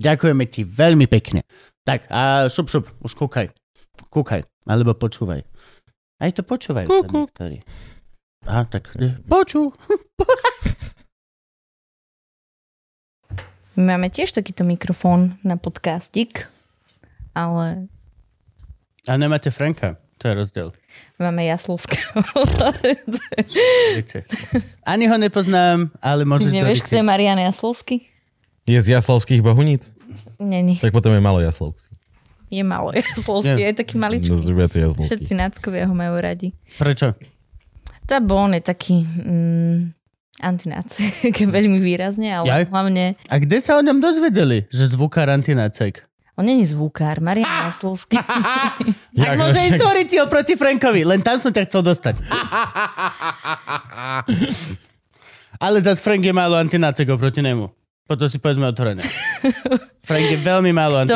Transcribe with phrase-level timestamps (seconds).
[0.00, 1.44] Ďakujeme ti veľmi pekne.
[1.84, 3.52] Tak a šup, šup, už kúkaj.
[4.08, 5.44] Kúkaj, alebo počúvaj.
[6.20, 6.88] Aj to počúvaj.
[6.88, 7.28] Kúku.
[8.48, 9.76] Aha, tak e, počú.
[13.76, 16.48] My máme tiež takýto mikrofón na podcastik,
[17.36, 17.92] ale
[19.04, 20.00] A nemáte Franka.
[20.20, 20.68] To je rozdiel.
[21.16, 22.20] máme jaslovského.
[24.84, 27.04] Ani ho nepoznám, ale môžeš Nevieš, kto je.
[27.04, 28.04] Marian Jaslovský?
[28.68, 29.92] Je z Jaslovských bohuníc?
[30.40, 30.76] Není.
[30.76, 31.94] Tak potom je malo Jaslovský.
[32.50, 34.34] Je malo Jaslovský, je taký maličký.
[34.34, 35.06] No.
[35.06, 36.50] Všetci náckovia ho majú radi.
[36.76, 37.14] Prečo?
[38.10, 39.94] Tá bon je taký mm,
[40.42, 42.64] antinácek, veľmi výrazne, ale Jaj.
[42.74, 46.10] hlavne A kde sa o ňom dozvedeli, že zvukár antinácek?
[46.40, 48.16] on není zvukár, Marian Jaslovský.
[49.20, 52.24] Tak môže ísť do proti Frankovi, len tam som ťa chcel dostať.
[55.64, 57.68] Ale zas Frank je málo antinácek oproti nemu.
[58.10, 59.06] Potom si povedzme otvorené.
[60.08, 61.06] Frank je veľmi málo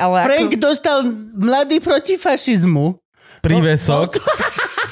[0.00, 1.04] ale Frank ako, dostal
[1.36, 2.96] mladý proti fašizmu.
[3.44, 4.16] Prívesok.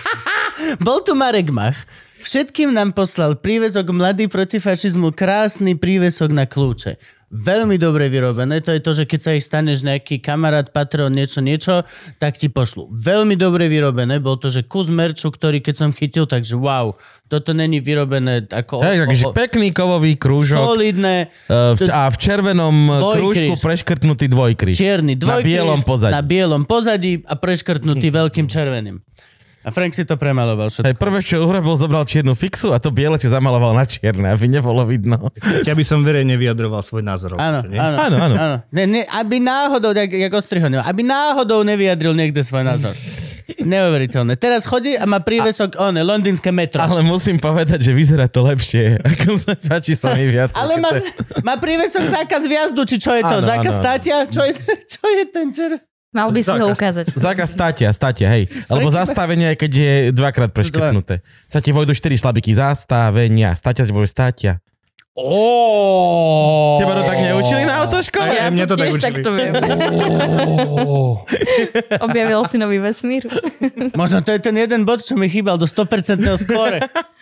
[0.85, 1.81] Bol tu Marek Mach.
[2.21, 7.01] Všetkým nám poslal prívesok Mladý proti fašizmu, krásny prívesok na kľúče.
[7.31, 11.39] Veľmi dobre vyrobené, to je to, že keď sa ich staneš nejaký kamarát, patron, niečo,
[11.39, 11.87] niečo,
[12.19, 12.91] tak ti pošlu.
[12.91, 16.99] Veľmi dobre vyrobené, bol to, že kus merču, ktorý keď som chytil, takže wow,
[17.31, 18.83] toto není vyrobené ako...
[18.83, 23.15] Hej, takže pekný kovový krúžok solidné, v, a v červenom Dvojkríž.
[23.15, 24.75] krúžku preškrtnutý dvojkryž.
[24.75, 26.11] čierny Na dvojkríž, bielom pozadí.
[26.11, 28.99] Na bielom pozadí a preškrtnutý veľkým červeným.
[29.61, 30.89] A Frank si to premaloval všetko.
[30.89, 34.49] Hej, prvé, čo urobil, zobral čiernu fixu a to biele si zamaloval na čierne, aby
[34.49, 35.29] nebolo vidno.
[35.69, 37.37] Ja by som verejne vyjadroval svoj názor.
[37.37, 38.37] Áno, áno, Áno, áno.
[38.41, 38.57] áno.
[38.73, 42.97] Ne, ne, aby náhodou, jak, jak ostrihonil, aby náhodou nevyjadril niekde svoj názor.
[43.61, 44.39] Neuveriteľné.
[44.39, 46.81] Teraz chodí a má prívesok, on, londýnske metro.
[46.81, 48.97] Ale musím povedať, že vyzerá to lepšie.
[49.13, 50.55] Ako sa páči sa mi viac.
[50.55, 50.89] Ale má,
[51.43, 53.37] má prívesok zákaz vjazdu, či čo je to?
[53.43, 53.83] Áno, zákaz áno.
[53.83, 54.17] státia?
[54.25, 54.53] Čo je,
[54.97, 55.73] čo je ten čer?
[56.11, 57.15] Mal by si ho ukázať.
[57.15, 58.51] Zákaz státia, státia, hej.
[58.67, 61.23] Alebo zastavenie, keď je dvakrát preškrtnuté.
[61.47, 62.51] Sa ti vojdu 4 slabiky.
[62.55, 63.55] Zastavenia.
[63.55, 64.59] Státia si povie státia.
[65.21, 66.79] Oh.
[66.79, 68.31] Teba to tak neučili na autoškole?
[68.31, 69.03] Aj mňa to tak učili.
[69.03, 69.53] takto viem.
[72.07, 73.27] Objavil si nový vesmír.
[73.93, 76.79] Možno to je ten jeden bod, čo mi chýbal do 100% skóre.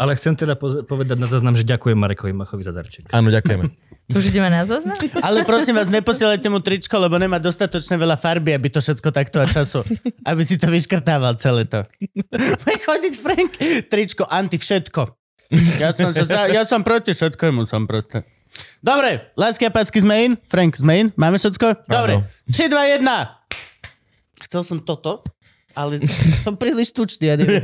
[0.00, 3.12] Ale chcem teda povedať na záznam, že ďakujem Marekovi Machovi za darček.
[3.12, 3.68] Áno, ďakujeme.
[4.10, 4.98] Už ideme na záznam?
[5.22, 9.38] Ale prosím vás, neposielajte mu tričko, lebo nemá dostatočne veľa farby, aby to všetko takto
[9.38, 9.86] a času.
[10.26, 11.86] Aby si to vyškrtával celé to.
[12.86, 13.50] Chodiť Frank.
[13.86, 15.14] Tričko, anti všetko.
[15.78, 18.26] Ja som, sa, ja som proti všetkému, som proste.
[18.82, 20.32] Dobre, lásky a pácky sme in.
[20.50, 21.06] Frank, sme in?
[21.14, 21.86] Máme všetko?
[21.86, 22.26] Dobre.
[22.50, 24.50] 3, 2, 1.
[24.50, 25.22] Chcel som toto,
[25.80, 25.96] ale
[26.44, 27.24] som príliš tučný.
[27.26, 27.62] Ja neviem.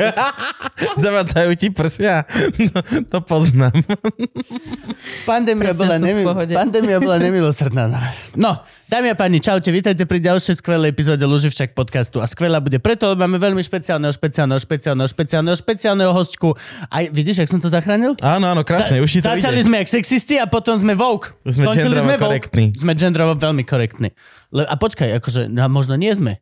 [1.04, 2.24] Zavádzajú ti prsia.
[2.66, 3.76] No, to poznám.
[5.28, 7.84] Pandémia Presne bola, nemi- pandémia bola nemilosrdná.
[7.86, 7.98] No.
[8.34, 8.50] no,
[8.86, 12.18] dámy a páni, čaute, vítajte pri ďalšej skvelej epizóde Luživčak podcastu.
[12.18, 16.54] A skvelá bude preto, lebo máme veľmi špeciálneho, špeciálneho, špeciálneho, špeciálneho, špeciálneho hostku.
[16.88, 18.14] Aj vidíš, jak som to zachránil?
[18.20, 19.66] Áno, áno, krásne, už ti to Začali ide.
[19.66, 21.34] sme jak sexisti a potom sme woke.
[21.44, 22.24] Sme Skončili sme woke.
[22.24, 22.64] korektní.
[22.72, 24.08] Sme gendrovo veľmi korektní.
[24.50, 26.38] Le- a počkaj, akože, no, možno nie sme.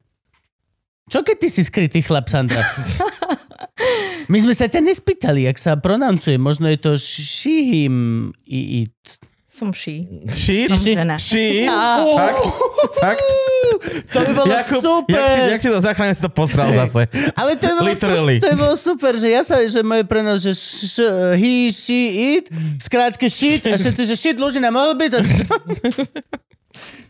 [1.05, 2.65] Čo keď ty si skrytý chlap, Sandra?
[4.33, 6.41] My sme sa ťa nespýtali, jak sa pronuncuje.
[6.41, 8.97] Možno je to šihim i it.
[9.45, 10.03] Som ší.
[10.27, 10.67] Shit?
[10.67, 11.15] Som žena.
[11.15, 11.71] Shit?
[11.71, 12.03] Á.
[12.03, 12.43] Fakt?
[12.99, 13.29] Fakt?
[14.11, 15.15] To by bolo Jakub, super.
[15.15, 17.07] Jak si, jak si to zachránil, si to posral zase.
[17.39, 18.37] Ale to by bolo, Literally.
[18.43, 21.07] Super, to by bolo super, že ja sa, že moje prenos, že š,
[21.39, 22.01] he, she,
[22.35, 25.23] it, v skrátke shit a všetci, že shit, Lužina, mohol by sa...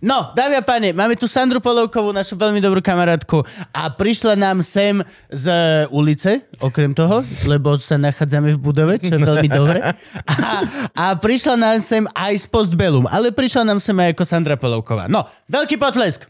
[0.04, 3.40] No, dámy a páni, máme tu Sandru Polovkovú, našu veľmi dobrú kamarátku
[3.72, 5.00] a prišla nám sem
[5.32, 5.48] z
[5.88, 9.80] ulice, okrem toho, lebo sa nachádzame v budove, čo je veľmi dobre.
[10.44, 10.52] A,
[10.92, 15.08] a prišla nám sem aj z Postbellum, ale prišla nám sem aj ako Sandra Polovková.
[15.08, 16.28] No, veľký potlesk.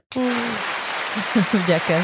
[1.67, 2.03] Ďakujem.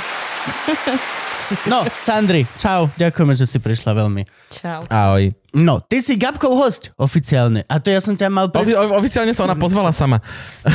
[1.66, 4.22] No, Sandri, čau, ďakujeme, že si prišla veľmi.
[4.54, 4.86] Čau.
[4.86, 5.34] Ahoj.
[5.50, 7.66] No, ty si Gabkov host oficiálne.
[7.66, 8.78] A to ja som ťa mal Ofi- pre...
[8.78, 10.22] o- oficiálne sa ona pozvala sama.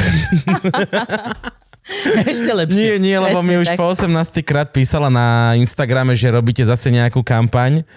[2.27, 2.75] ešte lepšie.
[2.75, 3.79] Nie, nie, lebo mi už tak.
[3.79, 4.11] po 18
[4.43, 7.87] krát písala na Instagrame, že robíte zase nejakú kampaň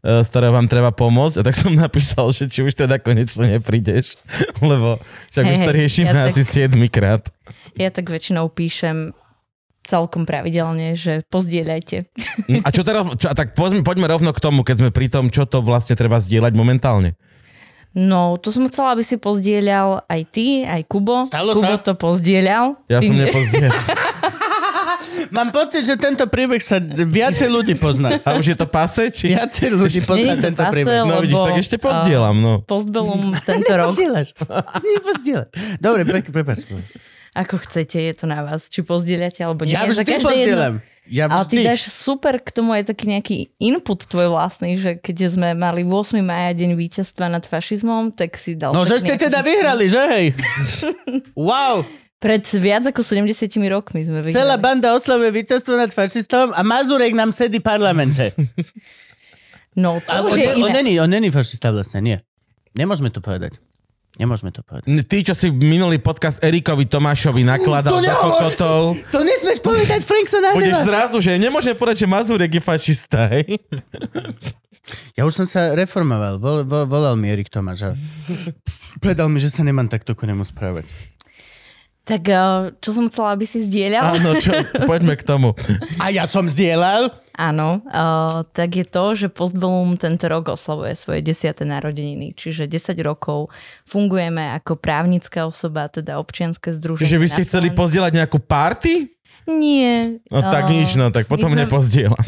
[0.00, 1.40] z ktorého vám treba pomôcť.
[1.40, 4.16] A tak som napísal, že či už teda konečne neprídeš,
[4.64, 4.96] lebo
[5.28, 7.22] však Hej, už to riešime ja asi tak- 7 krát.
[7.76, 9.12] Ja tak väčšinou píšem
[9.90, 12.06] celkom pravidelne, že pozdieľajte.
[12.62, 15.26] A čo teraz, čo, a tak poďme, poďme rovno k tomu, keď sme pri tom,
[15.28, 17.18] čo to vlastne treba zdieľať momentálne.
[17.90, 21.26] No, to som chcela, aby si pozdieľal aj ty, aj Kubo.
[21.26, 21.82] Stalo Kubo sa?
[21.82, 22.78] to pozdieľal.
[22.86, 23.74] Ja Ty som ne- nepozdiel.
[25.34, 28.22] Mám pocit, že tento príbeh sa viacej ľudí pozná.
[28.22, 29.10] A už je to pase?
[29.10, 29.34] Či...
[29.34, 30.74] Viacej ľudí pozná Nie tento pasel.
[30.74, 31.02] príbeh.
[31.02, 32.52] No vidíš, tak ešte pozdielam, no.
[32.62, 33.90] Postbellum tento rok.
[33.90, 34.28] Nepozdieľaš.
[34.78, 35.48] Nepozdieľaš.
[35.82, 36.70] Dobre, pre, prepáč.
[37.30, 38.66] Ako chcete, je to na vás.
[38.66, 39.72] Či pozdieľate, alebo nie.
[39.72, 40.74] Ja vždy pozdieľam.
[41.10, 41.66] Ja Ale ty vždy.
[41.66, 45.90] dáš super k tomu aj taký nejaký input tvoj vlastný, že keď sme mali 8.
[46.20, 48.70] maja deň víťazstva nad fašizmom, tak si dal...
[48.70, 49.50] No, že ste teda diskus.
[49.50, 50.26] vyhrali, že hej?
[51.36, 51.82] Wow,
[52.20, 53.26] Pred viac ako 70
[53.66, 54.36] rokmi sme vyhrali.
[54.36, 58.30] celá banda oslavuje víťazstvo nad fašistom a Mazurek nám sedí v parlamente.
[59.72, 60.76] No, to A už on, je ne, on, iné.
[60.76, 62.18] není, on není fašista vlastne, nie.
[62.74, 63.56] Nemôžeme to povedať.
[64.20, 64.84] Nemôžeme to povedať.
[65.02, 68.28] Ty, čo si minulý podcast Erikovi Tomášovi nakladal To za nehovor!
[68.52, 70.84] kokotov, To nesmieš povedať, Frank sa budeš nahnevá.
[70.84, 73.56] zrazu, že nemôžem povedať, že Mazurek je fašista, hej?
[75.14, 76.36] Ja už som sa reformoval.
[76.36, 77.90] Vol, vol, volal mi Erik Tomáš a
[78.98, 80.84] povedal mi, že sa nemám takto ku nemu správať.
[82.10, 84.18] Tak eh, čo som chcela, aby si zdieľal?
[84.18, 84.50] Áno, čo,
[84.90, 85.54] poďme k tomu.
[86.02, 87.14] A ja som zdieľal.
[87.40, 91.56] Áno, uh, tak je to, že Postbellum tento rok oslavuje svoje 10.
[91.64, 93.48] narodeniny, čiže 10 rokov
[93.88, 97.08] fungujeme ako právnická osoba, teda občianske združenie.
[97.08, 99.08] Že vy ste chceli pozdieľať nejakú party?
[99.48, 100.20] Nie.
[100.28, 102.20] No tak eh, nič, no tak potom sme- nepozdielam.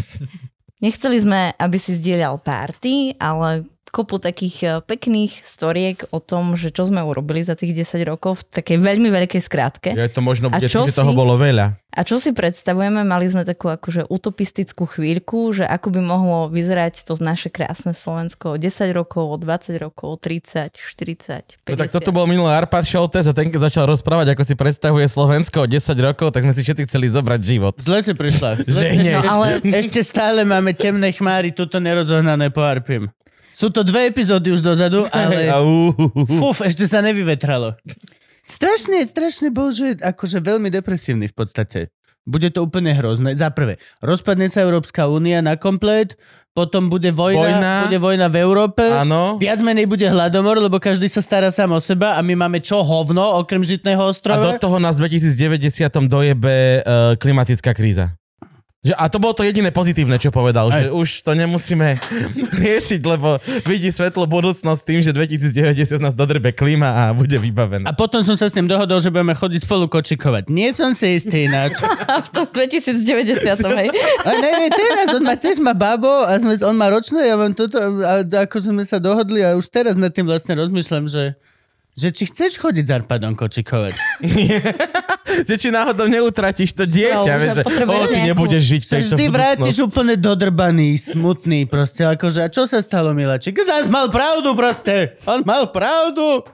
[0.82, 6.72] Nechceli sme, aby si zdieľal párty, ale kopu takých eh, pekných storiek o tom, že
[6.72, 9.92] čo sme urobili za tých 10 rokov v takej veľmi veľkej skrátke.
[9.92, 11.76] Ja to možno A bude, že toho si- bolo veľa.
[11.92, 17.04] A čo si predstavujeme, mali sme takú akože utopistickú chvíľku, že ako by mohlo vyzerať
[17.04, 21.68] to naše krásne Slovensko o 10 rokov, o 20 rokov, o 30, 40, 50.
[21.68, 25.04] No tak toto bol minulý Arpad Šoltes a ten keď začal rozprávať, ako si predstavuje
[25.04, 27.76] Slovensko o 10 rokov, tak sme si všetci chceli zobrať život.
[27.76, 28.64] Zle si prišla.
[28.64, 29.12] Zle, Že ešte, nie.
[29.12, 33.12] No, ale- ešte stále máme temné chmáry, tuto nerozohnané po Arpim.
[33.62, 35.62] Sú to dve epizódy už dozadu, ale A
[36.26, 37.78] fuf, ešte sa nevyvetralo.
[38.42, 41.94] Strašne, strašne bol, že akože veľmi depresívny v podstate.
[42.26, 43.34] Bude to úplne hrozné.
[43.38, 46.14] Za prvé, rozpadne sa Európska únia na komplet,
[46.54, 47.74] potom bude vojna, Vojna.
[47.86, 48.82] bude vojna v Európe.
[48.82, 49.38] Áno.
[49.38, 52.82] Viac menej bude hladomor, lebo každý sa stará sám o seba a my máme čo
[52.82, 54.54] hovno, okrem žitného A ostrova.
[54.54, 58.14] do toho nás v 2090 dojebe uh, klimatická kríza.
[58.82, 62.02] Že, a to bolo to jediné pozitívne, čo povedal, že už to nemusíme
[62.66, 67.86] riešiť, lebo vidí svetlo budúcnosť tým, že 2090 nás dodrbe klíma a bude vybavená.
[67.86, 70.50] A potom som sa s ním dohodol, že budeme chodiť spolu kočikovať.
[70.50, 71.78] Nie som si istý ináč.
[72.26, 73.88] v tom 2090, hej.
[74.26, 77.38] A ne, ne, teraz on má tiež má babo a sme, on má ročné, ja
[77.38, 81.38] mám toto a ako sme sa dohodli a už teraz nad tým vlastne rozmýšľam, že
[81.92, 83.94] že či chceš chodiť s Arpadom kočikovať.
[85.48, 89.24] že či náhodou neutratíš to dieťa, No, vieš, že o, ty nebudeš žiť Sa vždy
[89.28, 93.56] vrátiš úplne dodrbaný, smutný, proste, akože, a čo sa stalo, Milaček?
[93.60, 95.16] Zás mal pravdu, proste.
[95.28, 96.44] On mal pravdu.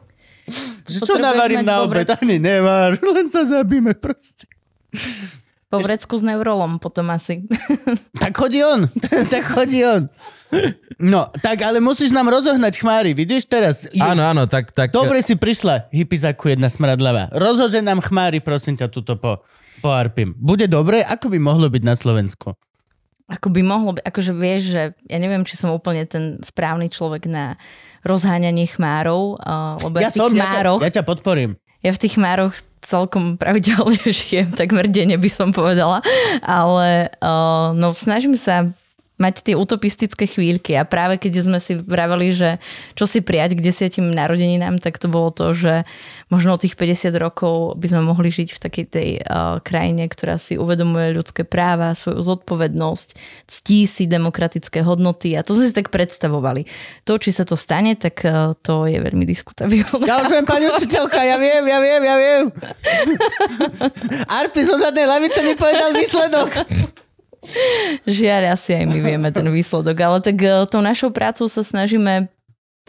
[0.88, 2.08] Že čo navarím na obed?
[2.19, 4.49] Ani nevár, len sa zabíme, proste.
[5.69, 7.44] Po vrecku s neurolom potom asi.
[8.17, 8.88] Tak chodí on,
[9.32, 10.08] tak chodí on.
[10.99, 13.87] No, tak ale musíš nám rozohnať chmáry, vidíš teraz?
[13.87, 17.31] Jež- Áno, áno, tak, tak Dobre si prišla, hypizaku jedna smradlavá.
[17.31, 19.45] Rozhože nám chmári, prosím ťa, tuto po,
[19.79, 20.35] po Arpim.
[20.35, 21.00] Bude dobre?
[21.00, 22.57] Ako by mohlo byť na Slovensku?
[23.28, 27.28] Ako by mohlo byť, akože vieš, že ja neviem, či som úplne ten správny človek
[27.28, 27.61] na
[28.00, 31.50] rozháňanie chmárov, uh, lebo ja, Ja som, ja ťa, chmároch, ja ťa podporím.
[31.78, 36.00] ja v tých chmároch celkom pravidelne žijem, takmer denne by som povedala,
[36.40, 38.64] ale uh, no snažím sa
[39.19, 42.51] mať tie utopistické chvíľky a práve keď sme si vraveli, že
[42.95, 45.83] čo si prijať k desiatim narodeninám, tak to bolo to, že
[46.31, 50.39] možno o tých 50 rokov by sme mohli žiť v takej tej uh, krajine, ktorá
[50.39, 53.09] si uvedomuje ľudské práva, svoju zodpovednosť,
[53.51, 56.65] ctí si demokratické hodnoty a to sme si tak predstavovali.
[57.05, 60.07] To, či sa to stane, tak uh, to je veľmi diskutabilné.
[60.07, 62.45] Ja už viem, pani učiteľka, ja viem, ja viem, ja viem.
[64.39, 66.51] Arpi zo zadnej lavice mi povedal výsledok.
[68.05, 72.28] Žiaľ, asi aj my vieme ten výsledok, ale tak eh, tou našou prácou sa snažíme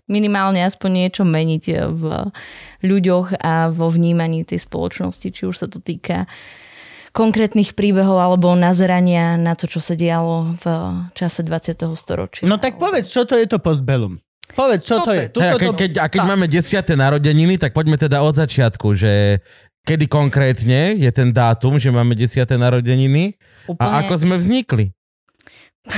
[0.09, 2.03] minimálne aspoň niečo meniť eh, v
[2.83, 6.27] ľuďoch a vo vnímaní tej spoločnosti, či už sa to týka
[7.09, 10.65] konkrétnych príbehov alebo nazerania na to, čo sa dialo v
[11.17, 11.89] čase 20.
[11.97, 12.45] storočia.
[12.45, 14.21] No tak povedz, čo to je to postbellum?
[14.53, 15.29] Povedz, čo to je.
[15.29, 15.77] Hej, a Tuto keď, to...
[15.77, 19.41] keď, a keď máme desiate narodeniny, tak poďme teda od začiatku, že
[19.85, 23.37] kedy konkrétne je ten dátum, že máme desiate narodeniny
[23.69, 24.89] Úplne, a ako sme vznikli.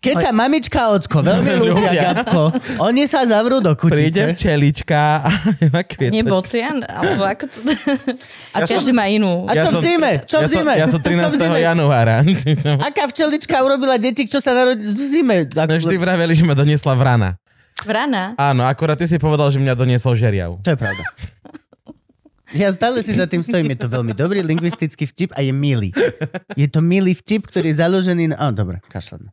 [0.00, 1.92] Keď sa mamička a ocko veľmi ľúbia.
[1.92, 4.32] Gabko, oni sa zavrú do Príde kutice.
[4.32, 5.28] včelička a
[5.76, 6.12] má kvietať.
[6.12, 7.58] Nie bocian, alebo ako to...
[8.56, 9.44] A Každý má inú.
[9.44, 10.12] A čo v zime?
[10.24, 10.74] Čo v ja som, zime?
[10.80, 11.36] ja som Čo v 13.
[11.36, 11.58] zime?
[11.60, 12.24] januára.
[12.80, 15.36] Aká včelička urobila deti, čo sa narodí v zime?
[15.52, 17.36] No vždy vraveli, že ma doniesla vrana.
[17.84, 18.36] Vrana.
[18.36, 20.60] Áno, akorát ty si povedal, že mňa doniesol žeriav.
[20.64, 21.04] To je pravda.
[22.50, 25.94] Ja stále si za tým stojím, je to veľmi dobrý lingvistický vtip a je milý.
[26.58, 28.36] Je to milý vtip, ktorý je založený na...
[28.42, 29.30] Á, dobre, kašľam.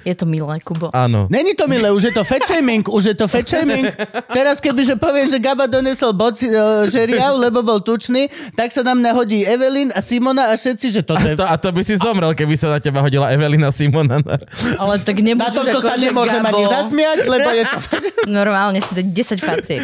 [0.00, 0.88] Je to milé, Kubo.
[0.96, 1.28] Áno.
[1.28, 3.84] Není to milé, už je to fat shaming, už je to fat shaming.
[4.32, 9.04] Teraz kebyže poviem, že Gaba donesol boci, uh, žeriav, lebo bol tučný, tak sa nám
[9.04, 11.36] nahodí Evelyn a Simona a všetci, že toto je...
[11.36, 14.24] To, a to by si zomrel, keby sa na teba hodila Evelina Simona.
[14.80, 16.72] Ale tak Na nebudeš tomto ako, sa že nemôžem ani Gabo.
[16.72, 17.76] zasmiať, lebo je to...
[18.28, 19.82] Normálne si dať 10 faciek.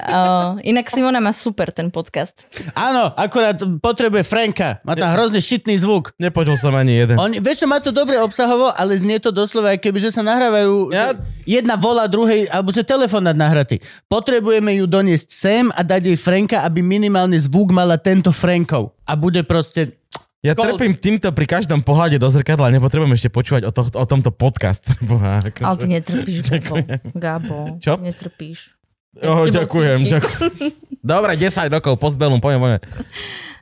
[0.00, 2.48] Uh, inak Simona má super ten podcast.
[2.72, 4.80] Áno, akurát potrebuje Franka.
[4.88, 6.16] Má tam hrozne šitný zvuk.
[6.16, 7.16] Nepočul som ani jeden.
[7.20, 10.94] On, vieš čo, má to dobre obsahovo, ale znie to doslova, keby že sa nahrávajú,
[10.94, 13.82] Ja- jedna volá druhej, alebo že telefonát nahratý.
[14.06, 18.94] Potrebujeme ju doniesť sem a dať jej Franka, aby minimálne zvuk mala tento Frankov.
[19.02, 19.98] A bude proste...
[20.40, 20.80] Ja Gold.
[20.80, 24.86] trpím týmto pri každom pohľade do zrkadla, nepotrebujem ešte počúvať o, to, o tomto podcast.
[25.10, 25.66] Boha, akože.
[25.66, 26.76] Ale ty netrpíš, Gabo.
[27.12, 27.58] Gabo.
[27.82, 28.00] Čo?
[28.00, 28.72] Ty netrpíš.
[29.20, 30.50] Oh, ďakujem, ďakujem.
[31.12, 32.78] Dobre, 10 rokov, postbelum, poďme, poďme.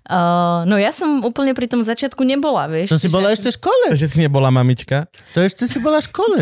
[0.08, 2.88] Uh, no ja som úplne pri tom začiatku nebola, vieš.
[2.88, 3.86] To si čiže- bola ešte v škole.
[3.92, 5.04] Že si nebola mamička.
[5.36, 6.40] To ešte si bola v škole.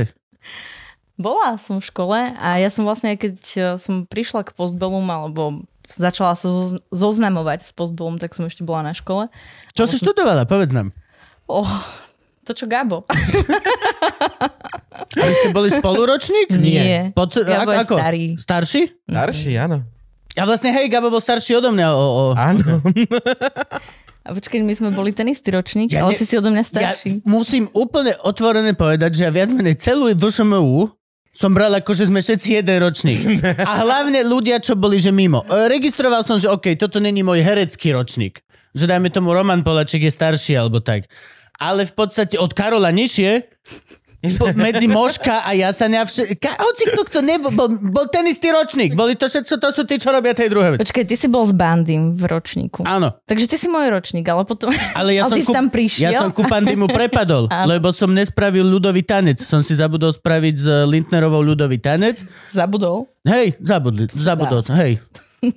[1.19, 5.67] Bola som v škole a ja som vlastne, keď eh, som prišla k postbelum, alebo
[5.89, 9.27] začala sa zoz- zoznamovať s postbelum, tak som ešte bola na škole.
[9.75, 10.47] Čo si študovala?
[10.47, 10.95] Povedz nám.
[11.51, 11.67] Oh,
[12.45, 13.03] to čo Gabo?
[15.17, 16.53] A vy ste boli spoluročník?
[16.55, 17.11] Nie.
[17.17, 17.97] Poce- Gabo je ako?
[17.97, 18.25] starý.
[18.37, 18.83] Starší?
[19.09, 19.83] Starší, áno.
[20.37, 21.89] A vlastne, hej, Gabo bol starší odo mňa.
[21.91, 22.25] O, o.
[22.35, 22.85] Áno.
[24.21, 26.61] A počkej, my sme boli ten istý ročník, Ja ale ne- ty si odo mňa
[26.61, 27.23] Ja starší.
[27.23, 30.91] musím úplne otvorené povedať, že ja viac menej celú VŠMU
[31.31, 33.21] som bral ako, že sme všetci jeden ročník.
[33.61, 35.45] A hlavne ľudia, čo boli, že mimo.
[35.45, 38.41] E, Registroval som, že OK, toto není môj herecký ročník.
[38.73, 41.05] Že dajme tomu Roman Polaček je starší alebo tak.
[41.57, 43.53] Ale v podstate od Karola nižšie
[44.57, 48.97] medzi Moška a Jasania vše, ka, hoci kto, kto nebol, bol, bol ten istý ročník.
[48.97, 50.81] Boli to všetko, to sú tí, čo robia tej druhé.
[50.81, 52.83] Počkaj, ty si bol s bandým v ročníku.
[52.89, 53.15] Áno.
[53.29, 54.73] Takže ty si môj ročník, ale potom...
[54.97, 56.11] Ale ja som, ty si tam prišiel.
[56.11, 59.39] ja som ku Pandymu prepadol, lebo som nespravil ľudový tanec.
[59.43, 62.25] Som si zabudol spraviť s Lindnerovou ľudový tanec.
[62.51, 63.07] Zabudol.
[63.27, 65.03] Hej, zabudli, zabudol hej.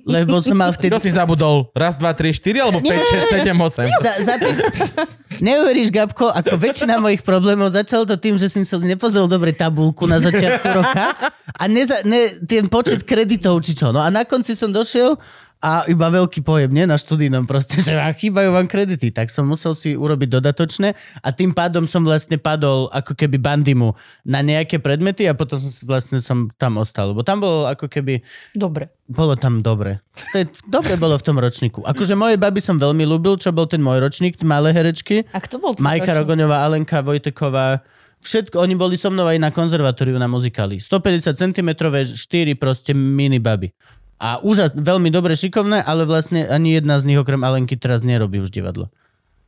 [0.06, 0.94] Lebo som mal vtedy...
[0.94, 1.70] Čo si zabudol?
[1.72, 3.88] Raz, dva, tri, štyri, alebo 5, 6, 7, 8?
[4.02, 4.58] Za, zapis...
[5.38, 10.04] Neuveríš, Gabko, ako väčšina mojich problémov začalo to tým, že som sa nepozrel dobre tabulku
[10.10, 11.14] na začiatku roka
[11.54, 13.94] a neza, ne, ten počet kreditov či čo.
[13.94, 15.14] No a na konci som došiel
[15.60, 19.44] a iba veľký pojem, nie na študijnom proste, že vám chýbajú vám kredity, tak som
[19.44, 23.92] musel si urobiť dodatočné a tým pádom som vlastne padol ako keby bandimu
[24.24, 28.24] na nejaké predmety a potom som vlastne som tam ostal, lebo tam bolo ako keby
[28.56, 28.88] Dobre.
[29.04, 30.00] bolo tam dobre.
[30.64, 31.84] Dobre bolo v tom ročníku.
[31.84, 35.28] Akože moje baby som veľmi ľúbil, čo bol ten môj ročník, malé herečky.
[35.36, 36.18] A kto bol Majka ročník?
[36.24, 37.84] Rogoňová, Alenka Vojteková.
[38.20, 40.76] Všetko, oni boli so mnou aj na konzervatóriu na muzikály.
[40.76, 42.16] 150 cm, 4
[42.60, 43.72] proste mini baby.
[44.20, 48.36] A úžas, veľmi dobre šikovné, ale vlastne ani jedna z nich okrem Alenky teraz nerobí
[48.36, 48.92] už divadlo.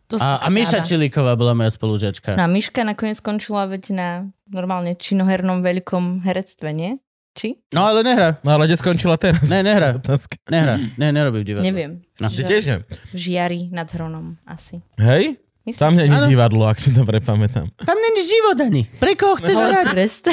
[0.08, 0.88] To A, a Miša rada.
[0.88, 2.40] Čilíková bola moja spolužiačka.
[2.40, 4.08] No a Miška nakoniec skončila veď na
[4.48, 6.96] normálne činohernom veľkom herectve, nie?
[7.32, 7.64] Či?
[7.72, 8.36] No ale nehrá.
[8.44, 9.48] No ale kde skončila teraz?
[9.48, 9.96] Ne, nehrá.
[10.00, 10.36] Otázka.
[10.52, 10.76] Nehrá.
[11.00, 11.64] Ne, nerobí v divadle.
[11.64, 11.92] Neviem.
[12.20, 12.28] No.
[12.28, 12.84] Že tiež neviem.
[13.12, 14.84] v žiari nad Hronom asi.
[15.00, 15.40] Hej?
[15.62, 16.26] Myslím, Tam není Áno.
[16.26, 17.70] divadlo, ak si dobre pamätám.
[17.78, 18.82] Tam není život ani.
[18.98, 19.86] Pre koho chceš hrať?
[19.94, 20.24] Trest.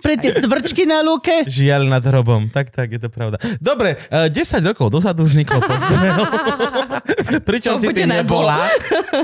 [0.00, 1.44] Pre tie cvrčky na lúke?
[1.44, 2.48] Žiaľ nad hrobom.
[2.48, 3.36] Tak, tak, je to pravda.
[3.60, 6.16] Dobre, uh, 10 rokov dozadu vzniklo Postbel.
[7.48, 8.64] Pričom si ty nebola.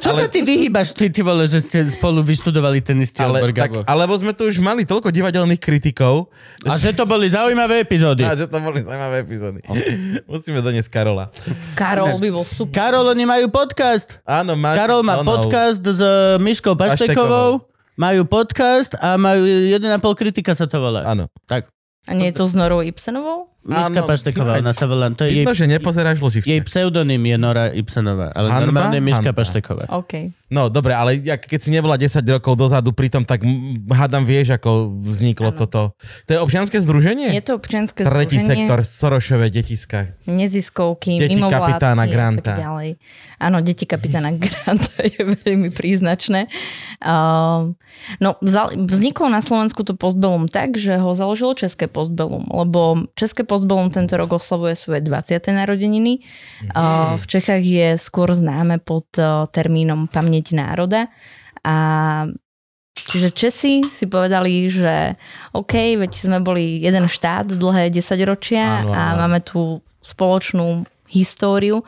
[0.01, 3.57] Čo sa ty vyhýbaš, ty, ty vole, že ste spolu vyštudovali ten istý Ale, odbor,
[3.57, 6.29] tak, alebo sme tu už mali toľko divadelných kritikov,
[6.65, 8.25] A že to boli zaujímavé epizódy.
[8.25, 9.65] a že to boli zaujímavé epizódy.
[10.25, 11.33] Musíme doniesť Karola.
[11.73, 12.75] Karol by bol super.
[12.75, 14.21] Karol, oni majú podcast.
[14.25, 15.22] Áno, máš Karol má.
[15.25, 16.01] Podcast s
[16.39, 17.65] Myškou Paštekovou.
[17.93, 19.79] Majú podcast a majú 1,5
[20.17, 21.05] kritika sa to volá.
[21.05, 21.29] Áno.
[21.45, 21.69] Tak,
[22.09, 23.53] A nie je to s Norou Ibsenovou?
[23.63, 24.09] Myška Áno.
[24.11, 25.07] Pašteková, ona sa volá.
[25.15, 26.51] To je jej, že nepozeráš loživke.
[26.51, 28.63] jej pseudonym je Nora Ibsenová, ale Hanba?
[28.67, 29.39] normálne je Myška Hanba.
[29.39, 29.85] Pašteková.
[29.87, 30.35] OK.
[30.53, 33.41] No dobre, ale keď si nebola 10 rokov dozadu, pritom tak
[33.89, 35.57] hádam vieš, ako vzniklo Áno.
[35.57, 35.81] toto.
[36.29, 37.33] To je občianske združenie?
[37.33, 40.13] Je to občianske Tretí združenie, sektor, Sorošové detiska.
[40.29, 42.53] neziskovky, Deti mimovládky kapitána Granta.
[42.53, 43.01] ďalej.
[43.41, 46.53] Áno, deti kapitána Granta je veľmi príznačné.
[47.01, 47.81] Um,
[48.21, 48.37] no,
[48.77, 54.21] vzniklo na Slovensku to postbelum tak, že ho založilo České postbelum, lebo České postbelum tento
[54.21, 55.41] rok oslavuje svoje 20.
[55.49, 56.21] narodeniny.
[56.77, 61.07] Uh, v Čechách je skôr známe pod uh, termínom Pamäť národa
[61.63, 61.77] a
[62.99, 65.15] čiže Česi si povedali, že
[65.55, 70.83] OK, veď sme boli jeden štát dlhé 10 ročia Áno, a máme tu spoločnú
[71.13, 71.85] históriu,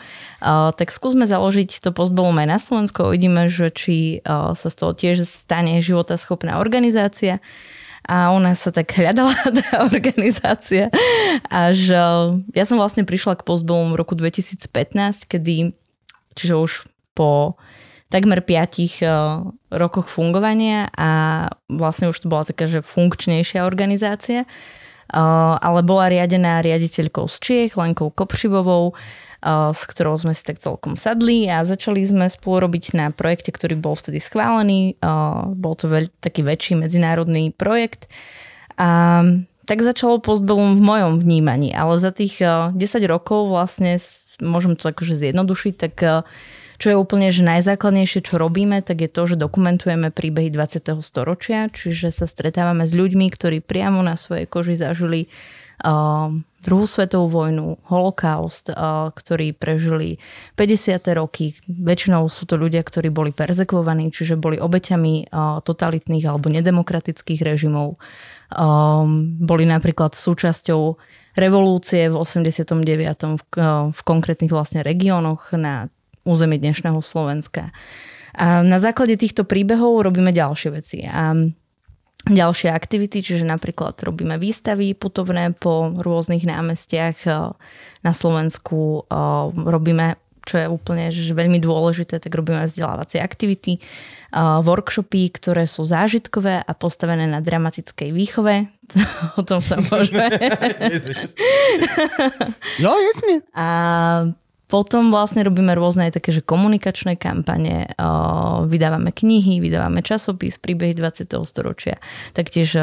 [0.76, 5.24] tak skúsme založiť to postbolom aj na Slovensku uvidíme, že či sa z toho tiež
[5.24, 7.40] stane životaschopná organizácia.
[8.04, 9.32] A nás sa tak hľadala
[9.64, 10.92] tá organizácia.
[11.48, 11.96] Až
[12.52, 15.72] ja som vlastne prišla k postbolom v roku 2015, kedy,
[16.36, 16.72] čiže už
[17.16, 17.56] po
[18.14, 19.42] takmer piatich uh,
[19.74, 21.10] rokoch fungovania a
[21.66, 27.72] vlastne už to bola taká, že funkčnejšia organizácia, uh, ale bola riadená riaditeľkou z Čiech,
[27.74, 32.94] Lenkou Kopřivovou, uh, s ktorou sme si tak celkom sadli a začali sme spolu robiť
[32.94, 34.94] na projekte, ktorý bol vtedy schválený.
[35.58, 38.06] Bol to veľ, taký väčší medzinárodný projekt.
[38.78, 39.26] A
[39.66, 42.78] tak začalo postbellum v mojom vnímaní, ale za tých uh, 10
[43.10, 43.98] rokov vlastne,
[44.38, 45.94] môžem to akože zjednodušiť, tak
[46.84, 51.00] čo je úplne že najzákladnejšie, čo robíme, tak je to, že dokumentujeme príbehy 20.
[51.00, 55.32] storočia, čiže sa stretávame s ľuďmi, ktorí priamo na svojej koži zažili
[55.80, 56.28] uh,
[56.60, 60.20] druhú svetovú vojnu, holokaust, uh, ktorí prežili
[60.60, 61.00] 50.
[61.16, 61.56] roky.
[61.64, 67.96] Väčšinou sú to ľudia, ktorí boli perzekvovaní, čiže boli obeťami uh, totalitných alebo nedemokratických režimov.
[68.52, 71.00] Um, boli napríklad súčasťou
[71.32, 73.40] revolúcie v 89.
[73.40, 73.42] v,
[73.88, 75.88] v konkrétnych vlastne regiónoch na
[76.24, 77.70] území dnešného Slovenska.
[78.34, 81.06] A na základe týchto príbehov robíme ďalšie veci.
[81.06, 81.36] A
[82.24, 87.52] ďalšie aktivity, čiže napríklad robíme výstavy putovné po rôznych námestiach eh,
[88.00, 94.60] na Slovensku, eh, robíme čo je úplne že veľmi dôležité, tak robíme vzdelávacie aktivity, eh,
[94.60, 98.68] workshopy, ktoré sú zážitkové a postavené na dramatickej výchove.
[99.40, 100.28] o tom sa môžeme.
[102.74, 103.34] Jo, jasne.
[103.56, 103.66] A
[104.64, 107.92] potom vlastne robíme rôzne aj také, že komunikačné kampane,
[108.64, 111.28] vydávame knihy, vydávame časopis, príbehy 20.
[111.44, 112.00] storočia.
[112.32, 112.74] Taktiež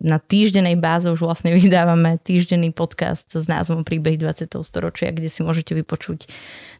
[0.00, 4.48] na týždenej báze už vlastne vydávame týždenný podcast s názvom Príbeh 20.
[4.64, 6.26] storočia, kde si môžete vypočuť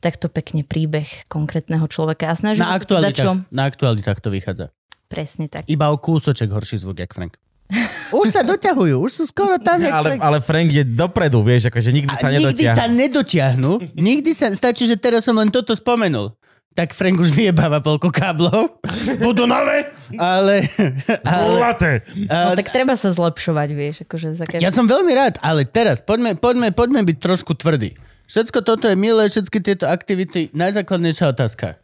[0.00, 2.32] takto pekne príbeh konkrétneho človeka.
[2.32, 3.32] A snažíme Na to dať čo?
[3.36, 4.66] aktualitách, na aktualitách to vychádza.
[5.06, 5.70] Presne tak.
[5.70, 7.38] Iba o kúsoček horší zvuk, jak Frank.
[8.22, 10.20] Už sa doťahujú, už sú skoro tam, jak Ale, Frank.
[10.22, 13.72] ale Frank je dopredu, vieš, akože nikdy sa nikdy sa nedotiahnu.
[13.98, 16.30] Nikdy sa, stačí, že teraz som len toto spomenul.
[16.76, 18.78] Tak Frank už vyjebáva polko káblov.
[19.24, 20.68] Budú nové, ale...
[21.24, 21.92] ale Zlaté.
[22.28, 24.62] No tak treba sa zlepšovať, vieš, akože za každý...
[24.62, 27.96] ja som veľmi rád, ale teraz poďme, poďme, poďme byť trošku tvrdí.
[28.28, 30.52] Všetko toto je milé, všetky tieto aktivity.
[30.52, 31.80] Najzákladnejšia otázka.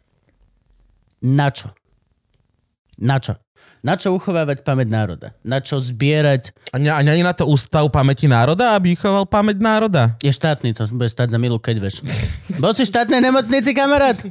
[1.23, 1.71] Na čo?
[2.99, 3.39] Na čo?
[3.83, 5.27] Na čo uchovávať pamäť národa?
[5.43, 6.55] Na čo zbierať...
[6.71, 10.15] A ne- a není na to ústav pamäti národa, aby choval pamäť národa?
[10.23, 11.99] Je štátny, to bude stáť za milú keď vieš.
[12.55, 14.23] Bol si štátnej nemocnici, kamarát?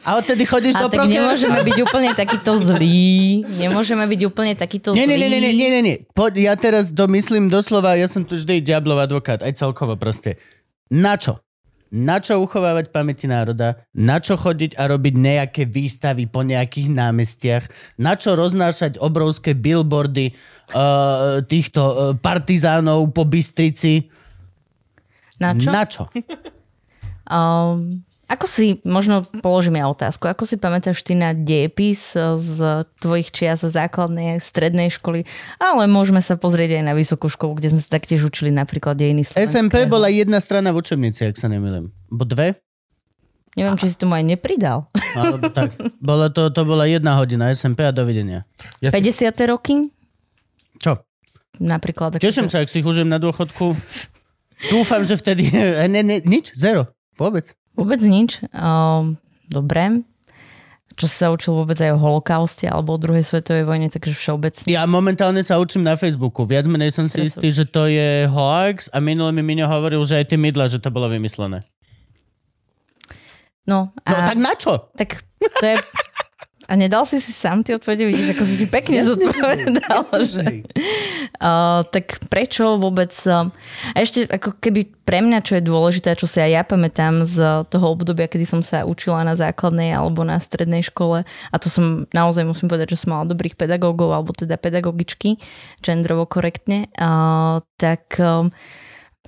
[0.00, 1.12] A odtedy chodíš A do tak proker?
[1.12, 3.44] nemôžeme byť úplne takýto zlí.
[3.60, 5.12] Nemôžeme byť úplne takýto Nie, zlí.
[5.12, 5.96] nie, nie, nie, nie, nie, nie.
[6.16, 10.40] Poď, ja teraz domyslím doslova, ja som tu vždy diablov advokát, aj celkovo proste.
[10.88, 11.36] Na čo?
[11.94, 13.78] Na čo uchovávať pamäti národa?
[13.94, 17.64] Na čo chodiť a robiť nejaké výstavy po nejakých námestiach?
[18.02, 20.34] Na čo roznášať obrovské billboardy
[20.74, 24.10] uh, týchto uh, partizánov po Bystrici?
[25.38, 25.70] Na čo?
[25.70, 26.10] Na čo?
[27.30, 32.58] Um, ako si, možno položím ja otázku, ako si pamätáš ty na dejepis z
[32.98, 35.28] tvojich čias z základnej strednej školy,
[35.60, 39.28] ale môžeme sa pozrieť aj na vysokú školu, kde sme sa taktiež učili napríklad dejiny
[39.28, 39.48] slovenského.
[39.48, 41.92] SMP bola jedna strana v učebnici, ak sa nemýlim.
[42.08, 42.56] Bo dve?
[43.54, 44.90] Neviem, či si tomu aj nepridal.
[45.14, 45.78] Alebo tak.
[46.02, 48.42] Bola to, to bola jedna hodina SMP a dovidenia.
[48.82, 49.30] Ja si, 50.
[49.46, 49.94] roky?
[50.82, 51.06] Čo?
[51.62, 52.18] Napríklad.
[52.18, 53.78] Teším sa, ak si ich užijem na dôchodku.
[54.74, 55.46] Dúfam, že vtedy...
[55.86, 56.50] Ne, ne, nič?
[56.58, 56.90] Zero.
[57.14, 57.54] Vôbec.
[57.74, 58.42] Vôbec nič.
[58.54, 59.18] Um,
[59.50, 60.06] dobre.
[60.94, 64.70] Čo si sa učil vôbec aj o holokauste alebo o druhej svetovej vojne, takže všeobecne.
[64.70, 66.46] Ja momentálne sa učím na Facebooku.
[66.46, 70.06] Viac menej som si Teraz istý, že to je hoax a minule mi Miňo hovoril,
[70.06, 71.66] že aj tie mydla, že to bolo vymyslené.
[73.66, 74.10] No, a...
[74.12, 74.86] No tak na čo?
[74.94, 75.24] Tak
[75.58, 75.76] to je...
[76.64, 80.00] A nedal si si sám tie odpovede, vidíš, ako si si pekne zodpovedal.
[80.24, 80.64] že-
[81.34, 83.10] Uh, tak prečo vôbec...
[83.26, 83.50] Uh,
[83.92, 87.66] a ešte ako keby pre mňa, čo je dôležité, čo si aj ja pamätám z
[87.68, 92.06] toho obdobia, kedy som sa učila na základnej alebo na strednej škole, a to som
[92.14, 95.36] naozaj musím povedať, že som mala dobrých pedagógov, alebo teda pedagogičky,
[95.84, 98.16] genderovo korektne, uh, tak...
[98.22, 98.54] Um,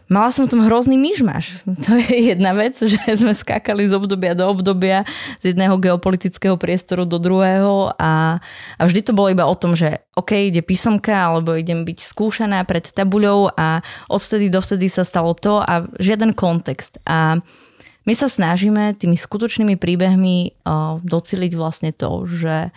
[0.07, 1.67] Mala som v tom hrozný myšmaš.
[1.87, 5.03] To je jedna vec, že sme skákali z obdobia do obdobia,
[5.43, 8.39] z jedného geopolitického priestoru do druhého a,
[8.79, 12.63] a vždy to bolo iba o tom, že OK, ide písomka, alebo idem byť skúšaná
[12.65, 17.03] pred tabuľou a odvtedy dovtedy sa stalo to a žiaden kontext.
[17.03, 17.43] A
[18.07, 20.63] my sa snažíme tými skutočnými príbehmi
[21.03, 22.71] doceliť vlastne to, že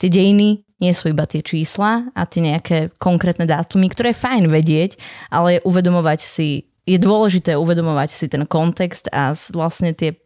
[0.00, 4.44] tie dejiny nie sú iba tie čísla a tie nejaké konkrétne dátumy, ktoré je fajn
[4.50, 4.98] vedieť,
[5.30, 10.18] ale uvedomovať si, je dôležité uvedomovať si ten kontext a vlastne tie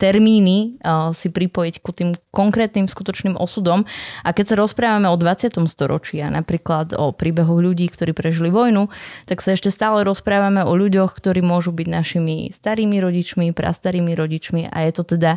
[0.00, 3.84] termíny uh, si pripojiť ku tým konkrétnym skutočným osudom.
[4.24, 5.60] A keď sa rozprávame o 20.
[5.68, 8.88] storočí a napríklad o príbehoch ľudí, ktorí prežili vojnu,
[9.28, 14.72] tak sa ešte stále rozprávame o ľuďoch, ktorí môžu byť našimi starými rodičmi, prastarými rodičmi
[14.72, 15.36] a je to teda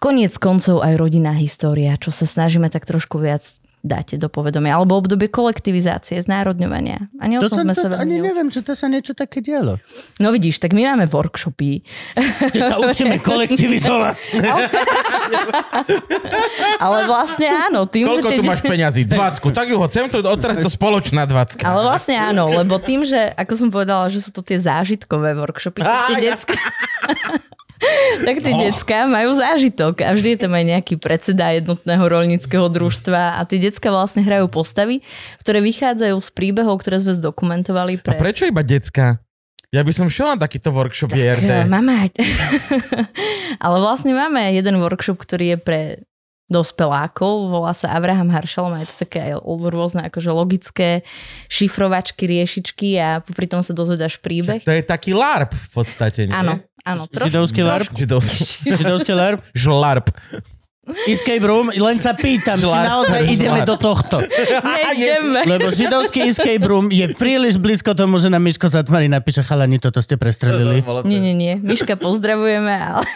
[0.00, 3.44] koniec koncov aj rodinná história, čo sa snažíme tak trošku viac
[3.82, 4.72] dáte do povedomia.
[4.72, 7.10] Alebo obdobie kolektivizácie, znárodňovania.
[7.16, 8.86] Ani o To tom som sme to, sa veľmi ani neus- neviem, že to sa
[8.86, 9.82] niečo také dialo.
[10.16, 11.82] No vidíš, tak my máme workshopy.
[12.46, 14.38] Kde sa učíme kolektivizovať.
[16.78, 17.84] Ale vlastne áno.
[17.84, 19.02] Tým, Koľko že tu tie- máš peňazí?
[19.04, 19.42] 20.
[19.50, 21.62] Tak ju ho chcem, to odteraz to spoločná 20.
[21.62, 25.82] Ale vlastne áno, lebo tým, že, ako som povedala, že sú to tie zážitkové workshopy,
[25.82, 26.54] tak tie Á, decka...
[28.26, 33.38] tak tie decka majú zážitok a vždy je tam aj nejaký predseda jednotného rolníckého družstva
[33.38, 35.02] a tie decka vlastne hrajú postavy,
[35.42, 38.18] ktoré vychádzajú z príbehov, ktoré sme zdokumentovali A pre...
[38.18, 39.18] prečo iba decka?
[39.72, 41.52] Ja by som šiel na takýto workshop Tak, JRD.
[41.74, 42.08] máme aj...
[43.64, 45.80] Ale vlastne máme jeden workshop, ktorý je pre
[46.52, 51.00] dospelákov, volá sa Abraham Harshal, má to také aj rôzne akože logické
[51.48, 54.60] šifrovačky, riešičky a popri tom sa dozvedáš príbeh.
[54.60, 56.36] To je taký LARP v podstate, nie?
[56.36, 57.08] Áno, áno.
[57.08, 57.88] trošku- Židovský larp.
[57.90, 58.42] Židovský.
[58.70, 59.40] Židovský larp.
[59.52, 60.12] Žlarp.
[61.06, 62.82] Escape room, len sa pýtam, či Žlarp.
[62.84, 63.70] naozaj ideme Žlarp.
[63.70, 64.16] do tohto.
[64.66, 65.46] Nejdeme.
[65.46, 70.02] Lebo židovský escape room je príliš blízko tomu, že na Miško Zatmari napíše chalani, toto
[70.02, 70.82] ste prestrelili.
[71.06, 71.54] Nie, nie, nie.
[71.54, 73.06] Miška pozdravujeme, ale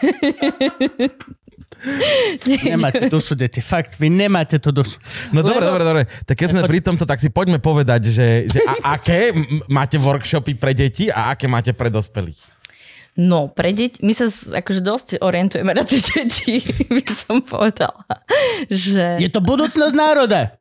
[2.65, 3.59] Nemáte dušu, deti.
[3.59, 4.97] Fakt, vy nemáte tú dušu.
[5.31, 6.03] No Lebo- dobre, dobre, dobre.
[6.23, 9.31] Tak keď sme pri tomto, tak si poďme povedať, že, že a, aké
[9.67, 12.39] máte workshopy pre deti a aké máte pre dospelých.
[13.15, 16.61] no, pre deti, my sa z- akože dosť orientujeme na tie deti,
[16.97, 18.05] by som povedala.
[18.67, 19.21] Že...
[19.21, 20.57] Je to budúcnosť národa.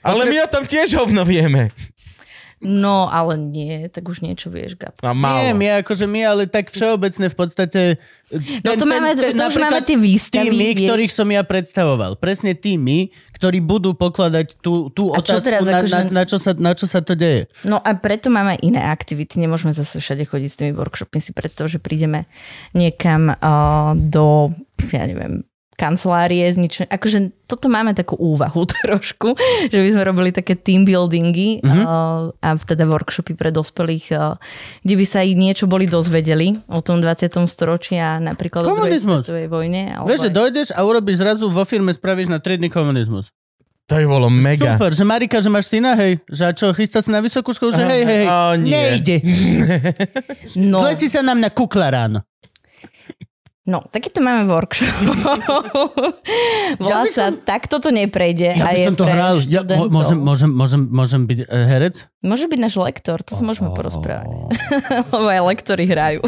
[0.00, 1.68] Ale my o tom tiež hovno vieme.
[2.58, 4.98] No, ale nie, tak už niečo vieš, Gab.
[4.98, 5.56] No, Nie, málo.
[5.56, 7.80] my akože my, ale tak všeobecne v podstate...
[8.66, 12.18] No to máme- to už máme tie výstavy, Tými, vie- ktorých som ja predstavoval.
[12.18, 16.22] Presne tými, ktorí budú pokladať tú, tú A čo otázku, teraz, na, akože- na, na,
[16.26, 17.46] čo sa, na čo sa to deje.
[17.62, 19.38] No a preto máme iné aktivity.
[19.38, 21.22] Nemôžeme zase všade chodiť s tými workshopmi.
[21.22, 22.28] Si predstav, že prídeme
[22.74, 23.38] niekam uh,
[23.96, 24.52] do,
[24.90, 25.47] ja neviem,
[25.78, 26.82] kancelárie z ničo.
[26.82, 31.80] Akože toto máme takú úvahu trošku, že by sme robili také team buildingy Mhm.
[31.80, 34.34] uh, a teda workshopy pre dospelých, uh,
[34.82, 37.14] kde by sa aj niečo boli dozvedeli o tom 20.
[37.44, 39.22] storočí a napríklad o druhej Komunizmus.
[39.22, 39.82] svetovej vojne.
[39.88, 43.30] alebo Vieš, že aj- dojdeš a urobíš zrazu vo firme, spravíš na 3 dní komunizmus.
[43.86, 44.74] To by bolo mega.
[44.74, 47.72] Super, že Marika, že máš syna, hej, že a čo, chystá sa na vysokú školu,
[47.72, 48.68] že hej, hej, hej, Á, nie.
[48.68, 49.16] nejde.
[50.58, 52.20] No, Zle si sa nám na kukla ráno.
[53.68, 54.88] No, takýto máme workshop.
[56.80, 58.56] Volá by sa, som- tak toto neprejde.
[58.56, 59.36] Ja a by som to hral.
[59.44, 62.08] Ja, môžem, môžem, môžem, môžem byť uh, herec?
[62.24, 64.48] Môže byť náš lektor, to sa môžeme porozprávať.
[65.14, 66.24] Lebo aj lektori hrajú.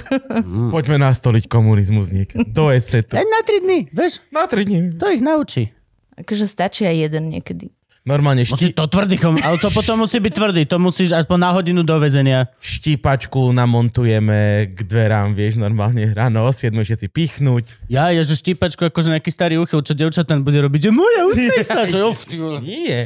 [0.70, 2.44] Poďme nastoliť komunizmus niekam.
[2.46, 3.16] Do esetu.
[3.16, 4.94] Len na 3 dny, vieš, Na tri dní.
[5.00, 5.72] to ich naučí.
[6.14, 7.72] akože stačí aj jeden niekedy.
[8.00, 11.36] Normálne Musíš ští, to tvrdý, kom- ale to potom musí byť tvrdý, to musíš aspoň
[11.36, 12.48] na hodinu do väzenia.
[12.56, 17.76] štípačku namontujeme k dverám, vieš, normálne ráno o 7 všetci pichnúť.
[17.86, 21.22] Ja, je, že štípačku akože nejaký starý uchyl, čo devčatán bude robiť, že moja,
[21.60, 22.24] sa, že uf.
[22.64, 23.04] Nie.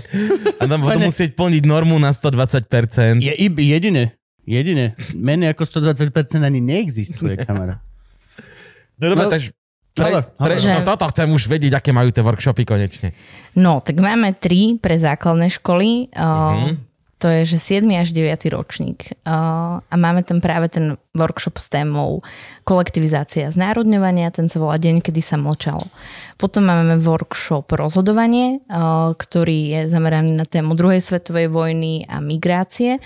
[0.57, 3.19] A tam Pane- musieť plniť normu na 120%.
[3.19, 4.95] Je ib, jediné, jediné.
[5.11, 6.07] Menej ako 120%
[6.39, 7.83] ani neexistuje, kamarát.
[8.95, 9.51] No, No, takže
[9.95, 10.75] pre, pre, hovor.
[10.75, 13.15] no toto chcem už vedieť, aké majú tie workshopy konečne.
[13.55, 16.11] No, tak máme tri pre základné školy.
[16.11, 16.75] Uh,
[17.25, 17.89] To je, že 7.
[17.97, 18.37] až 9.
[18.53, 19.17] ročník.
[19.25, 22.21] Uh, a máme tam práve ten workshop s témou
[22.69, 25.89] kolektivizácia znárodňovania, ten sa volá Deň, kedy sa mlčalo.
[26.37, 33.01] Potom máme workshop rozhodovanie, uh, ktorý je zameraný na tému druhej svetovej vojny a migrácie.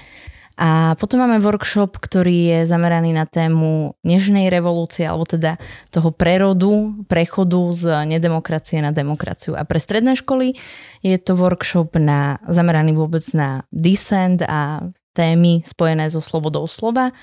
[0.59, 5.55] A potom máme workshop, ktorý je zameraný na tému nežnej revolúcie, alebo teda
[5.95, 9.55] toho prerodu, prechodu z nedemokracie na demokraciu.
[9.55, 10.59] A pre stredné školy
[11.07, 14.83] je to workshop na, zameraný vôbec na dissent a
[15.15, 17.15] témy spojené so slobodou slova.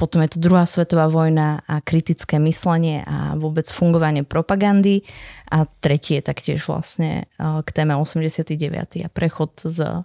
[0.00, 5.04] Potom je to druhá svetová vojna a kritické myslenie a vôbec fungovanie propagandy.
[5.52, 8.56] A tretí je taktiež vlastne a, k téme 89.
[9.04, 10.04] a prechod z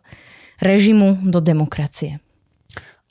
[0.62, 2.22] režimu do demokracie.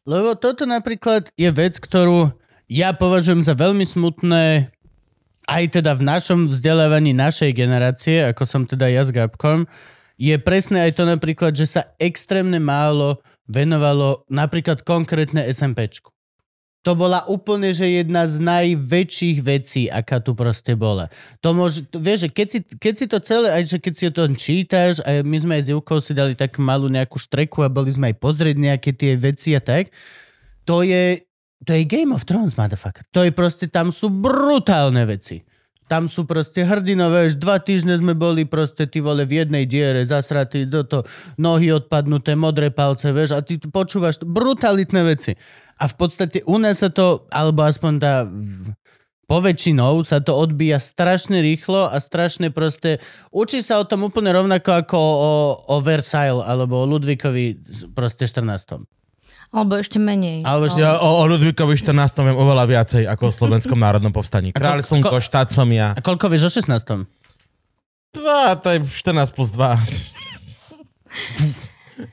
[0.09, 2.33] Lebo toto napríklad je vec, ktorú
[2.71, 4.71] ja považujem za veľmi smutné
[5.51, 9.67] aj teda v našom vzdelávaní našej generácie, ako som teda ja s Gabkom,
[10.15, 13.19] je presne aj to napríklad, že sa extrémne málo
[13.51, 16.15] venovalo napríklad konkrétne SMPčku.
[16.81, 21.13] To bola úplne, že jedna z najväčších vecí, aká tu proste bola.
[21.45, 25.05] To môže, vieš, keď si, keď si to celé, aj že keď si to čítaš,
[25.05, 28.09] a my sme aj s Ivkou si dali tak malú nejakú štreku a boli sme
[28.09, 29.93] aj pozrieť nejaké tie veci a tak,
[30.65, 31.21] to je,
[31.69, 33.05] to je Game of Thrones, motherfucker.
[33.13, 35.45] To je proste, tam sú brutálne veci.
[35.91, 40.07] Tam sú proste hrdinové, už dva týždne sme boli proste ty vole v jednej diere,
[40.07, 41.03] zasratí do to,
[41.35, 45.35] nohy odpadnuté, modré palce, vieš, a ty počúvaš brutalitné veci.
[45.83, 48.23] A v podstate u nás sa to, alebo aspoň tá
[49.27, 53.03] poväčšinou sa to odbíja strašne rýchlo a strašne proste,
[53.35, 55.33] učí sa o tom úplne rovnako ako o,
[55.75, 59.00] o Versailles alebo o Ludvíkovi proste 14.
[59.51, 60.43] Alebo ešte menej.
[60.43, 61.91] Alebo ešte- Ja o, o Ludvíkovi 14.
[62.23, 64.51] viem oveľa viacej ako o Slovenskom národnom povstaní.
[64.51, 65.91] Kráľ ko- Slnko, ko- štát som ja.
[65.91, 67.07] A koľko vieš o 16.
[68.13, 69.75] Dva, to je 14 plus 2.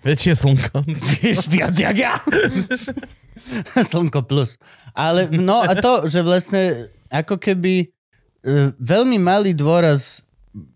[0.04, 0.84] Väčšie slnko.
[1.16, 2.14] Vieš viac jak ja.
[3.94, 4.58] Slnko plus.
[4.92, 6.62] Ale no a to, že vlastne
[7.08, 7.88] ako keby e,
[8.76, 10.26] veľmi malý dôraz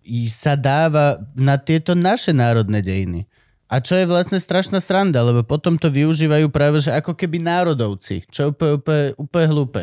[0.01, 3.25] i sa dáva na tieto naše národné dejiny.
[3.71, 8.27] A čo je vlastne strašná sranda, lebo potom to využívajú práve, že ako keby národovci,
[8.27, 9.81] čo je úplne, úplne, úplne hlúpe.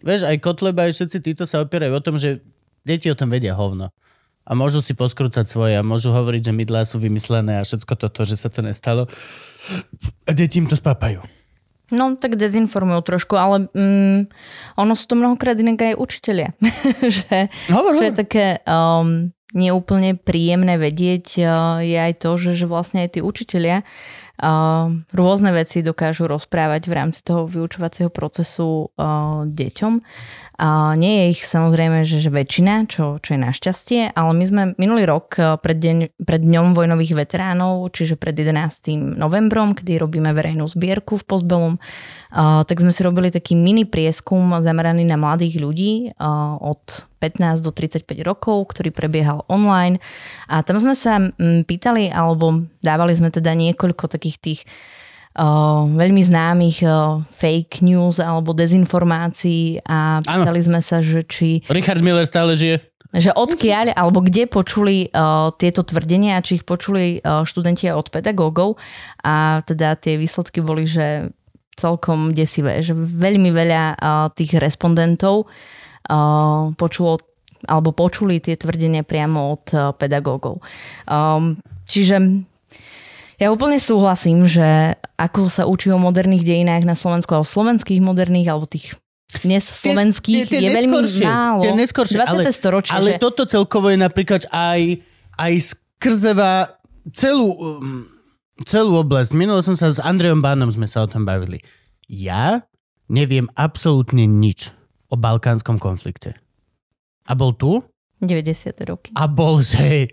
[0.00, 2.40] Vieš, aj Kotleba, aj všetci títo sa opierajú o tom, že
[2.80, 3.92] deti o tom vedia hovno.
[4.48, 8.24] A môžu si poskrúcať svoje a môžu hovoriť, že mydlá sú vymyslené a všetko toto,
[8.24, 9.04] že sa to nestalo.
[10.24, 11.20] A deti im to spápajú.
[11.90, 14.30] No, tak dezinformujú trošku, ale mm,
[14.78, 16.48] ono sú to mnohokrát inak aj učiteľia.
[17.20, 18.16] že, Hovor, že hovor.
[18.16, 21.48] také um, neúplne príjemné vedieť uh,
[21.82, 26.96] je aj to, že, že vlastne aj tí učiteľia uh, rôzne veci dokážu rozprávať v
[26.96, 29.92] rámci toho vyučovacieho procesu uh, deťom.
[31.00, 35.08] Nie je ich samozrejme, že, že väčšina, čo, čo je našťastie, ale my sme minulý
[35.08, 39.16] rok uh, pred, deň, pred Dňom vojnových veteránov, čiže pred 11.
[39.16, 44.52] novembrom, kedy robíme verejnú zbierku v Pozbelom, uh, tak sme si robili taký mini prieskum
[44.60, 49.96] zameraný na mladých ľudí uh, od 15 do 35 rokov, ktorý prebiehal online.
[50.44, 54.60] A tam sme sa pýtali, alebo dávali sme teda niekoľko takých tých
[55.94, 56.82] veľmi známych
[57.30, 62.82] fake news alebo dezinformácií a pýtali sme sa, že či Richard Miller stále žije.
[63.10, 68.78] že odkiaľ alebo kde počuli uh, tieto tvrdenia, či ich počuli uh, študenti od pedagógov
[69.26, 71.34] a teda tie výsledky boli, že
[71.74, 77.18] celkom desivé, že veľmi veľa uh, tých respondentov uh, počulo
[77.68, 80.64] alebo počuli tie tvrdenia priamo od uh, pedagógov.
[81.04, 82.46] Um, čiže
[83.40, 88.04] ja úplne súhlasím, že ako sa učí o moderných dejinách na Slovensku a o slovenských
[88.04, 89.00] moderných alebo tých
[89.40, 91.62] dnes slovenských tie- tie je veľmi málo.
[91.62, 92.28] tie neskoršie, 20.
[92.28, 93.22] ale- storočie, Ale že...
[93.22, 95.00] toto celkovo je napríklad aj,
[95.38, 96.76] aj skrzeva
[97.14, 98.04] celú, um,
[98.66, 99.30] celú oblasť.
[99.32, 101.62] Minulo som sa s Andrejom Bánom sme sa o tom bavili.
[102.10, 102.66] Ja
[103.06, 104.74] neviem absolútne nič
[105.08, 106.34] o balkánskom konflikte.
[107.30, 107.86] A bol tu?
[108.18, 108.74] 90.
[108.84, 109.14] roky.
[109.14, 110.10] A bol, že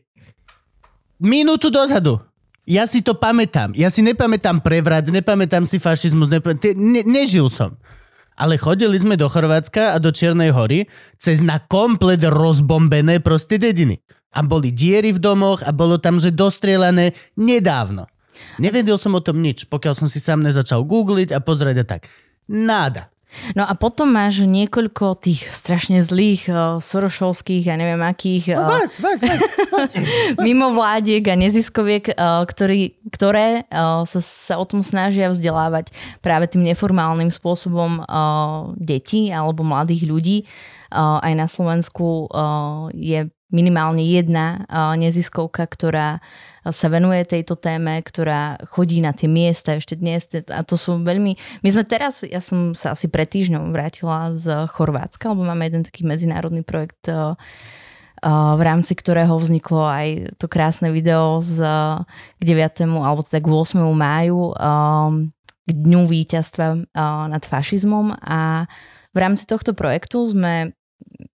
[1.18, 2.22] minútu dozadu.
[2.68, 3.72] Ja si to pamätám.
[3.80, 7.80] Ja si nepamätám prevrat, nepamätám si fašizmus, nepamätám, ne, nežil som.
[8.36, 14.04] Ale chodili sme do Chorvátska a do Čiernej hory cez na komplet rozbombené proste dediny.
[14.36, 18.06] A boli diery v domoch a bolo tam, že dostrieľané nedávno.
[18.62, 22.02] Nevedel som o tom nič, pokiaľ som si sám nezačal googliť a pozrieť a tak.
[22.52, 23.10] Náda.
[23.54, 28.82] No a potom máš niekoľko tých strašne zlých uh, sorošovských a neviem akých No, uh,
[28.82, 29.92] vás, vás, vás, vás.
[30.48, 35.92] mimovládiek a neziskoviek, uh, ktorý, ktoré uh, sa, sa o tom snažia vzdelávať
[36.24, 40.38] práve tým neformálnym spôsobom uh, detí alebo mladých ľudí.
[40.88, 46.20] Uh, aj na Slovensku uh, je minimálne jedna uh, neziskovka, ktorá
[46.72, 50.28] sa venuje tejto téme, ktorá chodí na tie miesta ešte dnes.
[50.52, 51.36] A to sú veľmi...
[51.64, 55.84] My sme teraz, ja som sa asi pred týždňom vrátila z Chorvátska, lebo máme jeden
[55.84, 57.38] taký medzinárodný projekt uh,
[58.26, 60.08] v rámci ktorého vzniklo aj
[60.42, 61.62] to krásne video z,
[62.42, 62.90] k 9.
[62.98, 63.78] alebo teda k 8.
[63.94, 64.58] máju
[65.68, 66.68] k dňu víťazstva
[67.30, 68.66] nad fašizmom a
[69.14, 70.74] v rámci tohto projektu sme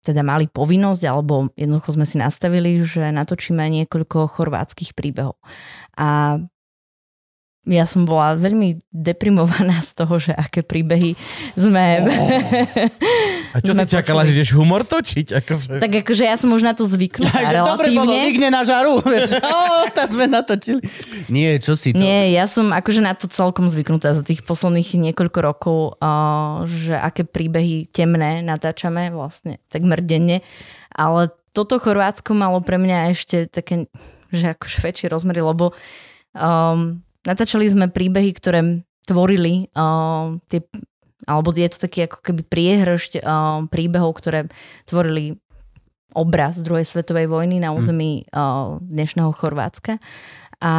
[0.01, 5.37] teda mali povinnosť, alebo jednoducho sme si nastavili, že natočíme niekoľko chorvátskych príbehov.
[5.97, 6.41] A
[7.69, 11.13] ja som bola veľmi deprimovaná z toho, že aké príbehy
[11.55, 11.85] sme...
[13.51, 15.43] A čo si čakala, že ideš humor točiť?
[15.43, 15.83] Akože...
[15.83, 18.27] Tak akože ja som už na to zvyknutá Aj, že dobre bolo, relatívne.
[18.31, 19.03] vygne na žaru.
[19.11, 19.59] Vieš, o,
[19.91, 20.83] tá sme natočili.
[21.27, 21.99] Nie, čo si to?
[21.99, 26.95] Nie, ja som akože na to celkom zvyknutá za tých posledných niekoľko rokov, uh, že
[26.95, 30.47] aké príbehy temné natáčame vlastne takmer denne.
[30.95, 33.91] Ale toto Chorvátsko malo pre mňa ešte také,
[34.31, 35.75] že akože väčšie rozmery, lebo
[36.39, 40.63] um, natáčali sme príbehy, ktoré tvorili uh, tie
[41.27, 44.49] alebo je to taký ako keby priehršť uh, príbehov, ktoré
[44.87, 45.37] tvorili
[46.17, 50.03] obraz druhej svetovej vojny na území uh, dnešného Chorvátska.
[50.61, 50.73] A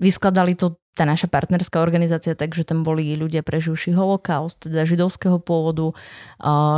[0.00, 5.96] vyskladali to tá naša partnerská organizácia, takže tam boli ľudia preživší holokaust, teda židovského pôvodu,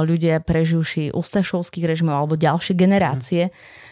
[0.04, 3.50] ľudia preživší ustašovských režimov alebo ďalšie generácie.
[3.50, 3.90] Mm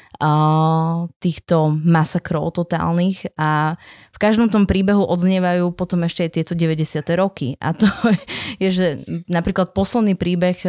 [1.17, 3.81] týchto masakrov totálnych a
[4.13, 7.01] v každom tom príbehu odznievajú potom ešte aj tieto 90.
[7.17, 7.57] roky.
[7.57, 7.89] A to
[8.63, 8.87] je, že
[9.33, 10.61] napríklad posledný príbeh,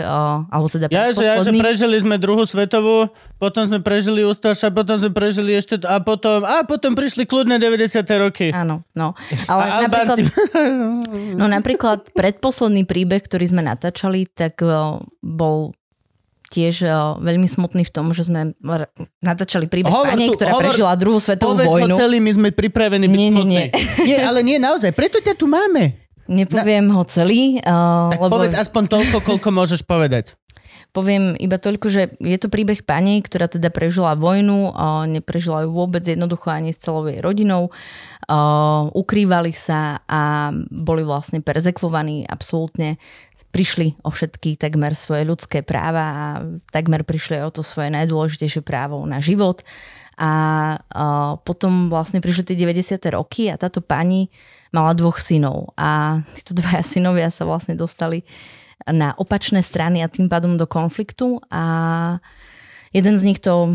[0.48, 4.96] alebo teda ja, že, ja, že prežili sme druhú svetovú, potom sme prežili Ustaša, potom
[4.96, 8.08] sme prežili ešte a potom, a potom prišli kľudné 90.
[8.24, 8.56] roky.
[8.56, 9.12] Áno, no.
[9.52, 10.18] Ale a napríklad,
[11.36, 14.64] no napríklad predposledný príbeh, ktorý sme natáčali, tak
[15.20, 15.76] bol
[16.52, 18.52] tiež uh, veľmi smutný v tom, že sme
[19.24, 21.96] natáčali príbeh hovor pani, tu, ktorá hovor, prežila druhú svetovú povedz vojnu.
[21.96, 23.66] Povedz celý, my sme pripravení byť nie, nie, nie.
[24.04, 25.96] nie, ale nie, naozaj, preto ťa tu máme.
[26.28, 27.00] Nepoviem Na...
[27.00, 27.64] ho celý.
[27.64, 28.36] Uh, tak lebo...
[28.36, 30.36] povedz aspoň toľko, koľko môžeš povedať.
[30.92, 35.72] Poviem iba toľko, že je to príbeh pani, ktorá teda prežila vojnu, uh, neprežila ju
[35.72, 37.72] vôbec jednoducho ani s celou jej rodinou.
[38.28, 43.00] Uh, ukrývali sa a boli vlastne perzekvovaní absolútne
[43.52, 46.24] prišli o všetky takmer svoje ľudské práva a
[46.72, 49.62] takmer prišli o to svoje najdôležitejšie právo na život.
[50.22, 50.78] A
[51.48, 52.96] potom vlastne prišli tie 90.
[53.12, 54.32] roky a táto pani
[54.72, 55.74] mala dvoch synov.
[55.76, 58.24] A títo dvaja synovia sa vlastne dostali
[58.86, 61.42] na opačné strany a tým pádom do konfliktu.
[61.50, 61.64] A
[62.94, 63.74] jeden z nich to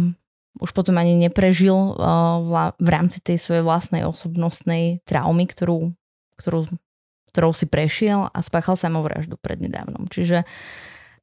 [0.56, 1.98] už potom ani neprežil
[2.80, 5.92] v rámci tej svojej vlastnej osobnostnej traumy, ktorú,
[6.40, 6.64] ktorú
[7.36, 10.08] ktorou si prešiel a spáchal samovraždu prednedávnom.
[10.08, 10.48] Čiže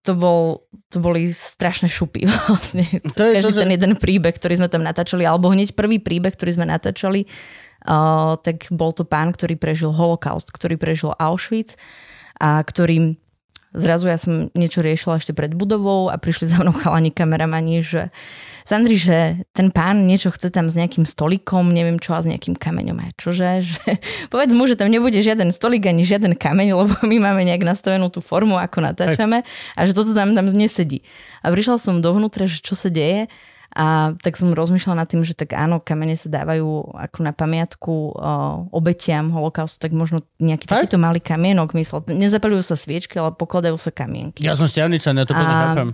[0.05, 2.85] to, bol, to boli strašné šupy vlastne.
[3.17, 3.61] To je Každý to, že...
[3.65, 7.25] ten jeden príbeh, ktorý sme tam natáčali, alebo hneď prvý príbeh, ktorý sme natáčali,
[7.89, 11.73] uh, tak bol to pán, ktorý prežil holokaust, ktorý prežil Auschwitz
[12.37, 13.17] a ktorý
[13.73, 18.13] zrazu ja som niečo riešila ešte pred budovou a prišli za mnou chalani kameramani, že
[18.63, 22.55] Sandri, že ten pán niečo chce tam s nejakým stolikom, neviem čo, a s nejakým
[22.55, 22.97] kameňom.
[22.99, 23.59] A čože?
[23.63, 23.99] Že,
[24.31, 28.11] povedz mu, že tam nebude žiaden stolik ani žiaden kameň, lebo my máme nejak nastavenú
[28.11, 29.43] tú formu, ako natáčame
[29.77, 31.03] a že toto tam, tam nesedí.
[31.43, 33.31] A prišla som dovnútra, že čo sa deje
[33.73, 37.93] a tak som rozmýšľala nad tým, že tak áno, kamene sa dávajú ako na pamiatku
[37.93, 38.13] o,
[38.69, 40.85] obetiam holokaustu, tak možno nejaký tak?
[40.85, 42.05] takýto malý kamienok myslel.
[42.05, 44.45] Nezapalujú sa sviečky, ale pokladajú sa kamienky.
[44.45, 45.89] Ja som šťavničan, ja to plne chápam.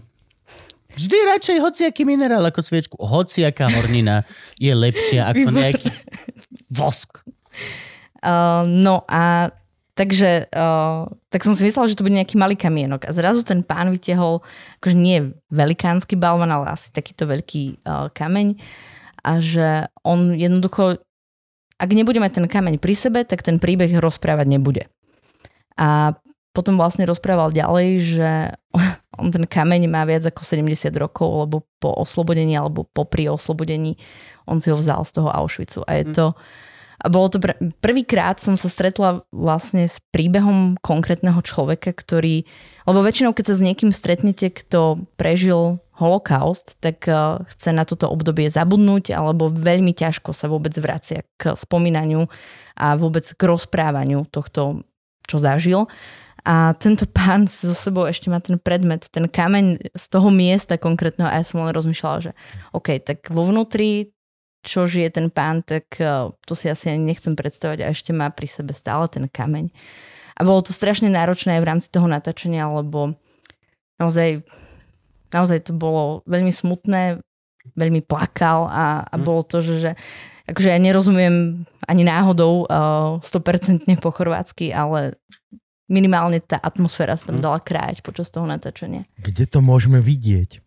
[0.99, 2.99] Vždy radšej hociaký minerál ako sviečku.
[2.99, 4.27] Hociaká hornina
[4.59, 5.87] je lepšia ako nejaký
[6.75, 7.23] vosk.
[8.19, 9.55] Uh, no a
[9.99, 13.03] Takže uh, tak som si myslela, že to bude nejaký malý kamienok.
[13.03, 14.39] A zrazu ten pán vytiahol,
[14.79, 18.55] akože nie velikánsky balvan, ale asi takýto veľký uh, kameň.
[19.27, 21.03] A že on jednoducho,
[21.75, 24.87] ak nebude mať ten kameň pri sebe, tak ten príbeh rozprávať nebude.
[25.75, 26.15] A
[26.59, 28.29] potom vlastne rozprával ďalej, že
[29.21, 33.95] on ten kameň má viac ako 70 rokov, lebo po oslobodení alebo po pri oslobodení
[34.43, 35.87] on si ho vzal z toho Auschwitzu.
[35.87, 36.13] A je mhm.
[36.13, 36.25] to...
[36.99, 42.43] A bolo to pr- prvýkrát som sa stretla vlastne s príbehom konkrétneho človeka, ktorý,
[42.83, 48.07] lebo väčšinou keď sa s niekým stretnete, kto prežil holokaust, tak uh, chce na toto
[48.11, 52.27] obdobie zabudnúť alebo veľmi ťažko sa vôbec vracia k spomínaniu
[52.79, 54.87] a vôbec k rozprávaniu tohto,
[55.27, 55.91] čo zažil.
[56.47, 61.27] A tento pán so sebou ešte má ten predmet, ten kameň z toho miesta konkrétneho
[61.27, 62.31] a ja som len rozmýšľala, že
[62.71, 64.15] OK, tak vo vnútri
[64.59, 68.27] čo žije ten pán, tak eh, to si asi ani nechcem predstavať a ešte má
[68.31, 69.71] pri sebe stále ten kameň.
[70.39, 73.19] A bolo to strašne náročné aj v rámci toho natáčania, lebo
[73.99, 74.43] naozaj,
[75.35, 77.19] naozaj to bolo veľmi smutné,
[77.75, 79.23] veľmi plakal a, a hm.
[79.23, 79.91] bolo to, že, že
[80.47, 85.15] akože ja nerozumiem ani náhodou uh, eh, 100% po chorvátsky, ale
[85.89, 87.43] minimálne tá atmosféra sa tam hm.
[87.43, 89.03] dala krájať počas toho natáčania.
[89.19, 90.61] Kde to môžeme vidieť?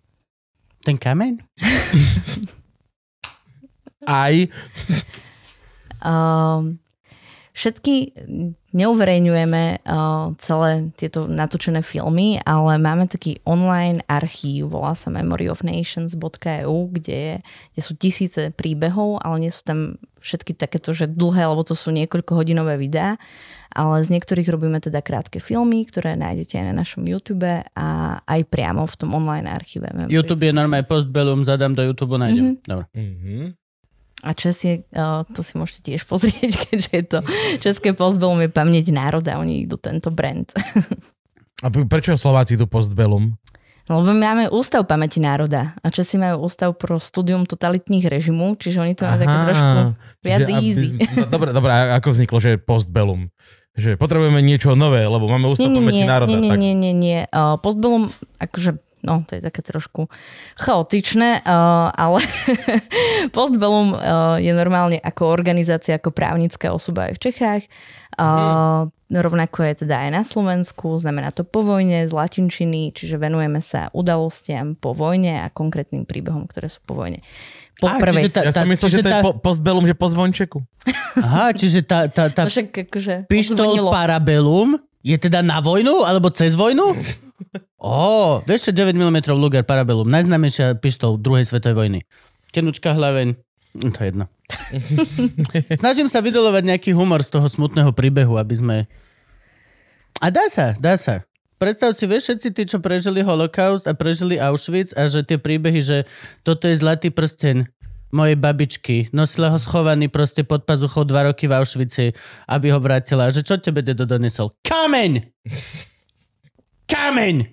[0.82, 1.38] Ten kameň?
[4.02, 4.35] Aj.
[6.02, 6.82] Um,
[7.52, 8.16] všetky
[8.72, 17.16] neuverejňujeme uh, celé tieto natočené filmy, ale máme taký online archív, volá sa memoryofnations.eu, kde,
[17.16, 17.36] je,
[17.76, 19.78] kde sú tisíce príbehov, ale nie sú tam
[20.24, 23.20] všetky takéto, že dlhé, lebo to sú niekoľko hodinové videá,
[23.74, 27.88] ale z niektorých robíme teda krátke filmy, ktoré nájdete aj na našom YouTube a
[28.24, 29.92] aj priamo v tom online archíve.
[30.09, 32.57] YouTube je normálne postbellum, zadám do YouTube, nájdem.
[32.57, 32.64] Mm-hmm.
[32.64, 32.86] Dobre.
[32.96, 33.61] Mm-hmm.
[34.23, 34.87] A Česi,
[35.35, 37.18] to si môžete tiež pozrieť, keďže je to
[37.59, 40.47] České postbellum je pamäť národa, oni idú tento brand.
[41.62, 43.35] A prečo Slováci idú postbellum?
[43.91, 48.62] No, lebo my máme ústav pamäti národa a Česi majú ústav pro studium totalitných režimov,
[48.62, 49.79] čiže oni to majú také trošku
[50.23, 50.87] viac že, easy.
[51.18, 53.27] No, dobre, dobre, ako vzniklo, že postbellum?
[53.73, 56.29] že potrebujeme niečo nové, lebo máme ústav Nie, nie, pamäti nie, národa.
[56.29, 56.61] nie, nie, tak.
[56.61, 57.20] nie, nie, nie.
[57.33, 60.07] Uh, Postbellum, akože, no, to je také trošku
[60.57, 62.22] chaotičné, uh, ale
[63.36, 63.98] Postbellum uh,
[64.38, 67.62] je normálne ako organizácia, ako právnická osoba aj v Čechách.
[68.12, 73.61] Uh, rovnako je teda aj na Slovensku, znamená to po vojne z latinčiny, čiže venujeme
[73.61, 77.24] sa udalostiam po vojne a konkrétnym príbehom, ktoré sú po vojne.
[77.80, 78.28] Po Á, prvej...
[78.28, 80.61] čiže tá- Ja som myslel, že to je tá- po, postbellum, že po zvončeku.
[81.18, 83.14] Aha, čiže tá, tá, tá No však akože...
[83.26, 83.88] pištol.
[83.90, 86.94] Parabellum je teda na vojnu alebo cez vojnu?
[87.82, 92.01] Ó, vieš čo, 9 mm Luger Parabellum, najznámejšia pištol druhej svetovej vojny.
[92.55, 93.34] Tenučka hlaveň,
[93.78, 94.24] hm, to je jedno.
[95.82, 98.76] Snažím sa vydolovať nejaký humor z toho smutného príbehu, aby sme...
[100.22, 101.26] A dá sa, dá sa.
[101.59, 105.78] Predstav si, vieš, všetci tí, čo prežili holokaust a prežili Auschwitz a že tie príbehy,
[105.78, 105.99] že
[106.43, 107.70] toto je zlatý prsten
[108.12, 112.12] mojej babičky, nosila ho schovaný proste pod pazuchou dva roky v Auschwitzi,
[112.47, 113.26] aby ho vrátila.
[113.26, 114.53] A že čo tebe dedo donesol?
[114.61, 115.32] Kameň!
[116.93, 117.49] Kameň!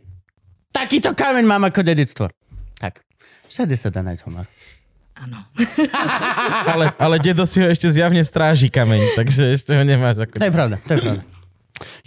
[0.75, 2.27] Takýto kameň mám ako dedictvo.
[2.75, 2.99] Tak,
[3.47, 4.45] všade sa dá nájsť humor.
[5.19, 5.39] Áno.
[6.71, 10.23] Ale, ale dedo si ho ešte zjavne stráži kameň, takže ešte ho nemáš.
[10.23, 10.39] Ako...
[10.39, 11.23] To je pravda, to je pravda.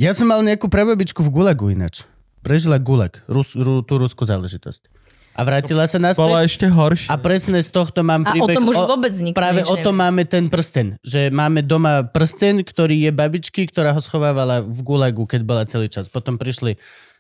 [0.01, 2.09] Ja som mal nejakú prababičku v Gulagu ináč.
[2.41, 4.89] Prežila Gulag, Rus, ru, tú ruskú záležitosť.
[5.33, 6.49] A vrátila sa Bola naspäť.
[6.49, 7.09] ešte horšie.
[7.09, 8.57] A presne z tohto mám A o príbeh.
[8.61, 11.01] tom už vôbec nikto Práve o tom máme ten prsten.
[11.01, 15.89] Že máme doma prsten, ktorý je babičky, ktorá ho schovávala v Gulagu, keď bola celý
[15.89, 16.13] čas.
[16.13, 16.77] Potom prišli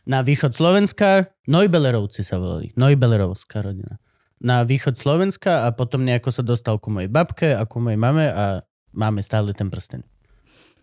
[0.06, 1.30] na východ Slovenska.
[1.46, 2.74] Neubelerovci sa volali.
[2.74, 3.98] Neubelerovská rodina.
[4.42, 8.26] Na východ Slovenska a potom nejako sa dostal ku mojej babke a ku mojej mame
[8.26, 10.02] a máme stále ten prsten.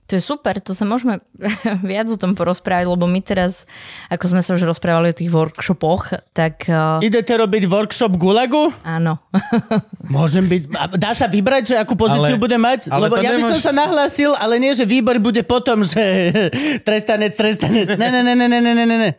[0.10, 1.22] To je super, to sa môžeme
[1.86, 3.70] viac o tom porozprávať, lebo my teraz,
[4.10, 8.74] ako sme sa už rozprávali o tých workshopoch, tak uh, Idete robiť workshop Gulagu?
[8.82, 9.22] áno.
[10.10, 10.62] Môžem byť...
[10.98, 12.90] Dá sa vybrať, že akú pozíciu Ale- bude mať?
[12.90, 16.34] ale Lebo ja by som sa nahlásil, ale nie, že výbor bude potom, že
[16.88, 17.94] trestanec, trestanec.
[17.94, 19.12] Ne, ne, ne, ne, ne, ne, ne, ne.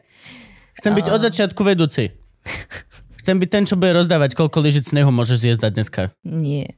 [0.74, 2.10] Chcem byť od začiatku vedúci.
[3.22, 6.10] Chcem byť ten, čo bude rozdávať, koľko lyžic snehu môžeš zjesť dneska.
[6.26, 6.74] Nie.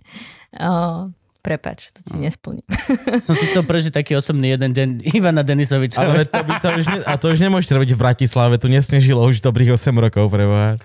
[0.53, 1.09] Uh,
[1.43, 2.63] prepač, to ti nesplním.
[3.27, 6.01] Som si chcel prežiť taký osobný jeden deň Ivana Denisoviča.
[6.01, 6.99] Ale to by sa už ne...
[7.03, 10.79] A to už nemôžete robiť v Bratislave, tu nesnežilo už dobrých 8 rokov preboha.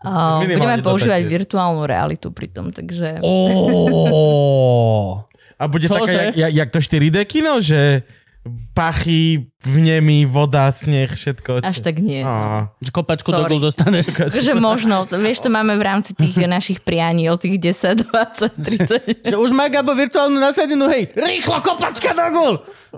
[0.00, 1.34] Uh, Minimálne budeme používať také.
[1.34, 3.20] virtuálnu realitu pri tom, takže...
[3.20, 3.36] Ó.
[5.60, 6.00] A bude Čože?
[6.00, 8.00] taká, jak, jak, jak to 4D kino, že
[8.72, 11.60] pachy, vnemy, voda, sneh, všetko.
[11.60, 12.24] Až tak nie.
[12.80, 13.50] Že kopačku do Sorry.
[13.52, 14.16] gul dostaneš.
[14.34, 19.28] Takže možno, to, vieš, to máme v rámci tých našich prianí o tých 10, 20,
[19.28, 19.28] 30.
[19.28, 22.54] Že už má Gabo virtuálnu nasadenú, hej, rýchlo kopačka do gul!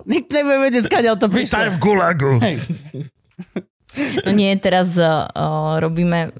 [0.07, 1.74] Nik nebude vedieť, skadiaľ to prišlo.
[1.74, 2.30] v gulagu.
[2.38, 2.57] Hej.
[4.24, 5.28] No nie, teraz uh,
[5.76, 6.32] robíme,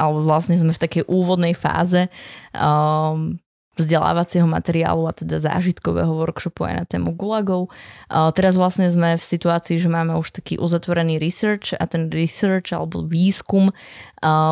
[0.00, 2.08] alebo vlastne sme v takej úvodnej fáze
[2.56, 3.36] um,
[3.76, 7.68] vzdelávacieho materiálu a teda zážitkového workshopu aj na tému gulagov.
[8.08, 13.04] Teraz vlastne sme v situácii, že máme už taký uzatvorený research a ten research alebo
[13.04, 13.68] výskum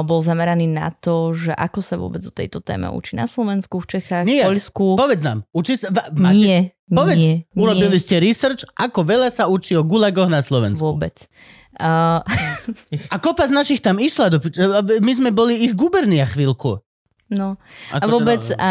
[0.05, 3.99] bol zameraný na to, že ako sa vôbec o tejto téme učí na Slovensku, v
[3.99, 4.45] Čechách, Nie.
[4.45, 4.95] v Poľsku.
[4.95, 5.89] Povedz nám, učí sa...
[6.15, 10.45] máte- Nie, Povedz, nie, urobili nie, ste research, ako veľa sa učí o gulagoch na
[10.45, 10.85] Slovensku.
[10.85, 11.17] vôbec.
[11.81, 12.21] Uh,
[13.11, 14.39] A kopa z našich tam išla do...
[15.01, 16.85] My sme boli ich gubernia chvíľku.
[17.33, 17.57] No,
[17.89, 18.71] A Akože, vôbec, no, a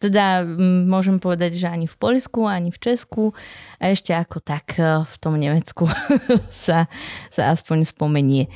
[0.00, 0.44] teda
[0.88, 3.36] môžem povedať, že ani v Poľsku, ani v Česku
[3.76, 5.84] a ešte ako tak eh, v tom Nemecku
[6.64, 6.88] sa,
[7.28, 8.48] sa aspoň spomenie.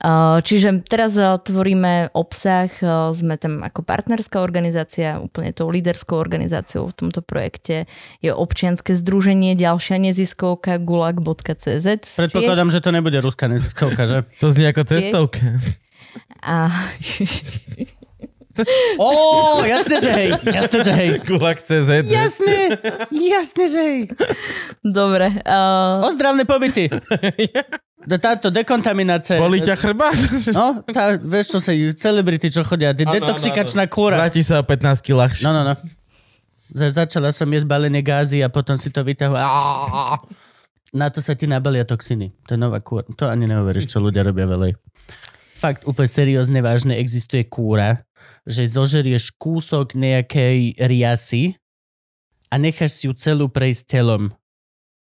[0.00, 2.68] Eh, Čiže teraz eh, tvoríme obsah,
[3.16, 7.88] sme tam ako partnerská organizácia, úplne tou líderskou organizáciou v tomto projekte
[8.20, 11.88] je občianske združenie, ďalšia neziskovka gulag.cz.
[12.04, 14.18] Predpokladám, že to nebude ruská neziskovka, že?
[14.44, 15.56] To znie ako cestovka.
[16.40, 16.72] A
[18.98, 20.30] Ó, jasné, že hej.
[20.42, 21.10] Jasné, že hej.
[21.22, 22.10] Gulag CZ.
[22.10, 22.56] Jasné,
[23.10, 24.00] jasné, že hej.
[24.82, 25.30] dobre.
[25.46, 26.90] Uh, Ozdravné pobyty.
[28.26, 29.36] Táto dekontaminácia.
[29.36, 30.16] Boli ťa chrbát?
[30.56, 34.16] No, tá, vieš čo sa, celebrity, čo chodia, de- Áno, detoxikačná kúra.
[34.16, 35.44] Vráti sa o 15 kg ľahšie.
[35.44, 35.74] No, no, no.
[36.72, 39.44] Za- začala som jesť balené gázy a potom si to vyťahla.
[40.96, 42.32] Na to sa ti nabalia toxiny.
[42.48, 43.04] To je nová kúra.
[43.20, 44.74] To ani neuveríš, čo ľudia robia veľej.
[45.60, 48.00] Fakt, úplne seriózne, vážne, existuje kúra,
[48.48, 51.60] že zožerieš kúsok nejakej riasy
[52.50, 54.34] a necháš si ju celú prejsť telom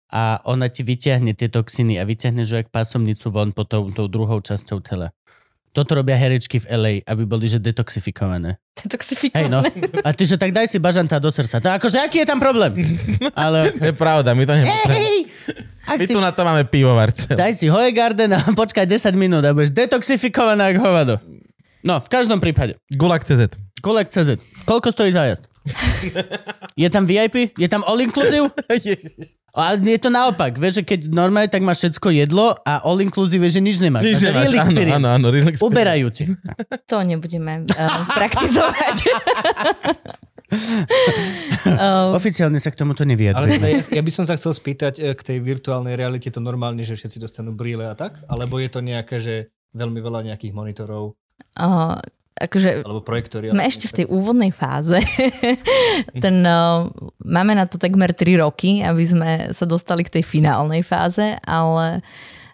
[0.09, 4.09] a ona ti vyťahne tie toxiny a vyťahne že jak pásomnicu von po tou, tou
[4.09, 5.13] druhou časťou tela.
[5.69, 8.57] Toto robia herečky v LA, aby boli že detoxifikované.
[8.89, 9.37] toxifikované.
[9.37, 9.61] Hej no.
[10.01, 11.61] A ty, že tak daj si bažantá do srdca.
[11.61, 12.73] To akože, aký je tam problém?
[13.37, 15.29] Ale, To je pravda, my to hej,
[15.85, 19.45] ak My si, tu na to máme pivovar daj si Hoegarden a počkaj 10 minút
[19.45, 21.13] a budeš detoxifikovaná ako hovado.
[21.83, 22.75] No, v každom prípade.
[22.91, 23.55] Gulag CZ.
[23.79, 24.35] Kolek CZ.
[24.67, 25.47] Koľko stojí zájazd?
[26.75, 27.55] Je tam VIP?
[27.55, 28.51] Je tam all inclusive?
[29.49, 33.41] A je to naopak, vieš, že keď normálne tak máš všetko jedlo a all inclusive,
[33.49, 34.05] že nič nemáš.
[34.05, 34.93] Nič Máš nemáš, real áno, experience.
[35.01, 35.65] áno, áno, real experience.
[35.73, 36.23] Uberajúci.
[36.85, 38.95] To nebudeme uh, praktizovať.
[42.13, 43.57] Oficiálne sa k tomuto Ale nevyjadrujeme.
[43.57, 46.85] teda ja, ja by som sa chcel spýtať, e, k tej virtuálnej realite to normálne,
[46.85, 48.21] že všetci dostanú brýle a tak?
[48.29, 51.17] Alebo je to nejaké, že veľmi veľa nejakých monitorov
[51.59, 51.99] Uh,
[52.39, 53.51] akože alebo projektory?
[53.51, 54.95] sme ešte v tej úvodnej fáze.
[56.23, 56.87] Ten, uh,
[57.19, 61.99] máme na to takmer 3 roky, aby sme sa dostali k tej finálnej fáze, ale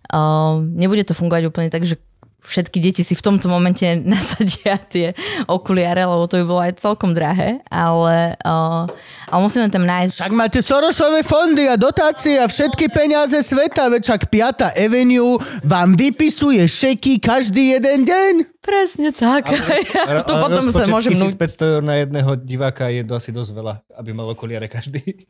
[0.09, 2.01] uh, nebude to fungovať úplne tak, že
[2.45, 3.83] všetky deti si v tomto momente
[4.13, 5.17] nasadia tie
[5.49, 8.85] okuliare, lebo to by bolo aj celkom drahé, ale, uh,
[9.29, 14.01] ale musíme tam nájsť Však máte Sorošové fondy a dotácie a všetky peniaze sveta, veď
[14.05, 14.77] však 5.
[14.77, 18.33] Avenue vám vypisuje šeky každý jeden deň.
[18.61, 19.49] presne tak.
[19.49, 21.37] Ale- to ale potom sa môžem núť.
[21.37, 25.25] 1500 eur na jedného diváka je asi dosť veľa, aby mal okuliare každý.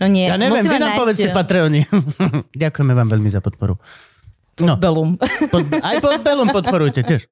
[0.00, 1.80] No nie, Ja neviem, vy nám nájsť povedzte Patreony.
[2.62, 3.78] Ďakujeme vám veľmi za podporu.
[4.64, 5.18] No, Belum.
[5.48, 7.26] pod, aj pod Belom podporujte tiež.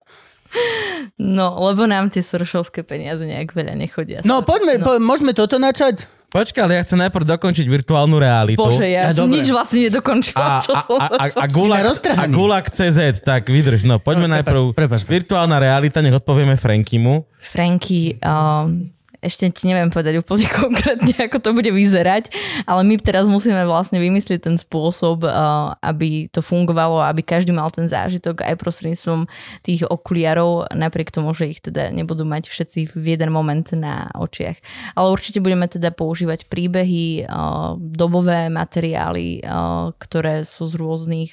[1.15, 4.19] No, lebo nám tie soršovské peniaze nejak veľa nechodia.
[4.23, 6.09] No poďme, po, môžeme toto načať?
[6.29, 8.59] Počkaj, ale ja chcem najprv dokončiť virtuálnu realitu.
[8.59, 9.35] Bože, ja A dobre.
[9.37, 10.47] nič vlastne a, nedokončila.
[10.63, 11.47] čo a, som a, a, a, začala.
[11.51, 14.71] gulag, a gulag CZ, tak vydrž, no poďme No, najprv.
[14.71, 15.11] prepáč, prepáč.
[15.11, 17.27] Virtuálna realita, nech odpovieme Frankimu.
[17.37, 18.91] Franky, um,
[19.21, 22.33] ešte ti neviem povedať úplne konkrétne, ako to bude vyzerať,
[22.65, 27.69] ale my teraz musíme vlastne vymyslieť ten spôsob, uh, aby to fungovalo, aby každý mal
[27.69, 29.29] ten zážitok aj prostredníctvom
[29.65, 34.57] tých okuliarov, napriek tomu, že ich teda nebudú mať všetci v jeden moment na očiach.
[34.97, 41.33] Ale určite budeme teda používať príbehy, uh, dobové materiály, uh, ktoré sú z rôznych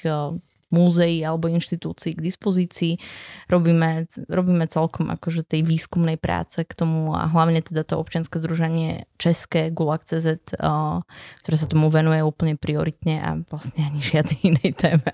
[0.68, 3.00] múzeí alebo inštitúcií k dispozícii.
[3.48, 9.08] Robíme, robíme celkom akože tej výskumnej práce k tomu a hlavne teda to občianske združenie
[9.16, 10.26] České Gulag.cz,
[10.60, 11.02] uh,
[11.44, 15.12] ktoré sa tomu venuje úplne prioritne a vlastne ani žiadnej inej téme.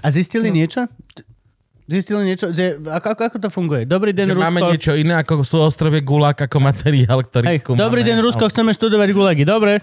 [0.00, 0.88] A zistili niečo?
[1.88, 2.52] Zistili niečo?
[2.52, 3.88] Že, ako, ako, ako to funguje?
[3.88, 4.72] Dobrý Že deň, máme Rusko.
[4.76, 7.80] niečo iné ako sú ostrovie Gulag ako materiál, ktorý Hej, skúmame.
[7.80, 9.48] dobrý deň, Rusko, chceme študovať gulagy.
[9.48, 9.80] Dobre.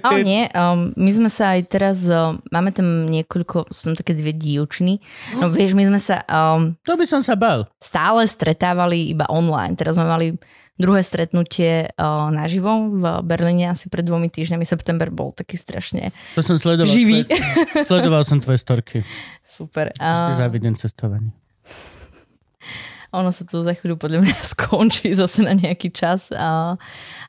[0.00, 4.16] Ale nie, um, my sme sa aj teraz, um, máme tam niekoľko, sú tam také
[4.16, 4.96] dve dievčiny.
[5.44, 7.68] No vieš, my sme sa um, To by som sa bal.
[7.76, 9.76] stále stretávali iba online.
[9.76, 10.40] Teraz sme mali
[10.80, 14.64] druhé stretnutie uh, naživo v Berlíne asi pred dvomi týždňami.
[14.64, 16.88] September bol taký strašne To som sledoval.
[16.88, 17.28] živý.
[17.28, 19.04] Tvoje, sledoval som tvoje storky.
[19.44, 19.92] Super.
[19.92, 21.36] Ty A závidím cestovanie.
[23.16, 26.32] ono sa to za chvíľu podľa mňa skončí zase na nejaký čas.
[26.32, 26.80] A,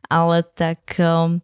[0.07, 0.95] ale tak...
[0.95, 1.43] Um,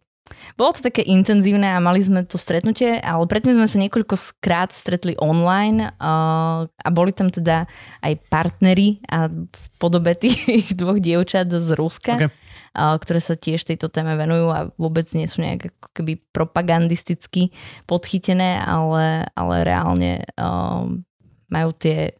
[0.58, 5.14] bolo to také intenzívne a mali sme to stretnutie, ale predtým sme sa niekoľkokrát stretli
[5.18, 7.70] online uh, a boli tam teda
[8.02, 12.34] aj partneri a v podobe tých dvoch dievčat z Ruska, Okay.
[12.74, 17.54] uh, ktoré sa tiež tejto téme venujú a vôbec nie sú nejak ako keby propagandisticky
[17.86, 21.06] podchytené, ale, ale reálne um,
[21.46, 22.17] majú tie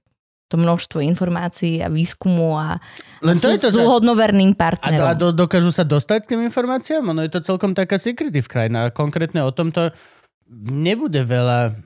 [0.49, 2.81] to množstvo informácií a výskumu a,
[3.21, 5.07] Len to sú, je to, sú hodnoverným A, do, partnerom.
[5.07, 7.05] a do, dokážu sa dostať k tým informáciám?
[7.05, 8.89] Ono je to celkom taká secretive krajina.
[8.89, 9.93] A konkrétne o tomto
[10.49, 11.77] nebude veľa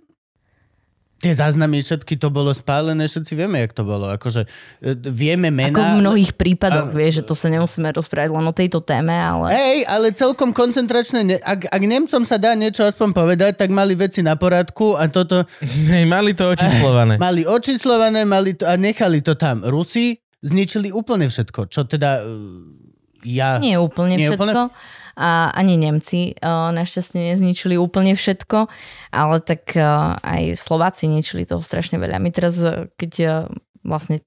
[1.23, 4.11] tie záznamy všetky to bolo spálené, všetci vieme, jak to bolo.
[4.11, 4.43] Akože
[4.83, 5.71] e, vieme mená.
[5.71, 9.15] Ako v mnohých prípadoch, Ale- vieš, že to sa nemusíme rozprávať len o tejto téme,
[9.15, 9.55] ale...
[9.55, 11.39] Hej, ale celkom koncentračné.
[11.39, 15.47] Ak, ak Nemcom sa dá niečo aspoň povedať, tak mali veci na poradku a toto
[15.95, 17.15] Hej, mali to očíslované.
[17.23, 19.63] mali očíslované mali to, a nechali to tam.
[19.63, 22.27] Rusi zničili úplne všetko, čo teda e,
[23.31, 23.63] ja...
[23.63, 24.43] Nie úplne Nie všetko.
[24.43, 24.75] úplne?
[25.17, 28.69] A ani Nemci uh, našťastie nezničili úplne všetko,
[29.13, 32.17] ale tak uh, aj Slováci ničili toho strašne veľa.
[32.17, 33.33] My teraz, uh, keď uh,
[33.85, 34.25] vlastne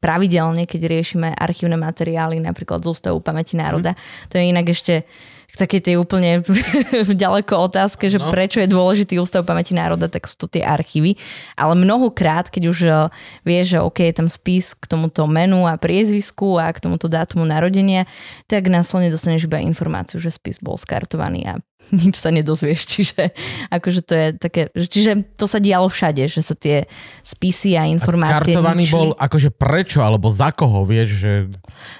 [0.00, 3.96] pravidelne, keď riešime archívne materiály, napríklad z Ústavu pamäti národa,
[4.28, 5.08] to je inak ešte
[5.46, 6.44] k takej tej úplne
[7.16, 8.28] ďaleko otázke, že No.
[8.28, 11.16] prečo je dôležitý Ústav pamäti národa, tak sú to tie archívy.
[11.52, 13.08] Ale mnohokrát, keď už uh,
[13.42, 17.42] vieš, že OK, je tam spis k tomuto menu a priezvisku a k tomuto dátumu
[17.42, 18.04] narodenia,
[18.44, 21.54] tak následne dostaneš iba informáciu, že spis bol skartovaný a
[21.94, 22.80] nič sa nedozvieš.
[22.88, 23.22] Čiže
[23.70, 26.84] akože to je také, že- čiže to sa dialo všade, že sa tie
[27.20, 28.92] spisy a informácie Skartovaný ničili.
[28.92, 31.32] bol akože prečo, alebo za koho, vieš, že...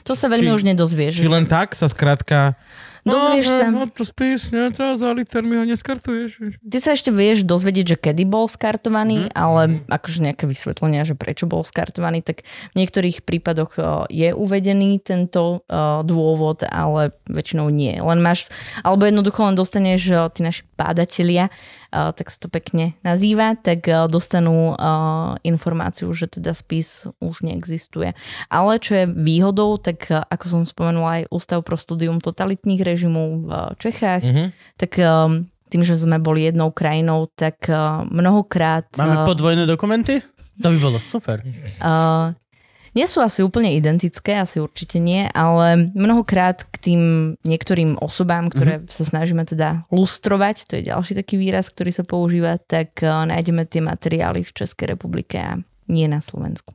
[0.03, 1.15] To sa veľmi či- už nedozvieš.
[1.17, 2.59] Či len tak sa skrátka...
[3.07, 3.67] Dozvieš no, sa.
[3.71, 6.59] No, to spis, ne, to za liter mi ho neskartuješ.
[6.59, 11.47] Ty sa ešte vieš dozvedieť, že kedy bol skartovaný, ale akože nejaké vysvetlenia, že prečo
[11.47, 12.43] bol skartovaný, tak
[12.75, 17.95] v niektorých prípadoch o, je uvedený tento o, dôvod, ale väčšinou nie.
[17.95, 18.51] Len máš,
[18.83, 23.89] alebo jednoducho len dostaneš o, tí naši bádatelia, uh, tak sa to pekne nazýva, tak
[24.13, 24.77] dostanú
[25.41, 28.13] informáciu, že teda spis už neexistuje.
[28.53, 33.51] Ale čo je výhodou, tak ako som spomenula aj Ústav pro studium totalitných režimov v
[33.81, 34.49] Čechách, mm-hmm.
[34.77, 34.93] tak
[35.67, 37.67] tým, že sme boli jednou krajinou, tak
[38.07, 38.87] mnohokrát...
[39.01, 40.23] Máme podvojné dokumenty?
[40.63, 41.45] To by bolo super.
[41.83, 42.33] Uh,
[42.97, 47.03] nie sú asi úplne identické, asi určite nie, ale mnohokrát k tým
[47.45, 48.91] niektorým osobám, ktoré mm-hmm.
[48.91, 53.69] sa snažíme teda lustrovať, to je ďalší taký výraz, ktorý sa používa, tak uh, nájdeme
[53.69, 55.61] tie materiály v Českej republike a
[55.93, 56.73] nie na Slovensku.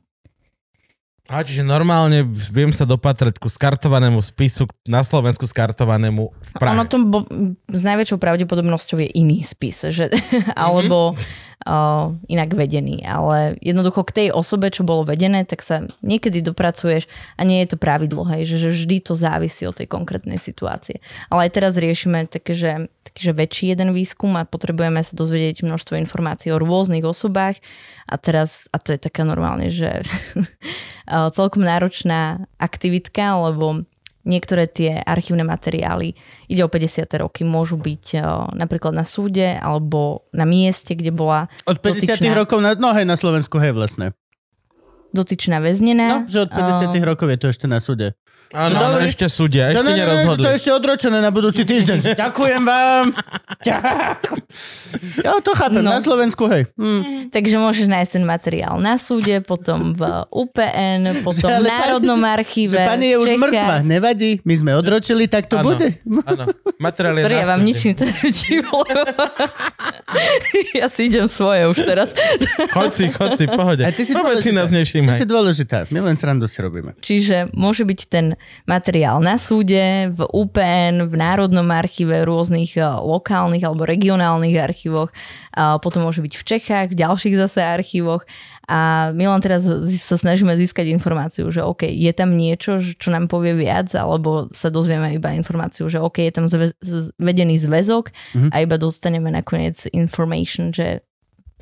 [1.32, 6.76] A čiže normálne viem sa dopatrať ku skartovanému spisu na Slovensku skartovanému v Prahe.
[6.76, 7.24] Ono to bo,
[7.72, 10.12] s najväčšou pravdepodobnosťou je iný spis, že,
[10.52, 13.06] alebo mm-hmm uh, inak vedený.
[13.06, 17.06] Ale jednoducho k tej osobe, čo bolo vedené, tak sa niekedy dopracuješ
[17.38, 20.98] a nie je to pravidlo, hej, že, že vždy to závisí od tej konkrétnej situácie.
[21.30, 25.66] Ale aj teraz riešime také, že, taký, že väčší jeden výskum a potrebujeme sa dozvedieť
[25.66, 27.62] množstvo informácií o rôznych osobách
[28.08, 30.02] a teraz, a to je taká normálne, že
[31.36, 33.84] celkom náročná aktivitka, lebo
[34.22, 36.14] niektoré tie archívne materiály,
[36.46, 37.06] ide o 50.
[37.18, 42.06] roky, môžu byť o, napríklad na súde alebo na mieste, kde bola Od 50.
[42.06, 42.34] dotyčná...
[42.34, 44.14] rokov na, no hej, na Slovensku, hej, vlastne.
[45.12, 46.08] Dotyčná väznená.
[46.08, 46.88] No, že od 50.
[46.88, 48.16] Uh, rokov je to ešte na súde.
[48.52, 50.44] Áno, no, ešte súdia, ešte ne, nerozhodli.
[50.44, 52.20] to je ešte odročené na budúci týždeň.
[52.20, 53.04] Ďakujem vám.
[55.22, 55.88] Ja to chápem, no.
[55.96, 56.68] na Slovensku, hej.
[56.76, 57.32] Hm.
[57.32, 62.76] Takže môžeš nájsť ten materiál na súde, potom v UPN, potom v Národnom pani, archíve.
[62.76, 63.42] Že pani je už Čechách.
[63.48, 65.96] mŕtva, nevadí, my sme odročili, tak to ano, bude.
[66.28, 66.44] Áno,
[66.76, 67.88] materiál je ja vám nič
[70.76, 72.12] Ja si idem svoje už teraz.
[72.76, 73.82] Choď si, choď si, pohode.
[73.86, 74.68] A ty si, si nás
[75.02, 75.18] nevšímaj.
[75.18, 76.94] Ty si dôležitá, my len srandu si robíme.
[77.02, 83.66] Čiže môže byť ten materiál na súde, v UPN, v Národnom archíve, rôznych eh, lokálnych
[83.66, 85.10] alebo regionálnych archívoch,
[85.52, 88.24] a potom môže byť v Čechách, v ďalších zase archívoch
[88.70, 89.66] a my len teraz
[90.00, 94.70] sa snažíme získať informáciu, že OK, je tam niečo, čo nám povie viac, alebo sa
[94.70, 96.72] dozvieme iba informáciu, že OK, je tam zve-
[97.18, 98.50] vedený zväzok mm-hmm.
[98.54, 101.02] a iba dostaneme nakoniec information, že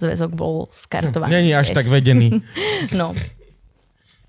[0.00, 1.30] zväzok bol skartovaný.
[1.30, 2.40] Není až tak vedený.
[3.00, 3.12] no.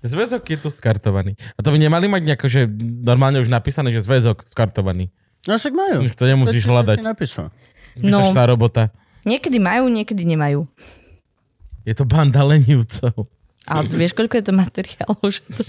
[0.02, 1.38] Zväzok je tu skartovaný.
[1.56, 2.66] A to by nemali mať nejako, že
[3.06, 5.08] normálne už napísané, že zväzok skartovaný.
[5.46, 6.06] No však majú.
[6.12, 6.98] To nemusíš to hľadať.
[7.98, 8.90] Zbytočná no, robota.
[9.22, 10.66] Niekedy majú, niekedy nemajú.
[11.86, 13.26] Je to banda lenivcov.
[13.70, 15.62] A vieš, koľko je to materiálov, že to,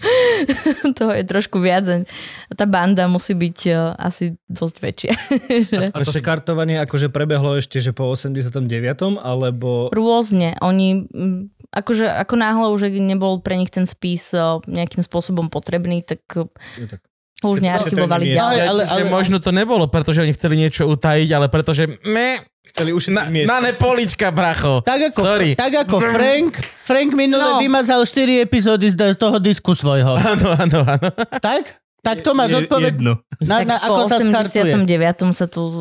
[0.98, 1.86] toho je trošku viac.
[2.50, 5.14] Tá banda musí byť uh, asi dosť väčšia.
[5.94, 8.66] A, a to skartovanie akože prebehlo ešte, že po 89.
[9.22, 9.94] alebo...
[9.94, 10.58] Rôzne.
[10.64, 11.06] Oni
[11.74, 16.22] akože ako náhle už nebol pre nich ten spis eh, nejakým spôsobom potrebný, tak,
[16.78, 17.02] je tak.
[17.52, 18.60] Už nearchivovali ďalej.
[18.64, 22.96] Ale, ale, ale, možno to nebolo, pretože oni chceli niečo utajiť, ale pretože me, Chceli
[22.96, 24.80] už na, na nepolička, bracho.
[24.88, 25.52] Tak ako, Sorry.
[25.52, 27.60] tak ako Frank, Frank minule no.
[27.60, 30.16] vymazal 4 epizódy z toho disku svojho.
[30.16, 31.10] Áno, áno, áno.
[31.44, 31.83] Tak?
[32.04, 33.00] Tak to máš odpoveď.
[33.40, 34.84] Na, na, ako po 89.
[35.32, 35.72] sa to uh,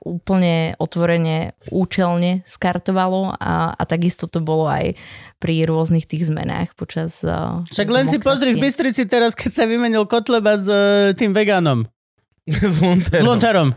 [0.00, 4.96] úplne otvorene, účelne skartovalo a, a takisto to bolo aj
[5.36, 9.64] pri rôznych tých zmenách počas uh, Však len si pozri v Bystrici teraz, keď sa
[9.68, 11.84] vymenil Kotleba s uh, tým vegánom.
[12.48, 13.24] s Lunterom.
[13.28, 13.68] Lunterom.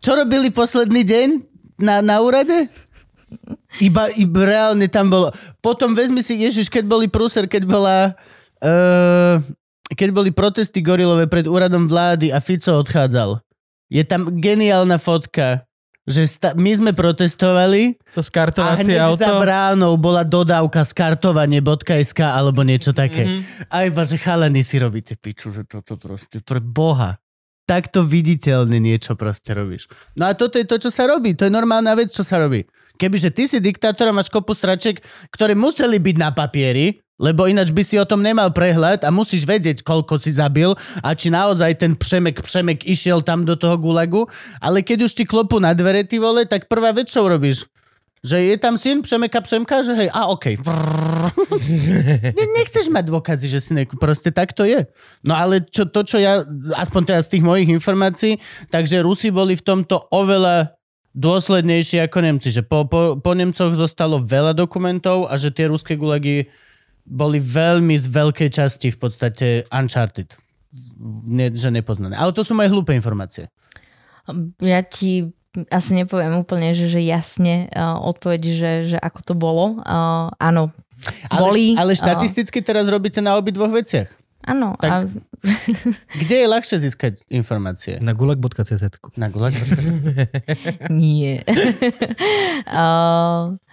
[0.00, 1.28] Čo robili posledný deň
[1.84, 2.72] na, na úrade?
[3.76, 5.28] Iba, iba reálne tam bolo.
[5.60, 8.16] Potom vezmi si, Ježiš, keď boli prúser, keď bola...
[8.64, 9.44] Uh,
[9.92, 13.40] keď boli protesty gorilové pred úradom vlády a Fico odchádzal,
[13.88, 15.64] je tam geniálna fotka,
[16.08, 18.20] že sta- my sme protestovali to
[18.64, 19.20] a hneď auto.
[19.20, 23.28] za bránou bola dodávka skartovanie.sk alebo niečo také.
[23.28, 23.68] Mm-hmm.
[23.68, 27.20] A iba, že chalani si robíte piču, že toto proste, pre boha.
[27.68, 29.92] Takto viditeľne niečo proste robíš.
[30.16, 31.36] No a toto je to, čo sa robí.
[31.36, 32.64] To je normálna vec, čo sa robí.
[32.96, 37.74] Kebyže ty si diktátor a máš kopu sraček, ktoré museli byť na papieri, lebo ináč
[37.74, 40.70] by si o tom nemal prehľad a musíš vedieť, koľko si zabil
[41.02, 44.30] a či naozaj ten Přemek Přemek išiel tam do toho gulagu.
[44.62, 47.66] Ale keď už ti klopu na dvere, ty vole, tak prvá vec, čo robíš?
[48.22, 50.56] Že je tam syn Přemeka Přemka, že hej, a okej.
[50.58, 50.66] Okay.
[52.38, 54.86] Ne, nechceš mať dôkazy, že si ne, proste tak to je.
[55.26, 56.42] No ale čo, to, čo ja,
[56.78, 58.38] aspoň teraz z tých mojich informácií,
[58.70, 60.78] takže Rusi boli v tomto oveľa
[61.18, 62.48] dôslednejší ako Nemci.
[62.54, 66.46] Že po, po, po Nemcoch zostalo veľa dokumentov a že tie ruské gulagy
[67.08, 70.28] boli veľmi z veľkej časti v podstate uncharted.
[71.24, 72.14] Ne, že nepoznané.
[72.20, 73.48] Ale to sú moje hlúpe informácie.
[74.60, 75.32] Ja ti
[75.72, 79.80] asi nepoviem úplne, že, že jasne uh, odpoveď, že, že ako to bolo.
[79.80, 80.70] Uh, áno,
[81.32, 81.66] ale, boli.
[81.74, 84.12] Ale štatisticky uh, teraz robíte na obi dvoch veciach.
[84.44, 84.76] Áno.
[84.78, 84.96] Tak- A,
[86.20, 87.98] Kde je ľahšie získať informácie?
[88.02, 88.82] Na gulag.cz.
[89.16, 89.54] Na Gulag?
[90.92, 91.42] nie.
[92.68, 93.54] uh,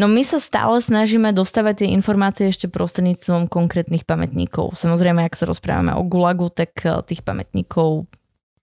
[0.00, 4.74] no my sa stále snažíme dostávať tie informácie ešte prostredníctvom konkrétnych pamätníkov.
[4.74, 8.08] Samozrejme, ak sa rozprávame o Gulagu, tak eh, tých pamätníkov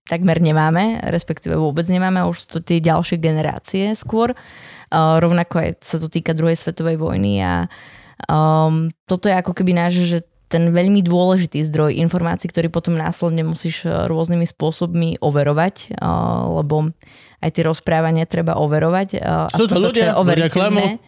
[0.09, 4.34] takmer nemáme, respektíve vôbec nemáme, už sú to tie ďalšie generácie skôr.
[4.91, 7.71] Uh, rovnako aj sa to týka druhej svetovej vojny a
[8.27, 10.19] um, toto je ako keby náš, že
[10.51, 16.91] ten veľmi dôležitý zdroj informácií, ktorý potom následne musíš eh, rôznymi spôsobmi overovať, uh, lebo
[17.39, 19.09] aj tie rozprávania treba overovať.
[19.15, 20.99] Uh, Sú to ľudia, ľudia klamú.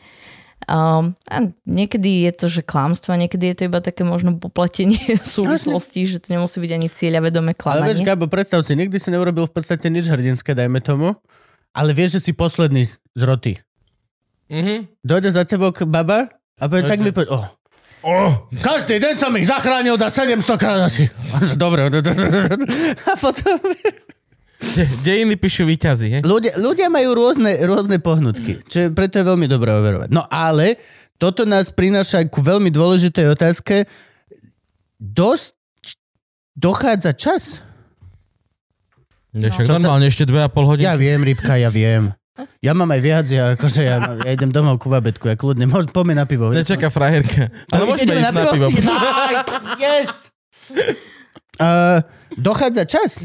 [0.64, 5.20] Um, a niekedy je to, že klamstvo, a niekedy je to iba také možno popletenie
[5.36, 8.08] súvislostí, že to nemusí byť ani cieľavedome Ale vieš, klamanie.
[8.08, 11.16] Gabo, predstav si, nikdy si neurobil v podstate nič hrdinské, dajme tomu,
[11.76, 13.60] ale vieš, že si posledný z roty.
[14.48, 15.04] Mhm.
[15.04, 17.48] Dojde za tebou k baba a povie, tak mi povie, oh,
[18.04, 21.08] Oh, každý deň som ich zachránil, dá 700 krát asi.
[21.56, 21.88] Dobre.
[23.08, 23.56] A potom...
[24.64, 26.20] de- dejiny píšu výťazí, he?
[26.24, 30.10] Ľudia, ľudia majú rôzne, rôzne pohnutky, čo je- preto je veľmi dobré overovať.
[30.10, 30.80] No ale
[31.20, 33.86] toto nás prináša ku veľmi dôležitej otázke.
[34.98, 35.60] Dosť
[36.56, 37.60] dochádza čas.
[39.34, 40.86] No, Čo sa- normálne ešte dve a pol hodiny.
[40.86, 42.14] Ja viem, Rybka, ja viem.
[42.66, 45.94] Ja mám aj viac, ja, akože ja, ja idem domov ku babetku, ja kľudne, môžem,
[45.94, 46.50] poďme na pivo.
[46.50, 47.54] Nečaká frajerka.
[47.70, 48.68] Ale môžeme ísť na pivo.
[48.74, 50.10] Nice, yes!
[51.62, 52.02] Uh,
[52.50, 53.22] dochádza čas.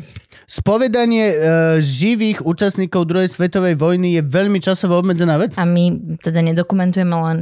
[0.48, 1.36] Spovedanie uh,
[1.76, 5.52] živých účastníkov druhej svetovej vojny je veľmi časovo obmedzená vec.
[5.60, 7.38] A my teda nedokumentujeme len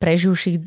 [0.00, 0.64] preživších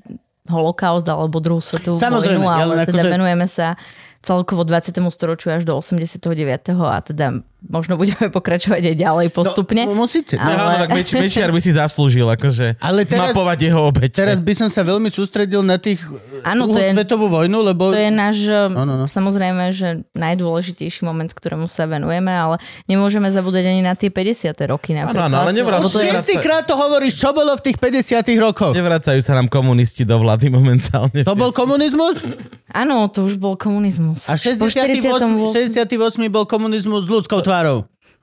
[0.49, 3.73] holokaust alebo druhú svetovú Samozrejme, vojnu, ja len ale teda akože- venujeme sa
[4.21, 5.01] celkovo 20.
[5.09, 6.77] storočiu až do 89.
[6.77, 9.83] a teda možno budeme pokračovať aj ďalej postupne.
[9.83, 10.35] No, musíte.
[10.35, 14.15] No, áno, Ale- tak Meč, Mečiar by si zaslúžil, akože Ale teraz- zmapovať jeho obete.
[14.15, 15.99] Teraz by som sa veľmi sústredil na tých
[16.41, 17.91] Áno, druhú to je- svetovú vojnu, lebo...
[17.91, 18.37] To je náš,
[18.69, 19.05] No, no, no.
[19.05, 22.55] samozrejme, že najdôležitejší moment, ktorému sa venujeme, ale
[22.85, 24.55] nemôžeme zabúdať ani na tie 50.
[24.65, 25.27] roky napríklad.
[25.27, 28.71] áno, ale lebo Už šiestýkrát to hovoríš, čo bolo v tých 50 rokoch?
[28.71, 31.21] Nevracajú sa nám komunisti do vlády momentálne.
[31.21, 32.21] To bol komunizmus?
[32.69, 34.29] áno, to už bol komunizmus.
[34.29, 35.89] A Po 68, 48.
[35.89, 35.89] 68
[36.29, 37.77] bol komunizmus s ľudskou tvárou.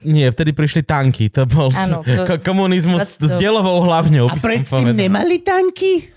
[0.07, 1.27] Nie, vtedy prišli tanky.
[1.35, 4.31] To bol Áno, to- ko- komunizmus to- s dielovou hlavňou.
[4.31, 6.14] A predtým nemali tanky?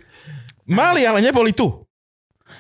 [0.69, 1.65] Mali, ale neboli tu.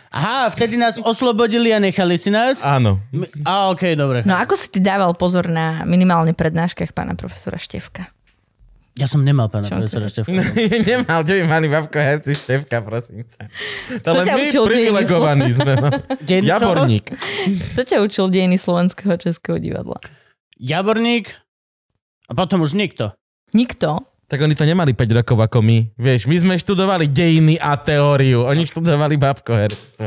[0.09, 2.65] Aha, vtedy nás oslobodili a nechali si nás?
[2.65, 2.97] Áno.
[3.45, 4.25] A okej, dobre.
[4.25, 8.09] No ako si ty dával pozor na minimálne prednáškach pána profesora Števka?
[8.97, 10.09] Ja som nemal pána Čo profesora?
[10.09, 10.33] Štefka.
[10.89, 13.47] Nemal, čo by mali babko herci Števka, prosím ťa.
[14.01, 15.73] To len my učil privilegovaní sme.
[15.77, 15.87] No.
[16.25, 17.05] Jaborník.
[17.77, 20.01] Kto ťa učil dejiny slovenského českého divadla?
[20.59, 21.31] Jaborník
[22.27, 23.15] a potom už nikto.
[23.55, 24.03] Nikto.
[24.29, 25.89] Tak oni to nemali 5 rokov ako my.
[25.97, 28.45] Vieš, my sme študovali dejiny a teóriu.
[28.45, 30.05] Oni študovali babkoherstvo.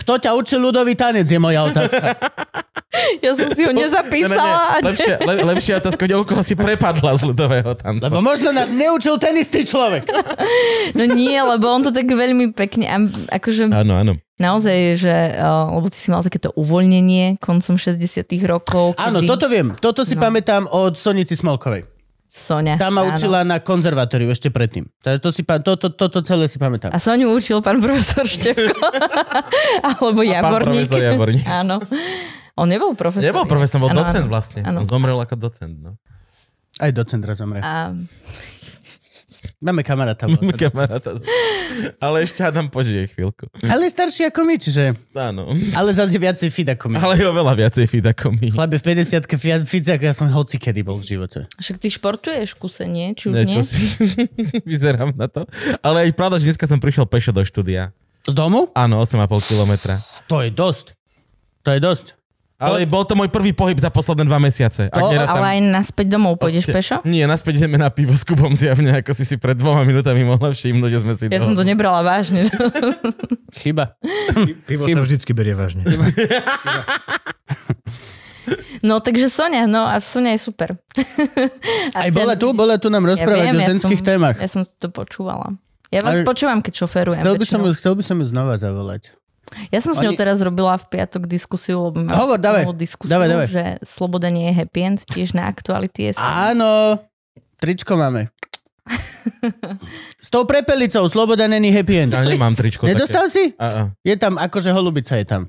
[0.00, 2.16] Kto ťa učil ľudový tanec, je moja otázka.
[3.20, 3.92] Ja som si ho Ne, ne, ne.
[3.92, 4.80] nezapísala.
[4.80, 8.08] Lepšia, le, lepšia otázka, u koho si prepadla z ľudového tanca.
[8.08, 10.08] Lebo možno nás neučil ten istý človek.
[10.96, 12.88] No nie, lebo on to tak veľmi pekne,
[13.28, 14.16] akože Áno, áno.
[14.36, 18.00] Naozaj, že, uh, lebo ty si mal takéto uvoľnenie koncom 60
[18.44, 18.94] rokov.
[18.96, 19.68] Áno, kedy toto viem.
[19.74, 20.22] Toto si No.
[20.22, 21.84] pamätám od Sonici Smolkovej.
[22.26, 22.74] Sonia.
[22.74, 23.10] Tá ma áno.
[23.10, 24.84] učila na konzervatóriu ešte predtým.
[24.98, 26.90] Takže to si, pa- to, to, to, to celé si pamätám.
[26.90, 28.76] A Soniu učil pán profesor Števko.
[29.88, 30.84] Alebo Javorník.
[30.84, 31.46] profesor Javorník.
[31.46, 31.80] Áno.
[32.54, 33.24] On nebol profesor.
[33.24, 34.32] Nebol profesor, bol Áno, docent áno.
[34.32, 34.60] vlastne.
[34.60, 34.80] Áno.
[34.80, 35.76] On zomrel ako docent.
[35.76, 35.96] No.
[36.76, 37.60] Aj docent raz zomre.
[37.60, 37.94] A
[39.58, 40.26] Máme kamaráta.
[40.26, 40.58] sa docent.
[40.58, 41.10] Kamaráta.
[42.00, 43.46] Ale ešte Adam požije chvíľku.
[43.64, 44.82] Ale je starší ako my, čiže...
[45.12, 45.52] Áno.
[45.72, 46.96] Ale zase je viacej fit ako my.
[46.98, 48.48] Ale je oveľa viacej fit ako my.
[48.52, 51.38] Chlape v 50 fit ako ja som hoci kedy bol v živote.
[51.60, 53.56] však ty športuješ kusenie, či už Ne, nie?
[53.58, 53.84] čo si...
[54.70, 55.44] Vyzerám na to.
[55.84, 57.92] Ale aj pravda, že dneska som prišiel pešo do štúdia.
[58.26, 58.72] Z domu?
[58.74, 60.02] Áno, 8,5 kilometra.
[60.26, 60.98] To je dosť.
[61.62, 62.06] To je dosť.
[62.56, 64.88] Ale bol to môj prvý pohyb za posledné dva mesiace.
[64.88, 67.04] Ak To- nerátam- Ale aj naspäť domov pôjdeš pešo?
[67.04, 70.48] Nie, naspäť ideme na pivo s Kubom zjavne, ako si si pred dvoma minútami mohla
[70.48, 72.48] všimnúť, že sme si Ja som to nebrala vážne.
[73.52, 74.00] Chyba.
[74.64, 75.84] Pivo sa vždycky berie vážne.
[78.78, 80.78] No takže Sonia, no a Sonia je super.
[81.98, 84.36] Aj A bola tu, bola tu nám rozprávať o ženských som, témach.
[84.38, 85.58] Ja som to počúvala.
[85.90, 87.22] Ja vás Ale- počúvam, keď šoferujem.
[87.22, 89.10] Chcel by, som chcel by som ju znova zavolať.
[89.68, 92.66] Ja som s ňou Oni- teraz robila v piatok diskusiu, lebo mám Hovor, dávaj.
[92.72, 93.48] diskusiu, Dávaj, dávaj.
[93.48, 96.98] že sloboda nie je happy end, tiež na aktuality je Áno,
[97.56, 98.28] tričko máme.
[100.16, 102.12] S tou prepelicou Sloboda není happy end.
[102.12, 103.50] Ja nemám tričko Nedostal si?
[103.50, 103.58] také.
[103.58, 103.82] A, a.
[104.00, 105.42] Je tam, akože holubica je tam.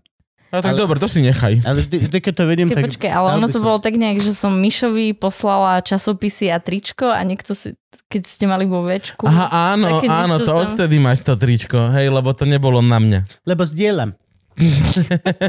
[0.47, 1.61] a tak Ale- dobre, to si nechaj.
[1.61, 2.89] Ale vždy, vždy keď to vidím, Počkej, tak...
[2.89, 7.05] počkej, ale ono to som- bolo tak nejak, že som Mišovi poslala časopisy a tričko
[7.05, 7.77] a niekto si,
[8.08, 9.28] keď ste mali vo večku.
[9.28, 10.64] Aha, áno, áno, to tam.
[10.64, 13.20] odtedy máš to tričko, hej, lebo to nebolo na mňa.
[13.43, 14.16] Lebo zdieľam.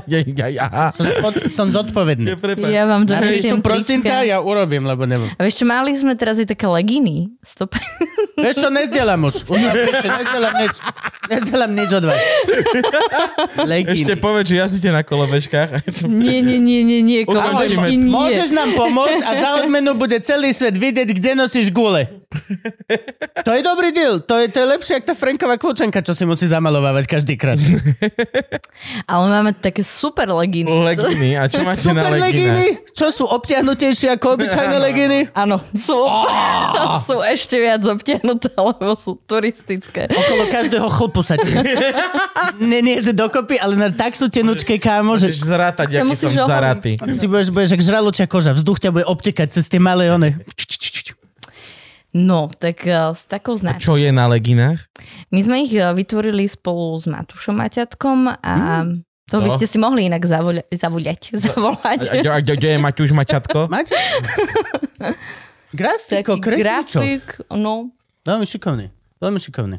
[0.04, 0.92] Ja, ja, ja.
[0.92, 2.36] Som, pod- som zodpovedný.
[2.36, 2.68] Prepáč.
[2.68, 4.28] Ja vám donesiem prosinka, trička.
[4.28, 5.32] ja urobím, lebo neviem.
[5.32, 7.32] A vieš čo, mali sme teraz aj také legíny.
[7.40, 7.72] Stop.
[8.38, 9.50] Vieš čo, nezdielam už.
[9.50, 9.58] Už
[10.06, 10.74] nezdielam nič.
[11.26, 12.22] Nezdielam nič od vás.
[13.74, 14.06] Legíny.
[14.06, 15.82] Ešte povedz, že jazdíte na kolobežkách.
[16.06, 17.18] nie, nie, nie, nie, nie.
[17.26, 18.14] Ahoj, Kolobežky nie.
[18.14, 22.17] Môžeš nám pomôcť a za odmenu bude celý svet vidieť, kde nosíš gule.
[23.48, 24.20] To je dobrý deal.
[24.20, 27.56] To je, to je lepšie, ako tá Franková kľúčenka, čo si musí zamalovávať každý krát.
[29.08, 30.68] Ale máme také super legíny.
[30.68, 31.40] Leginy.
[31.40, 32.28] A čo máte na Super leginách?
[32.28, 35.18] legíny, čo sú obtiahnutejšie ako obyčajné legíny.
[35.32, 35.96] Áno, sú,
[37.08, 40.12] sú ešte viac obtiahnuté, lebo sú turistické.
[40.12, 41.48] Okolo každého chlpu sa ti.
[42.60, 46.36] Nie, nie, že dokopy, ale na tak sú tenučké, kámo, že Môžeš zrátať, aký musíš
[46.36, 46.92] som zaratý.
[47.16, 48.52] si budeš, budeš jak žraločia koža.
[48.52, 50.36] Vzduch ťa bude obtekať cez tie malé one.
[52.10, 53.84] No, tak uh, s takou značkou.
[53.84, 54.80] Čo je na leginách?
[55.28, 58.54] My sme ich uh, vytvorili spolu s Matúšom Maťatkom a
[59.26, 59.54] to by No.
[59.54, 62.00] ste si mohli inak zavoľa- zavoľať, zavolať.
[62.08, 63.68] A, a, a, kde je Maťuš Maťatko?
[63.70, 63.92] Máte?
[65.68, 66.64] Grafiko, kresličo.
[67.00, 67.92] grafik, no.
[68.24, 68.88] Veľmi šikovný.
[69.18, 69.76] Veľmi šikovný.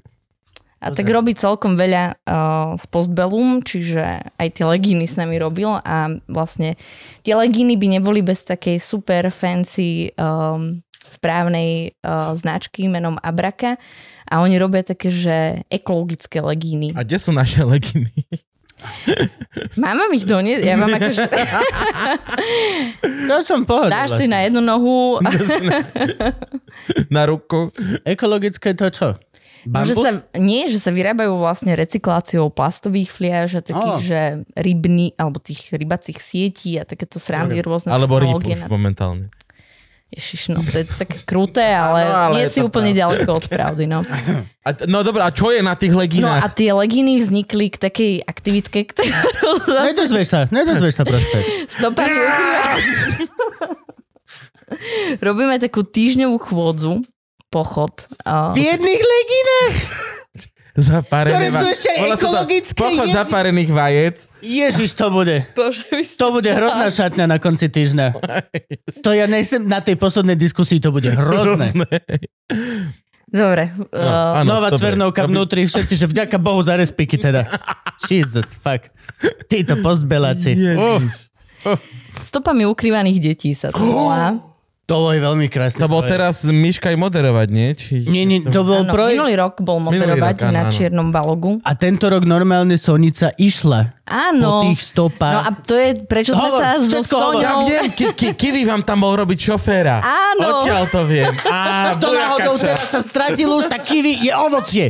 [0.80, 4.00] A tak robí celkom veľa uh, z Postbellum, čiže
[4.32, 6.80] aj tie legíny s nami robil a vlastne
[7.20, 10.80] tie legíny by neboli bez takej super fancy um,
[11.12, 13.82] správnej uh, značky menom Abraka
[14.30, 16.94] a oni robia také, že ekologické legíny.
[16.94, 18.14] A kde sú naše leginy?
[19.76, 20.64] Mám vám ich doniesť?
[20.64, 21.24] Ja vám akože...
[23.28, 23.94] Ja som pohodlný.
[23.94, 25.20] Dáš si na jednu nohu.
[27.14, 27.70] Na ruku?
[28.08, 29.20] Ekologické to čo?
[29.68, 30.06] Môže Bambus?
[30.08, 34.06] sa, nie, že sa vyrábajú vlastne recykláciou plastových fliaž a takých, Á.
[34.08, 34.20] že
[34.56, 37.92] rybný, alebo tých rybacích sietí a takéto srandy rôzne.
[37.92, 38.40] Alebo rýb
[38.72, 39.28] momentálne.
[40.10, 43.02] Ježiš, no to je také kruté, ale, Áno, ale nie je si to úplne pravda.
[43.06, 44.00] ďaleko od pravdy, no.
[44.68, 46.52] A, no dobré, a čo je na tých No a leginách?
[46.52, 49.14] tie legíny vznikli k takej aktivitke, ktorú
[49.66, 51.38] zase Nedozvieš sa, nedozvieš sa proste.
[51.78, 52.74] stopami ukrýva.
[55.20, 57.02] Robíme takú týždňovú chôdzu,
[57.48, 57.94] pochod.
[58.26, 59.76] V jedných legínach?
[60.80, 63.18] Zapárené ktoré sú ešte ekologické, Pochod ježiš.
[63.18, 64.16] zapárených vajec.
[64.40, 65.36] Ježiš, to bude.
[65.52, 65.84] Bože.
[66.16, 68.08] To bude hrozná šatňa na konci týždňa.
[69.04, 71.76] To ja nechcem, na tej poslednej diskusii to bude hrozné.
[73.30, 73.70] Dobre.
[73.70, 74.82] No, Uh, áno, Nová dobre.
[74.82, 77.46] cvernovka vnútri, všetci, že vďaka Bohu za respiky teda.
[78.10, 78.90] Jesus, fuck.
[79.46, 80.58] Títo postbeláci.
[80.58, 80.98] Uh,
[82.20, 84.34] stopami ukrývaných detí sa to volá.
[84.90, 85.80] To je veľmi krásne.
[85.80, 86.18] To bol projekt.
[86.18, 87.78] teraz Miška aj moderovať, nie?
[87.78, 88.10] Či...
[88.10, 89.22] Nie, nie, to bol Áno, projekt.
[89.22, 90.74] minulý rok bol rok, moderovať áno, na áno.
[90.74, 91.62] Čiernom balogu.
[91.62, 94.42] A tento rok normálne Sonica išla Áno.
[94.42, 95.34] po tých stopách.
[95.38, 97.38] No a to je, prečo sme Hovor, sa so hovor.
[97.38, 97.70] Ja Soňou...
[97.70, 100.02] viem, ki- ki- Kiwi vám tam bol robiť šoféra.
[100.02, 100.66] Áno.
[100.66, 101.30] Odtiaľ to viem.
[101.46, 104.90] Á, To náhodou teraz sa stratil už, tak kiwi je ovocie.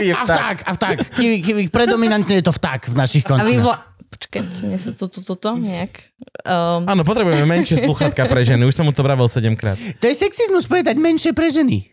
[0.00, 0.24] Je A vták.
[0.24, 0.96] vták, a vták.
[1.12, 3.91] Kiwi, kiwi, predominantne je to vták v našich A vy končinách.
[4.12, 4.16] Vo...
[4.20, 6.12] Počkaj, mne sa toto, toto nejak...
[6.44, 8.68] Um, Áno, potrebujeme menšie sluchatka pre ženy.
[8.68, 9.80] Už som mu to vravel 7 krát.
[9.80, 11.88] To je sexizmus povedať menšie pre ženy.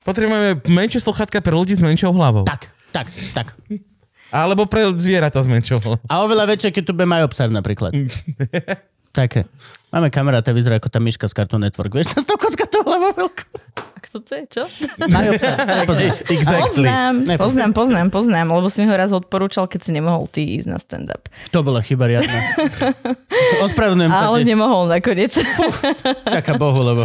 [0.00, 2.48] Potrebujeme menšie sluchatka pre ľudí s menšou hlavou.
[2.48, 3.52] Tak, tak, tak.
[4.32, 6.00] Alebo pre zvieratá s menšou hlavou.
[6.08, 7.92] A oveľa väčšie, keď tu bude majobsar napríklad.
[9.16, 9.44] Také.
[9.92, 11.92] Máme kamaráta, vyzerá ako tá myška z Cartoon Network.
[11.92, 13.44] Vieš, tá stovkovská to hlavou veľkú.
[14.06, 14.62] Kto to je, čo?
[15.02, 16.22] Nepoznáš.
[16.34, 16.86] Exactly.
[16.86, 20.68] Poznám, poznám, poznám, poznám, lebo si mi ho raz odporúčal, keď si nemohol ty ísť
[20.70, 21.26] na stand-up.
[21.50, 22.38] To bola chyba riadna.
[23.66, 24.46] Ospravedlňujem sa Ale ti.
[24.46, 25.34] nemohol nakoniec.
[26.22, 27.02] Ďaká Bohu, lebo...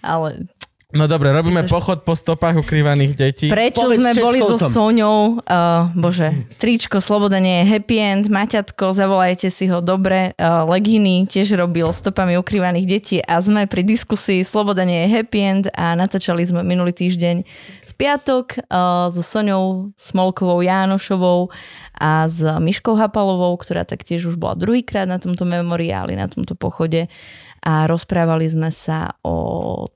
[0.00, 0.46] Ale
[0.94, 3.46] No dobre, robíme pochod po stopách ukrývaných detí.
[3.50, 4.70] Prečo Povedz sme boli so tom.
[4.70, 5.42] Soňou?
[5.42, 10.38] Uh, bože, tričko Sloboda nie je happy end, Maťatko, zavolajte si ho dobre.
[10.38, 15.40] Uh, Leginy tiež robil stopami ukrývaných detí a sme pri diskusii Sloboda nie je happy
[15.42, 17.42] end a natáčali sme minulý týždeň
[17.90, 21.50] v piatok uh, so Soňou Smolkovou Jánošovou
[21.98, 27.10] a s Miškou Hapalovou, ktorá taktiež už bola druhýkrát na tomto memoriáli, na tomto pochode
[27.64, 29.36] a rozprávali sme sa o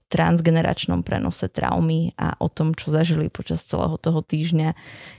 [0.08, 4.72] transgeneračnom prenose traumy a o tom, čo zažili počas celého toho týždňa,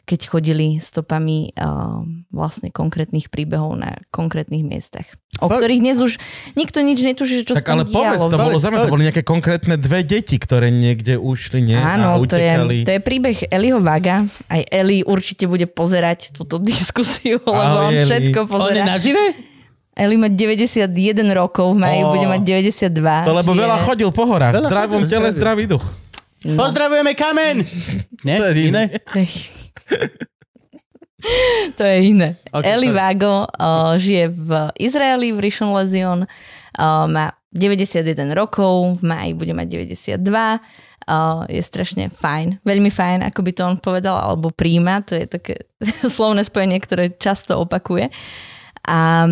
[0.04, 5.06] keď chodili stopami uh, vlastne konkrétnych príbehov na konkrétnych miestach,
[5.38, 6.18] o Po- ktorých dnes už
[6.54, 8.26] nikto nič netuší, že čo Tak sa ale povedz, dialo.
[8.28, 11.78] to bolo zaujímavé, to boli nejaké konkrétne dve deti, ktoré niekde ušli, nie?
[11.78, 12.50] a Áno, to je,
[12.82, 14.26] to je príbeh Eliho Vaga.
[14.48, 18.06] Aj Eli určite bude pozerať túto diskusiu, lebo Ahoj, on Eli.
[18.10, 18.84] všetko On je pozerá.
[18.90, 19.24] nažive?
[20.00, 20.88] Eli má 91
[21.36, 22.16] rokov, v maji Ó.
[22.16, 23.28] bude mať 92.
[23.28, 24.54] To lebo žije- veľa chodil po horách.
[24.56, 25.36] Veľa zdravom chodil, tele, zdravý.
[25.36, 25.86] zdravý duch.
[26.40, 26.56] No.
[26.58, 27.68] Pozdravujeme kamen!
[28.24, 28.40] Nie?
[28.40, 28.84] To je Iné?
[31.76, 32.30] To je, je iné.
[32.48, 32.96] Ok, Okay, Eli sorry.
[32.96, 33.48] Vago uh,
[34.00, 36.28] žije v Izraeli, v Rishon Lezion, uh,
[37.06, 40.16] má 91 rokov, v máji bude mať 92.
[40.16, 42.64] uh, je strašne fajn.
[42.64, 45.04] Veľmi fajn, ako by to on povedal, alebo príjma.
[45.04, 45.68] To je také
[46.16, 48.08] slovné spojenie, ktoré často opakuje.
[48.88, 49.28] A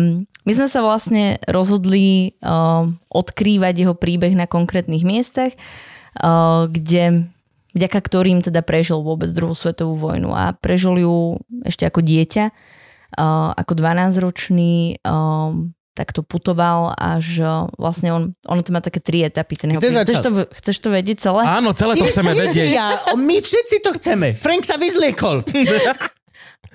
[0.48, 7.28] my sme sa vlastne rozhodli uh, odkrývať jeho príbeh na konkrétnych miestach, uh, kde
[7.76, 11.36] vďaka ktorým teda prežil vôbec druhú svetovú vojnu a prežil ju
[11.68, 15.52] ešte ako dieťa, uh, ako 12-ročný, uh,
[15.92, 17.42] tak to putoval až
[17.76, 19.58] vlastne on, ono to má také tri etapy.
[19.58, 21.42] Ten jeho chceš, to, chceš to vedieť celé?
[21.44, 22.70] Áno, celé to chceme vedieť.
[22.70, 22.88] Ja,
[23.18, 24.32] my všetci to chceme.
[24.38, 25.42] Frank sa vyzliekol.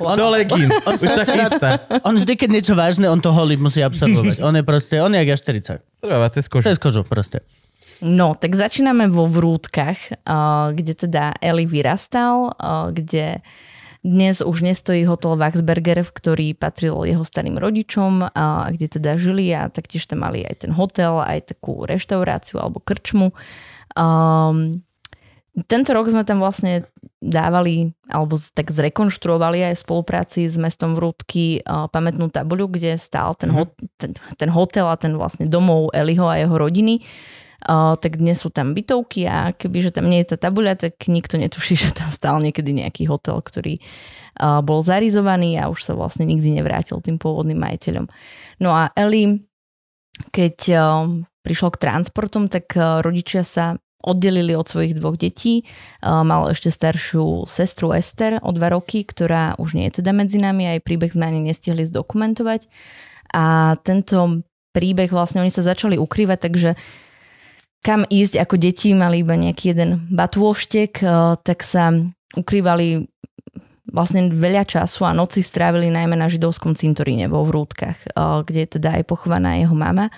[0.04, 0.70] On, Do legín.
[0.86, 1.74] On, on,
[2.04, 4.44] on vždy, keď niečo vážne, on to holí musí absorbovať.
[4.44, 6.04] On je proste, on je jak 40.
[6.04, 6.68] Treba cez kožu.
[6.68, 7.42] Cez kožu proste.
[8.04, 10.12] No, tak začíname vo Vrútkach,
[10.76, 12.52] kde teda Eli vyrastal,
[12.92, 13.40] kde
[14.04, 19.72] dnes už nestojí hotel Waxberger, ktorý patril jeho starým rodičom, a kde teda žili a
[19.72, 23.32] taktiež tam mali aj ten hotel, aj takú reštauráciu alebo krčmu.
[23.96, 24.84] Um,
[25.54, 26.90] tento rok sme tam vlastne
[27.22, 33.38] dávali, alebo tak zrekonštruovali aj v spolupráci s mestom Vrútky uh, pamätnú tabuľu, kde stál
[33.38, 33.70] ten, ho,
[34.02, 37.06] ten, ten hotel a ten vlastne domov Eliho a jeho rodiny
[38.00, 41.80] tak dnes sú tam bytovky a kebyže tam nie je tá tabuľa, tak nikto netuší,
[41.88, 43.80] že tam stál niekedy nejaký hotel, ktorý
[44.66, 48.10] bol zarizovaný a už sa vlastne nikdy nevrátil tým pôvodným majiteľom.
[48.60, 49.46] No a Eli,
[50.34, 50.58] keď
[51.46, 55.64] prišlo k transportom, tak rodičia sa oddelili od svojich dvoch detí.
[56.04, 60.68] Mal ešte staršiu sestru Ester o dva roky, ktorá už nie je teda medzi nami,
[60.68, 62.68] aj príbeh sme ani nestihli zdokumentovať.
[63.32, 64.44] A tento
[64.76, 66.70] príbeh vlastne oni sa začali ukrývať, takže
[67.84, 71.04] kam ísť ako deti, mali iba nejaký jeden batôštek,
[71.44, 71.92] tak sa
[72.36, 73.08] ukrývali
[73.94, 78.98] vlastne veľa času a noci strávili najmä na židovskom cintoríne vo Vrútkach, kde je teda
[78.98, 80.10] aj pochovaná jeho mama.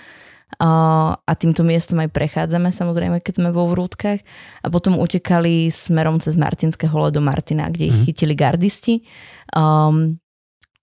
[0.59, 4.23] A týmto miestom aj prechádzame samozrejme, keď sme vo Vrútkach.
[4.63, 8.05] A potom utekali smerom cez Martinské hole do Martina, kde ich mm.
[8.07, 9.03] chytili gardisti.
[9.51, 10.19] Um,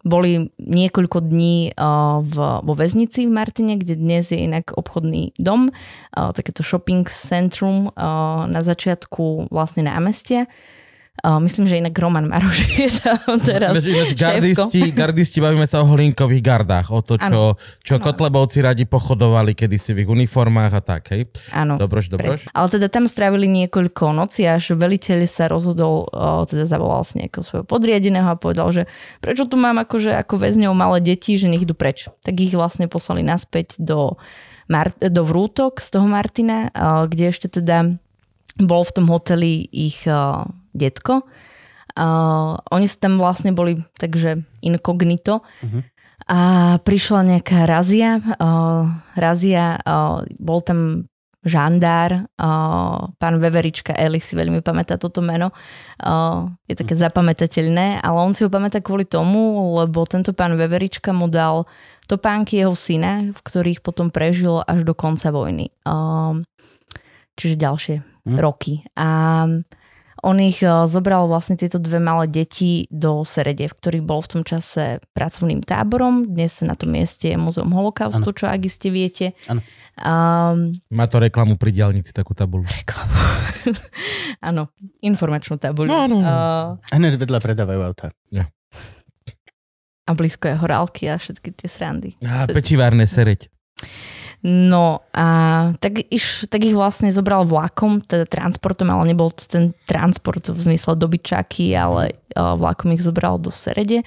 [0.03, 1.79] boli niekoľko dní
[2.27, 5.71] v, vo väznici v Martine, kde dnes je inak obchodný dom,
[6.11, 7.95] takéto shopping centrum
[8.51, 10.51] na začiatku vlastne námestia.
[11.21, 15.87] Uh, myslím, že inak Roman Maroš je tam teraz Ináč, gardisti, gardisti, bavíme sa o
[15.93, 21.13] holinkových gardách, o to, čo, čo Kotlebovci radi pochodovali kedysi v ich uniformách a tak,
[21.13, 21.29] hej?
[21.53, 21.77] Áno.
[21.77, 22.49] Dobroš, dobroš.
[22.57, 27.45] Ale teda tam strávili niekoľko noci, až veliteľ sa rozhodol, uh, teda zavolal si nejakého
[27.45, 28.89] svojho podriadeného a povedal, že
[29.21, 32.09] prečo tu mám akože ako väzňov malé deti, že nech idú preč.
[32.25, 34.17] Tak ich vlastne poslali naspäť do,
[34.65, 38.01] Mar- do Vrútok z toho Martina, uh, kde ešte teda
[38.57, 41.25] bol v tom hoteli ich uh, detko.
[41.93, 45.45] Uh, oni sa tam vlastne boli takže inkognito.
[45.45, 45.85] Uh-huh.
[46.29, 46.41] A
[46.81, 48.21] prišla nejaká razia.
[48.41, 51.09] Uh, razia, uh, bol tam
[51.43, 55.51] žandár, uh, pán Veverička Eli si veľmi pamätá toto meno.
[55.99, 61.11] Uh, je také zapamätateľné, ale on si ho pamätá kvôli tomu, lebo tento pán Veverička
[61.11, 61.67] mu dal
[62.07, 65.75] topánky jeho syna, v ktorých potom prežil až do konca vojny.
[65.83, 66.47] Uh,
[67.35, 68.39] čiže ďalšie hmm.
[68.39, 68.87] roky.
[68.95, 69.43] A
[70.23, 74.31] on ich e, zobral vlastne tieto dve malé deti do Serede, v ktorých bol v
[74.39, 76.23] tom čase pracovným táborom.
[76.23, 78.39] Dnes na tom mieste je Múzeum holokaustu, ano.
[78.39, 79.35] čo ak iste viete.
[79.51, 79.61] Ano.
[79.99, 82.65] Um, Má to reklamu pri diálnici, takú tabulu.
[82.65, 83.13] Reklamu.
[84.49, 84.73] Áno,
[85.05, 85.91] informačnú tabulu.
[85.91, 86.25] No, no, no.
[86.25, 88.15] Uh, Hneď vedľa predávajú auta.
[88.33, 88.49] Ja.
[90.07, 92.17] A blízko je horálky a všetky tie srandy.
[92.25, 93.53] A pečivárne sereď.
[94.43, 95.27] No a
[95.79, 100.59] tak, iš, tak ich vlastne zobral vlakom, teda transportom, ale nebol to ten transport v
[100.59, 104.03] zmysle dobyčaky, ale vlakom ich zobral do Serede,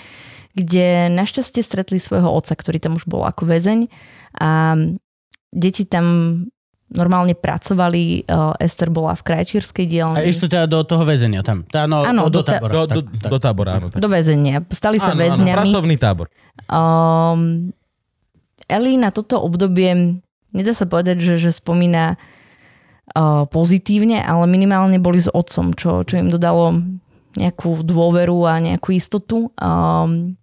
[0.51, 3.88] kde našťastie stretli svojho otca, ktorý tam už bol ako väzeň
[4.36, 4.75] a
[5.55, 6.05] deti tam
[6.91, 8.27] normálne pracovali,
[8.59, 10.19] Ester bola v krajčírskej dielni.
[10.19, 11.63] A išli teda do toho väzenia tam?
[11.63, 12.71] Tá, no, áno, do, do, tábora.
[12.75, 13.88] Do, do, tak, do tábora, áno.
[13.88, 14.03] Tak.
[14.03, 14.59] Do väzenia.
[14.67, 15.63] Stali sa áno, väzňami.
[15.63, 16.27] Áno, pracovný tábor.
[16.67, 17.71] Um,
[18.65, 20.17] Eli na toto obdobie
[20.56, 26.16] nedá sa povedať, že, že spomína uh, pozitívne, ale minimálne boli s otcom, čo, čo
[26.16, 26.80] im dodalo
[27.36, 29.51] nejakú dôveru a nejakú istotu.
[29.60, 30.39] Um,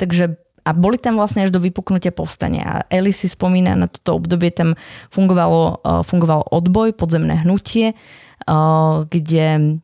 [0.00, 2.62] takže a boli tam vlastne až do vypuknutia povstania.
[2.62, 4.78] A Eli si spomína na toto obdobie, tam
[5.10, 7.98] fungovalo, uh, fungovalo odboj, podzemné hnutie,
[8.46, 9.81] uh, kde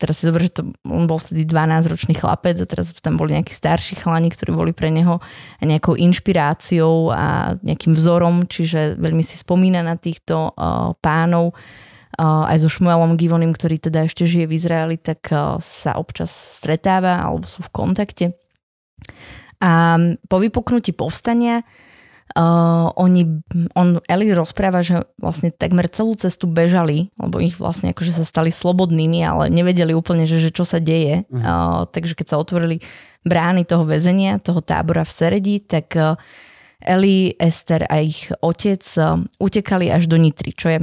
[0.00, 3.52] teraz si zober, že to, on bol vtedy 12-ročný chlapec a teraz tam boli nejakí
[3.52, 5.20] starší chalani, ktorí boli pre neho
[5.60, 11.52] nejakou inšpiráciou a nejakým vzorom, čiže veľmi si spomína na týchto uh, pánov.
[12.16, 16.32] Uh, aj so Šmuelom Givonim, ktorý teda ešte žije v Izraeli, tak uh, sa občas
[16.32, 18.26] stretáva alebo sú v kontakte.
[19.60, 21.60] A po vypuknutí povstania
[22.30, 23.42] Uh, oni,
[23.74, 28.54] on, Eli rozpráva, že vlastne takmer celú cestu bežali, lebo ich vlastne akože sa stali
[28.54, 31.26] slobodnými, ale nevedeli úplne, že, že čo sa deje.
[31.26, 31.42] Uh-huh.
[31.42, 32.78] Uh, takže keď sa otvorili
[33.26, 36.14] brány toho väzenia, toho tábora v Seredi, tak uh,
[36.78, 40.78] Eli, Ester a ich otec uh, utekali až do Nitry, čo je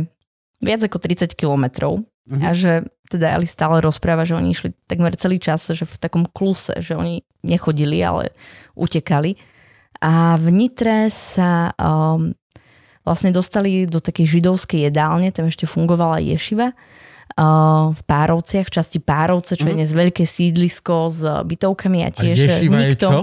[0.60, 2.04] viac ako 30 kilometrov.
[2.04, 2.44] Uh-huh.
[2.44, 6.28] A že teda Eli stále rozpráva, že oni išli takmer celý čas, že v takom
[6.28, 8.36] kluse, že oni nechodili, ale
[8.76, 9.40] utekali.
[10.02, 12.34] A v Nitre sa um,
[13.08, 19.00] vlastne dostali do takej židovskej jedálne, tam ešte fungovala ješiva uh, v Párovciach, v časti
[19.00, 19.70] Párovce, čo mm.
[19.70, 19.80] je mhm.
[19.80, 23.08] dnes veľké sídlisko s bytovkami a tiež a nikto...
[23.10, 23.22] Je čo?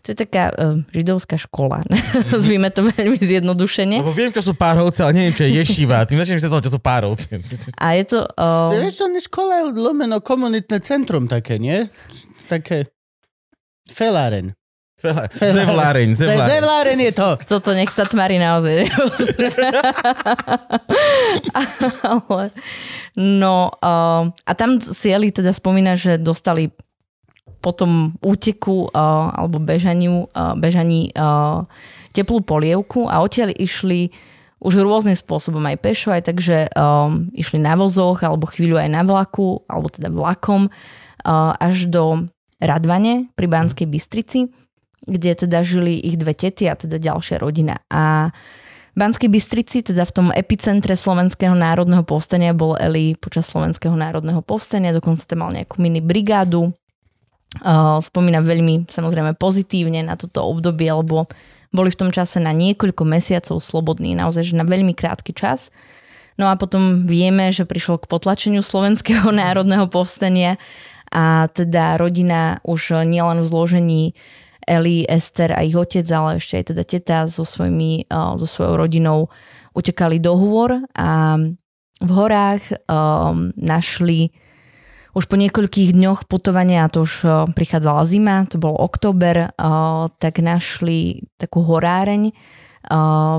[0.00, 1.84] To je taká uh, židovská škola.
[2.10, 2.42] Mm-hmm.
[2.42, 4.02] Zvíme to veľmi zjednodušene.
[4.02, 6.02] Lebo viem, čo sú párovci, ale neviem, čo je ješiva.
[6.02, 7.38] Tým začneš sa čo sú párovci.
[7.78, 8.18] A je to...
[8.34, 8.74] Uh...
[8.74, 11.86] Vieš, to je škola lomeno komunitné centrum také, nie?
[12.50, 12.90] Také
[13.86, 14.58] feláren.
[15.00, 16.50] Zevláreň, zevláreň.
[16.60, 17.28] Zevláreň je to.
[17.48, 18.84] Toto nech sa tmarí naozaj.
[22.04, 22.44] Ale,
[23.16, 26.68] no uh, a tam si Eli teda spomína, že dostali
[27.64, 31.64] po tom úteku uh, alebo bežaniu, uh, bežaní uh,
[32.12, 34.12] teplú polievku a odtiaľ išli
[34.60, 39.00] už rôznym spôsobom aj pešo, aj takže um, išli na vozoch alebo chvíľu aj na
[39.00, 42.28] vlaku, alebo teda vlakom uh, až do
[42.60, 44.52] Radvane pri Banskej Bystrici
[45.08, 47.80] kde teda žili ich dve tety a teda ďalšia rodina.
[47.88, 48.32] A
[48.90, 54.90] Banskej Bystrici, teda v tom epicentre Slovenského národného povstania bol Eli počas Slovenského národného povstania,
[54.90, 56.74] dokonca tam mal nejakú mini brigádu.
[58.02, 61.30] Spomína veľmi samozrejme pozitívne na toto obdobie, lebo
[61.70, 65.70] boli v tom čase na niekoľko mesiacov slobodní, naozaj že na veľmi krátky čas.
[66.34, 70.58] No a potom vieme, že prišlo k potlačeniu Slovenského národného povstania
[71.14, 74.02] a teda rodina už nielen v zložení
[74.66, 79.32] Eli, Ester a ich otec, ale ešte aj teda teta so, svojimi, so svojou rodinou
[79.72, 81.38] utekali do hôr a
[82.00, 84.32] v horách um, našli
[85.10, 90.06] už po niekoľkých dňoch putovania, a to už uh, prichádzala zima, to bol október, uh,
[90.22, 92.30] tak našli takú horáreň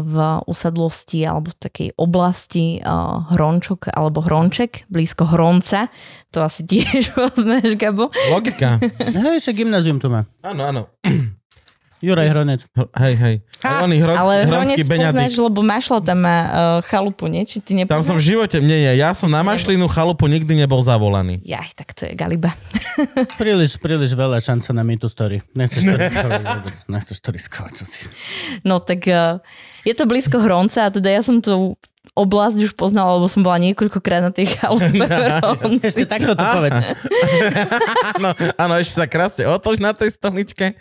[0.02, 0.16] v
[0.46, 2.78] usadlosti alebo v takej oblasti
[3.34, 5.89] Hrončok alebo Hronček, blízko Hronca.
[6.32, 8.14] To asi tiež poznáš, Gabo.
[8.30, 8.78] Logika.
[9.26, 10.30] Hej, že gymnázium tu má.
[10.46, 10.82] Áno, áno.
[12.02, 12.62] Juraj Hronec.
[12.97, 13.36] Hej, hej.
[13.62, 16.49] Ha, hronský, ale Hronec poznáš, lebo Mašla tam má uh,
[16.82, 17.45] chalupu, nie?
[17.45, 17.93] Či ty nepoznáš?
[17.93, 18.93] Tam som v živote, nie, nie.
[18.97, 21.45] Ja som na Mašlinu chalupu nikdy nebol zavolaný.
[21.45, 22.58] Jaj, tak to je Galiba.
[23.41, 25.45] príliš, príliš veľa šanca na mýtu story.
[25.54, 26.43] Nechceš to riskovať.
[26.89, 28.02] Nechceš to riskovať, čo si.
[28.66, 29.38] No tak uh,
[29.86, 31.78] je to blízko Hronca a teda ja som tu
[32.12, 34.99] oblasť už poznala, lebo som bola niekoľkokrát na tej chalupe.
[35.88, 36.76] ešte takto to povedz.
[38.20, 40.76] áno, áno, ešte sa krásne otož na tej stoličke.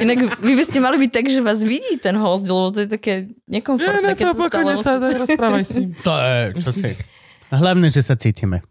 [0.00, 2.88] Inak vy by ste mali byť tak, že vás vidí ten host, lebo to je
[2.88, 4.16] také nekomfortné.
[4.16, 5.90] Nie, ne, to pokojne sa rozprávaj s ním.
[6.08, 6.90] To je, čo si.
[7.52, 8.64] Hlavne, že sa cítime.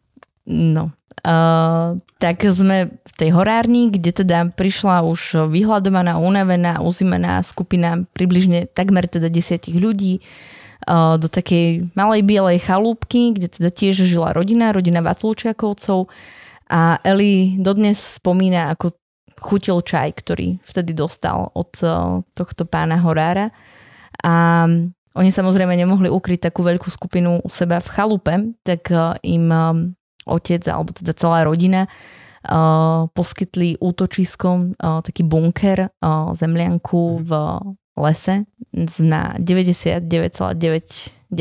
[0.49, 0.93] No,
[1.25, 8.69] Uh, tak sme v tej horárni, kde teda prišla už vyhľadovaná, unavená, uzimená skupina približne
[8.69, 10.21] takmer teda desiatich ľudí
[11.17, 16.11] do takej malej bielej chalúbky, kde teda tiež žila rodina, rodina Vaclúčiakovcov
[16.69, 18.93] a Eli dodnes spomína, ako
[19.37, 21.71] chutil čaj, ktorý vtedy dostal od
[22.33, 23.53] tohto pána Horára.
[24.25, 24.65] A
[25.17, 28.89] oni samozrejme nemohli ukryť takú veľkú skupinu u seba v chalupe, tak
[29.25, 29.49] im
[30.29, 31.89] otec, alebo teda celá rodina
[33.13, 35.89] poskytli útočiskom taký bunker,
[36.37, 37.31] zemlianku v
[37.97, 38.45] lese
[39.01, 41.33] na 99,999%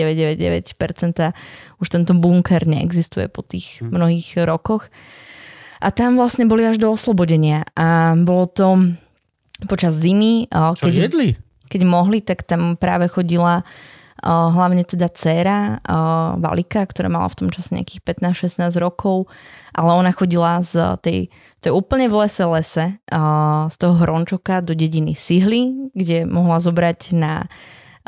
[1.79, 3.93] už tento bunker neexistuje po tých hm.
[3.93, 4.89] mnohých rokoch.
[5.77, 7.69] A tam vlastne boli až do oslobodenia.
[7.77, 8.97] A bolo to
[9.69, 10.49] počas zimy.
[10.49, 11.37] Čo keď, jedli?
[11.69, 13.61] Keď mohli, tak tam práve chodila
[14.27, 15.85] hlavne teda dcéra
[16.41, 19.29] Valika, ktorá mala v tom čase nejakých 15-16 rokov,
[19.77, 21.19] ale ona chodila z tej,
[21.61, 22.87] to je úplne v lese lese,
[23.67, 27.49] z toho Hrončoka do dediny Sihly, kde mohla zobrať na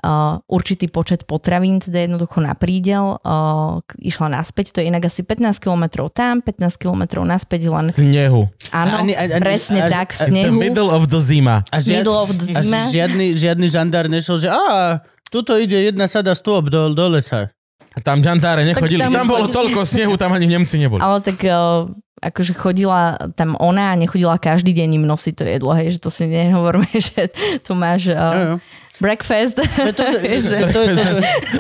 [0.05, 3.19] uh, určitý počet potravín, teda jednoducho na prídel.
[3.23, 7.91] Uh, išla naspäť, to je inak asi 15 km tam, 15 km naspäť len...
[7.91, 8.47] Snehu.
[8.71, 10.55] Áno, ani, ani, presne ani, tak, v snehu.
[10.55, 11.67] The middle of the zima.
[11.75, 12.83] A, žiad, middle of the zima.
[12.87, 17.51] a žiadny, žiadny žandár nešiel, že a tuto ide jedna sada stôp do, do lesa.
[17.97, 19.03] A tam žandáre nechodili.
[19.03, 21.03] tam, tam bolo toľko snehu, tam ani Nemci neboli.
[21.03, 25.73] Ale tak uh, akože chodila tam ona a nechodila každý deň im nosiť to jedlo,
[25.75, 27.31] hej, že to si nehovorme, že
[27.63, 28.57] tu máš uh, jo, jo
[29.01, 29.57] breakfast.
[29.59, 30.03] To,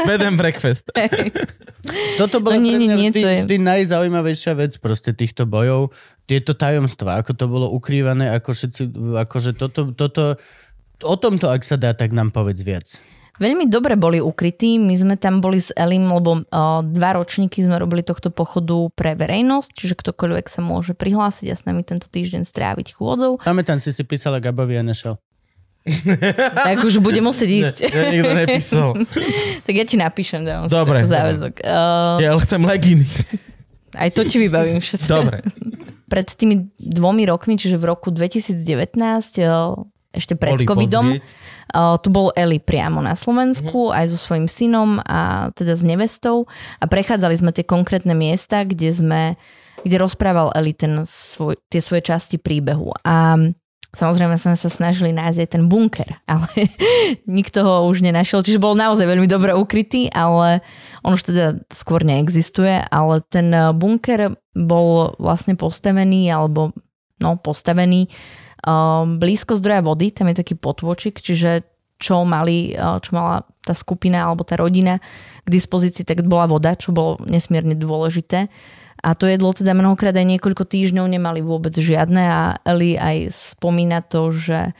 [0.07, 0.91] Bed and breakfast.
[2.19, 3.35] Toto bola no, nie, pre mňa nie, vždy, je...
[3.47, 5.95] vždy najzaujímavejšia vec proste týchto bojov.
[6.29, 8.83] Tieto tajomstvá, ako to bolo ukrývané, ako všetci,
[9.25, 10.37] akože toto, toto
[11.03, 12.91] o tomto, ak sa dá, tak nám povedz viac.
[13.39, 14.83] Veľmi dobre boli ukrytí.
[14.83, 19.15] My sme tam boli s Elim, lebo o, dva ročníky sme robili tohto pochodu pre
[19.15, 23.39] verejnosť, čiže ktokoľvek sa môže prihlásiť a s nami tento týždeň stráviť chôdzou.
[23.39, 25.17] Pamätám si, si písala Gabovi a nešiel.
[26.69, 27.77] tak už bude musieť ísť.
[27.89, 28.89] Ja nikto nepísal.
[29.67, 31.07] tak ja ti napíšem, dávam Dobre.
[31.07, 31.55] záväzok.
[31.65, 33.07] Uh, Ja ale chcem leginy.
[34.03, 35.09] aj to ti vybavím všetko.
[35.09, 35.39] Dobre.
[36.09, 38.57] Pred tými dvomi rokmi, čiže v roku 2019,
[39.45, 39.77] uh,
[40.19, 41.23] ešte pred Boli covidom, pozrieť.
[41.69, 46.49] Uh, tu bol Eli priamo na Slovensku, aj so svojím synom a teda s nevestou
[46.81, 49.23] a prechádzali sme tie konkrétne miesta, kde sme,
[49.85, 52.89] kde rozprával Eli ten svoj, tie svoje časti príbehu.
[53.05, 53.37] A
[53.93, 56.49] samozrejme sme sa snažili nájsť aj ten bunker, ale
[57.29, 60.65] nikto ho už nenašiel, čiže bol naozaj veľmi dobre ukrytý, ale
[61.05, 66.73] on už teda skôr neexistuje, ale ten bunker bol vlastne postavený, alebo
[67.21, 68.09] no postavený
[68.67, 71.67] um, blízko zdroja vody, tam je taký potvočik, čiže
[71.99, 75.03] čo mali, uh, čo mala tá skupina alebo tá rodina
[75.45, 78.49] k dispozícii, tak bola voda, čo bolo nesmierne dôležité.
[78.99, 84.03] A to jedlo teda mnohokrát aj niekoľko týždňov nemali vôbec žiadne a Eli aj spomína
[84.03, 84.75] to, že,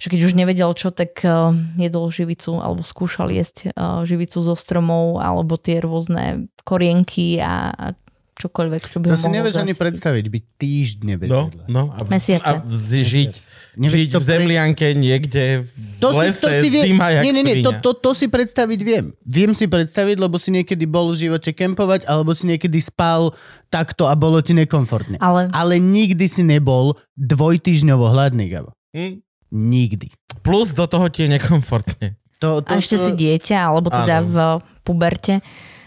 [0.00, 4.56] že keď už nevedel čo, tak uh, jedol živicu alebo skúšal jesť uh, živicu zo
[4.56, 7.86] stromov alebo tie rôzne korienky a, a
[8.34, 9.80] čokoľvek, čo by To ho si nevieš ani zasiť.
[9.80, 11.64] predstaviť, byť týždne bez No, jedla.
[11.66, 11.82] no.
[11.90, 12.42] A, v, Mesiace.
[12.42, 12.72] a v,
[13.02, 13.34] žiť,
[13.72, 17.22] Nevieš žiť to v zemlianke niekde v To si, lese, to si vie, zima jak
[17.24, 19.16] nie, nie, nie, to, to, to si predstaviť viem.
[19.22, 23.32] Viem si predstaviť, lebo si niekedy bol v živote kempovať, alebo si niekedy spal
[23.68, 25.16] takto a bolo ti nekomfortne.
[25.18, 28.76] Ale Ale nikdy si nebol dvojtyžňovo hladný, Gabo.
[28.92, 29.24] Hm?
[29.50, 30.12] Nikdy.
[30.40, 32.20] Plus do toho ti je nekomfortne.
[32.40, 34.26] To, to, A ešte to, si dieťa, alebo teda Áno.
[34.26, 34.36] v
[34.82, 35.40] puberte,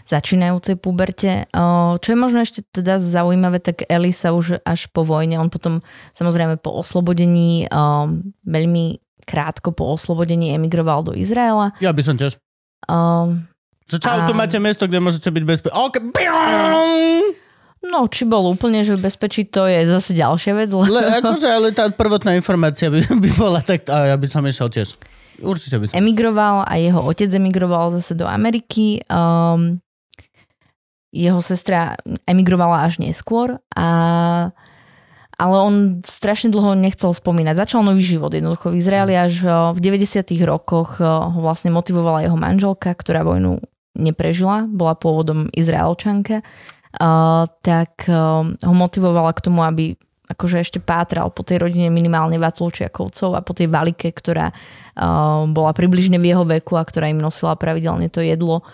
[0.06, 1.50] začínajúcej puberte.
[1.98, 5.82] Čo je možno ešte teda zaujímavé, tak Eli sa už až po vojne, on potom
[6.14, 7.66] samozrejme po oslobodení,
[8.46, 8.86] veľmi
[9.26, 11.74] krátko po oslobodení emigroval do Izraela.
[11.82, 12.38] Ja by som tiež.
[13.86, 15.74] Čo čau, A- tu máte mesto, kde môžete byť bezpečný.
[15.74, 16.02] Okay.
[17.86, 20.74] No, či bol úplne, že v bezpečí, to je zase ďalšia vec.
[20.74, 20.90] Lebo...
[20.90, 24.74] Le, akože, ale tá prvotná informácia by, by bola tak, a ja by som išiel
[24.74, 24.98] tiež.
[25.38, 25.94] Určite by som.
[25.94, 29.06] emigroval a jeho otec emigroval zase do Ameriky.
[29.06, 29.78] Um,
[31.16, 31.96] jeho sestra
[32.28, 33.88] emigrovala až neskôr a
[35.36, 37.60] ale on strašne dlho nechcel spomínať.
[37.60, 42.24] Začal nový život jednoducho v Izraeli až o, v 90 rokoch o, ho vlastne motivovala
[42.24, 43.60] jeho manželka, ktorá vojnu
[44.00, 51.46] neprežila, bola pôvodom Izraelčanka, uh, tak ho motivovala k tomu, aby akože ešte pátral po
[51.46, 54.50] tej rodine minimálne Vaculčiakovcov a po tej Valike, ktorá
[55.54, 58.66] bola približne v jeho veku a ktorá im nosila pravidelne to jedlo.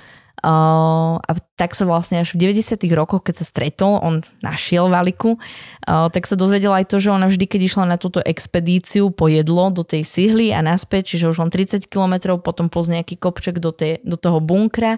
[0.42, 5.38] Uh, a tak sa vlastne až v 90 rokoch, keď sa stretol, on našiel Valiku,
[5.38, 9.30] uh, tak sa dozvedela aj to, že ona vždy, keď išla na túto expedíciu po
[9.30, 13.62] jedlo do tej sihly a naspäť, čiže už len 30 kilometrov, potom poz nejaký kopček
[13.62, 14.98] do, tej, do toho bunkra,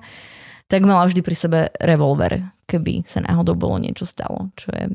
[0.72, 4.47] tak mala vždy pri sebe revolver, keby sa náhodou bolo niečo stalo.
[4.55, 4.85] Čo je...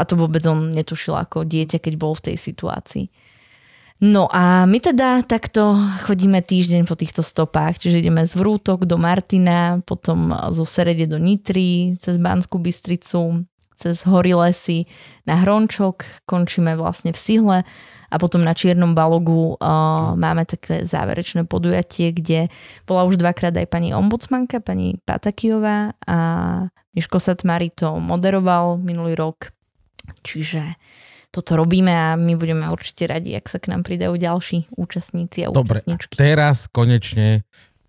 [0.00, 3.12] A to vôbec on netušil ako dieťa, keď bol v tej situácii.
[4.00, 5.76] No a my teda takto
[6.08, 11.20] chodíme týždeň po týchto stopách, čiže ideme z Vrútok do Martina, potom zo Serede do
[11.20, 13.44] Nitry, cez Banskú Bystricu,
[13.76, 14.88] cez Hory lesy
[15.28, 17.58] na Hrončok, končíme vlastne v Sihle
[18.08, 22.48] a potom na Čiernom balogu uh, máme také záverečné podujatie, kde
[22.88, 26.16] bola už dvakrát aj pani ombudsmanka, pani Patakijová a
[26.96, 29.52] Miško Satmari to moderoval minulý rok.
[30.24, 30.74] Čiže
[31.30, 35.48] toto robíme a my budeme určite radi, ak sa k nám pridajú ďalší účastníci a
[35.48, 36.14] Dobre, účastníčky.
[36.14, 37.46] teraz konečne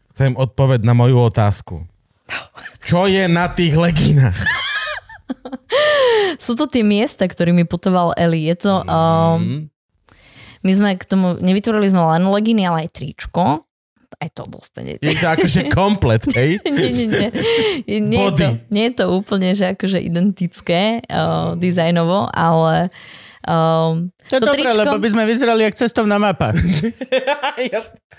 [0.09, 1.89] chcem odpoveď na moju otázku.
[2.81, 4.37] Čo je na tých legínach?
[6.37, 8.45] Sú to tie miesta, ktorými putoval Eli.
[8.45, 8.73] Je to...
[8.81, 9.61] Um, Mm.
[10.61, 13.65] my sme k tomu, nevytvorili sme len legíny, ale aj tričko.
[14.13, 15.01] Aj to dostanete.
[15.01, 16.61] Je to akože komplet, hej?
[16.61, 17.29] nie, nie, nie.
[18.05, 22.93] Nie, je to, nie je to úplne, že akože identické uh, dizajnovo, ale
[23.43, 26.53] um, To je dobré, tričko- lebo by sme vyzerali jak cestovná mapa.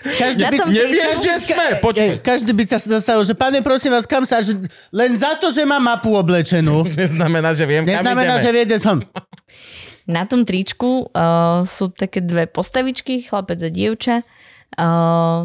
[0.03, 0.69] Každý Na by si...
[0.73, 1.67] Nevieš, kde sme?
[1.79, 2.03] Počkaj.
[2.03, 4.43] Ej, Každý by sa zastavil, že pane, prosím vás, kam sa...
[4.43, 8.43] Že len za to, že má mapu oblečenú, Neznamená, že viem, kam neznamená, ideme.
[8.43, 8.97] že vie, kde som.
[10.03, 14.27] Na tom tričku uh, sú také dve postavičky, chlapec a dievča,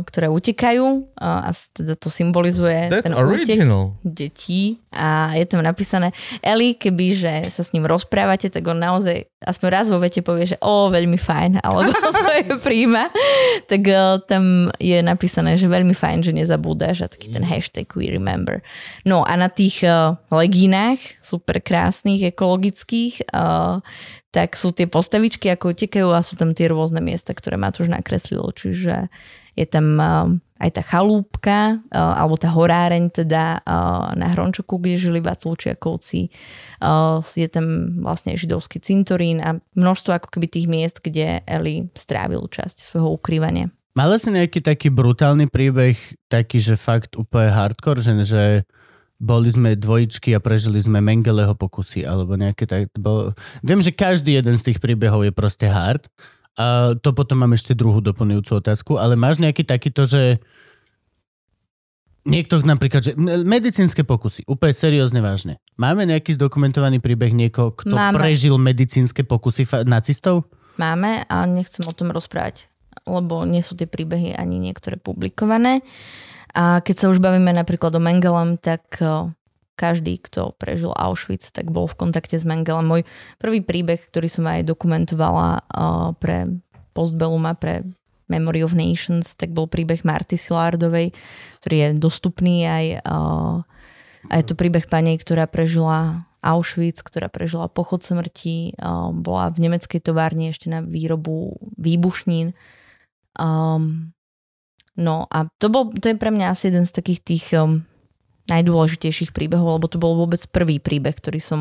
[0.08, 0.86] ktoré utekajú
[1.20, 3.96] uh, a teda to symbolizuje That's ten útek original.
[4.00, 9.68] detí a je tam napísané Eli, kebyže sa s ním rozprávate, tak on naozaj aspoň
[9.70, 13.12] raz vo vete povie, že o, veľmi fajn, alebo to je príjma,
[13.68, 18.08] tak uh, tam je napísané, že veľmi fajn, že nezabúdaš a taký ten hashtag we
[18.08, 18.64] remember.
[19.04, 19.84] No a na tých
[20.32, 23.28] legínach, super krásnych, ekologických,
[24.28, 27.84] tak sú tie postavičky, ako utekajú a sú tam tie rôzne miesta, ktoré ma tu
[27.84, 28.52] už nakreslilo.
[28.52, 29.08] Čiže
[29.56, 30.28] je tam uh,
[30.60, 36.28] aj tá chalúbka, uh, alebo tá horáreň teda uh, na Hrončoku, kde žili Vaclučiakovci.
[36.78, 42.44] Uh, je tam vlastne židovský cintorín a množstvo ako keby tých miest, kde Eli strávil
[42.46, 43.72] časť svojho ukrývania.
[43.98, 45.98] Mala si nejaký taký brutálny príbeh,
[46.30, 48.42] taký, že fakt úplne hardcore, že, že
[49.18, 52.94] boli sme dvojičky a prežili sme Mengeleho pokusy, alebo nejaké tak...
[52.94, 53.34] Bol...
[53.66, 56.06] Viem, že každý jeden z tých príbehov je proste hard,
[56.58, 60.42] a to potom mám ešte druhú doplňujúcu otázku, ale máš nejaký takýto, že
[62.26, 63.12] niekto napríklad, že
[63.46, 65.62] medicínske pokusy, úplne seriózne vážne.
[65.78, 68.18] Máme nejaký zdokumentovaný príbeh niekoho, kto Máme.
[68.18, 70.50] prežil medicínske pokusy fa- nacistov?
[70.74, 72.66] Máme a nechcem o tom rozprávať,
[73.06, 75.86] lebo nie sú tie príbehy ani niektoré publikované.
[76.56, 79.00] A keď sa už bavíme napríklad o Mengelem, tak
[79.78, 82.88] každý, kto prežil Auschwitz, tak bol v kontakte s Mengelem.
[82.88, 83.02] Môj
[83.38, 86.58] prvý príbeh, ktorý som aj dokumentovala uh, pre
[86.96, 87.86] Postbellum a pre
[88.26, 91.14] Memory of Nations, tak bol príbeh Marty Silardovej,
[91.62, 93.62] ktorý je dostupný aj uh,
[94.26, 98.78] a je to príbeh pani, ktorá prežila Auschwitz, ktorá prežila pochod smrti,
[99.14, 102.54] bola v nemeckej továrni ešte na výrobu výbušnín.
[103.38, 104.14] Um,
[104.98, 107.86] no a to, bol, to je pre mňa asi jeden z takých tých um,
[108.50, 111.60] najdôležitejších príbehov, lebo to bol vôbec prvý príbeh, ktorý som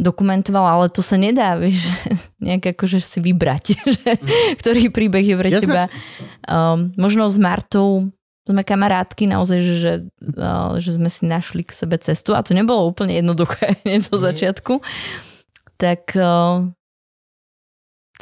[0.00, 1.84] dokumentovala, ale to sa nedá, vieš,
[2.44, 3.64] nejak akože si vybrať,
[3.96, 4.58] že, mm.
[4.58, 5.62] ktorý príbeh je pre Jasne.
[5.62, 5.82] teba.
[6.48, 8.10] Um, možno s Martou
[8.42, 9.92] sme kamarátky naozaj, že, že,
[10.34, 14.18] uh, že sme si našli k sebe cestu a to nebolo úplne jednoduché hneď zo
[14.18, 14.24] mm.
[14.26, 14.74] začiatku.
[15.78, 16.66] Tak uh,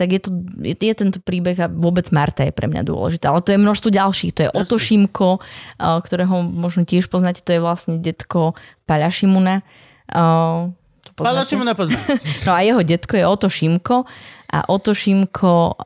[0.01, 0.33] tak je, to,
[0.65, 3.29] je, je tento príbeh a vôbec Marta je pre mňa dôležitá.
[3.29, 4.33] Ale to je množstvo ďalších.
[4.33, 5.45] To je Oto Šimko,
[5.77, 8.57] ktorého možno tiež poznáte, to je vlastne detko
[8.89, 9.61] Paľa Šimuna.
[11.21, 12.01] Paľa Šimuna poznám.
[12.49, 14.09] No a jeho detko je Oto Šimko
[14.49, 15.77] a Oto Šimko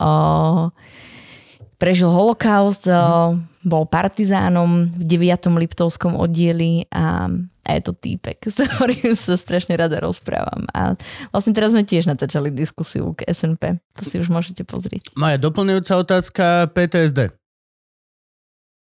[1.82, 3.53] prežil holokaust, mm.
[3.64, 5.48] Bol partizánom v 9.
[5.56, 7.28] Liptovskom oddieli a
[7.64, 10.68] a je to týpek, s ktorým sa strašne rada rozprávam.
[10.76, 11.00] A
[11.32, 13.80] vlastne teraz sme tiež natáčali diskusiu k SNP.
[13.96, 15.10] To si už môžete pozrieť.
[15.16, 16.44] Moja doplňujúca otázka
[16.76, 17.32] PTSD.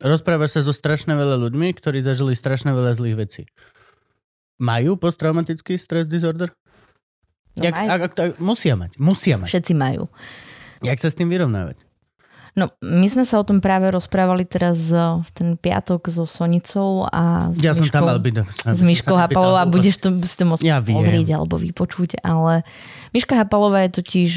[0.02, 3.42] Rozprávaš sa so strašne veľa ľuďmi, ktorí zažili strašne veľa zlých vecí.
[4.58, 6.50] Majú posttraumatický stres disorder?
[7.54, 9.52] No Jak, ak, ak, ak, musia mať, musia mať.
[9.52, 10.10] Všetci majú.
[10.82, 11.78] Jak sa s tým vyrovnávať?
[12.52, 17.48] No, my sme sa o tom práve rozprávali teraz v ten piatok so Sonicou a
[17.48, 18.34] s ja Myškou, som tam mal byť.
[18.76, 22.68] S Myškou Hapalovou a budeš to, si to môcť ja pozrieť alebo vypočuť, ale
[23.16, 24.32] Myška Hapalová je totiž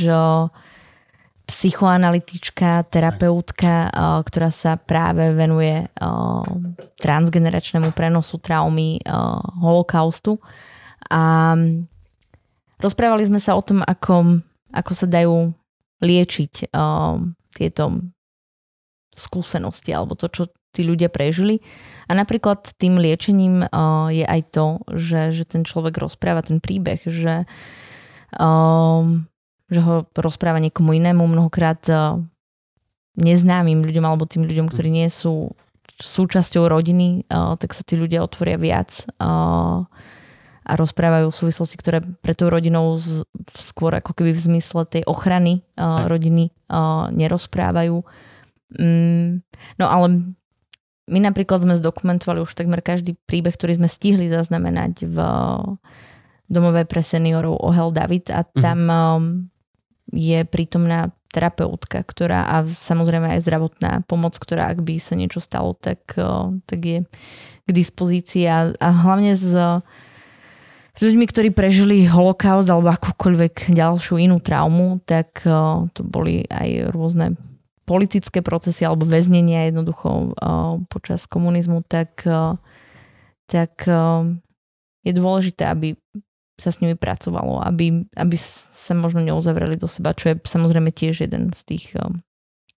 [1.45, 3.93] psychoanalytička, terapeutka,
[4.25, 5.85] ktorá sa práve venuje
[7.03, 9.03] transgeneračnému prenosu traumy
[9.61, 10.39] holokaustu.
[11.11, 11.53] A
[12.79, 14.41] rozprávali sme sa o tom, ako,
[14.73, 15.53] ako sa dajú
[16.01, 16.73] liečiť
[17.55, 18.03] tieto
[19.15, 20.43] skúsenosti alebo to, čo
[20.75, 21.63] tí ľudia prežili.
[22.11, 26.99] A napríklad tým liečením uh, je aj to, že, že ten človek rozpráva ten príbeh,
[27.07, 27.47] že,
[28.35, 29.25] um,
[29.71, 32.19] že ho rozpráva niekomu inému, mnohokrát uh,
[33.15, 35.55] neznámym ľuďom alebo tým ľuďom, ktorí nie sú
[36.03, 39.07] súčasťou rodiny, uh, tak sa tí ľudia otvoria viac.
[39.23, 39.87] Uh,
[40.65, 43.23] a rozprávajú súvislosti, ktoré pre tou rodinou z,
[43.61, 48.01] skôr ako keby v zmysle tej ochrany uh, rodiny uh, nerozprávajú.
[48.75, 49.45] Mm,
[49.77, 50.35] no ale
[51.05, 55.19] my napríklad sme zdokumentovali už takmer každý príbeh, ktorý sme stihli zaznamenať v
[56.49, 58.61] domove pre seniorov Ohel David a mhm.
[58.61, 59.23] tam um,
[60.13, 65.75] je prítomná terapeutka, ktorá a samozrejme aj zdravotná pomoc, ktorá ak by sa niečo stalo,
[65.75, 66.99] tak, uh, tak je
[67.65, 69.83] k dispozícii a, a hlavne z
[70.95, 76.95] s ľuďmi, ktorí prežili holokaust alebo akúkoľvek ďalšiu inú traumu, tak uh, to boli aj
[76.95, 77.35] rôzne
[77.85, 82.57] politické procesy alebo väznenia jednoducho uh, počas komunizmu, tak, uh,
[83.51, 84.23] tak uh,
[85.03, 85.99] je dôležité, aby
[86.55, 91.27] sa s nimi pracovalo, aby, aby sa možno neuzavreli do seba, čo je samozrejme tiež
[91.27, 91.99] jeden z tých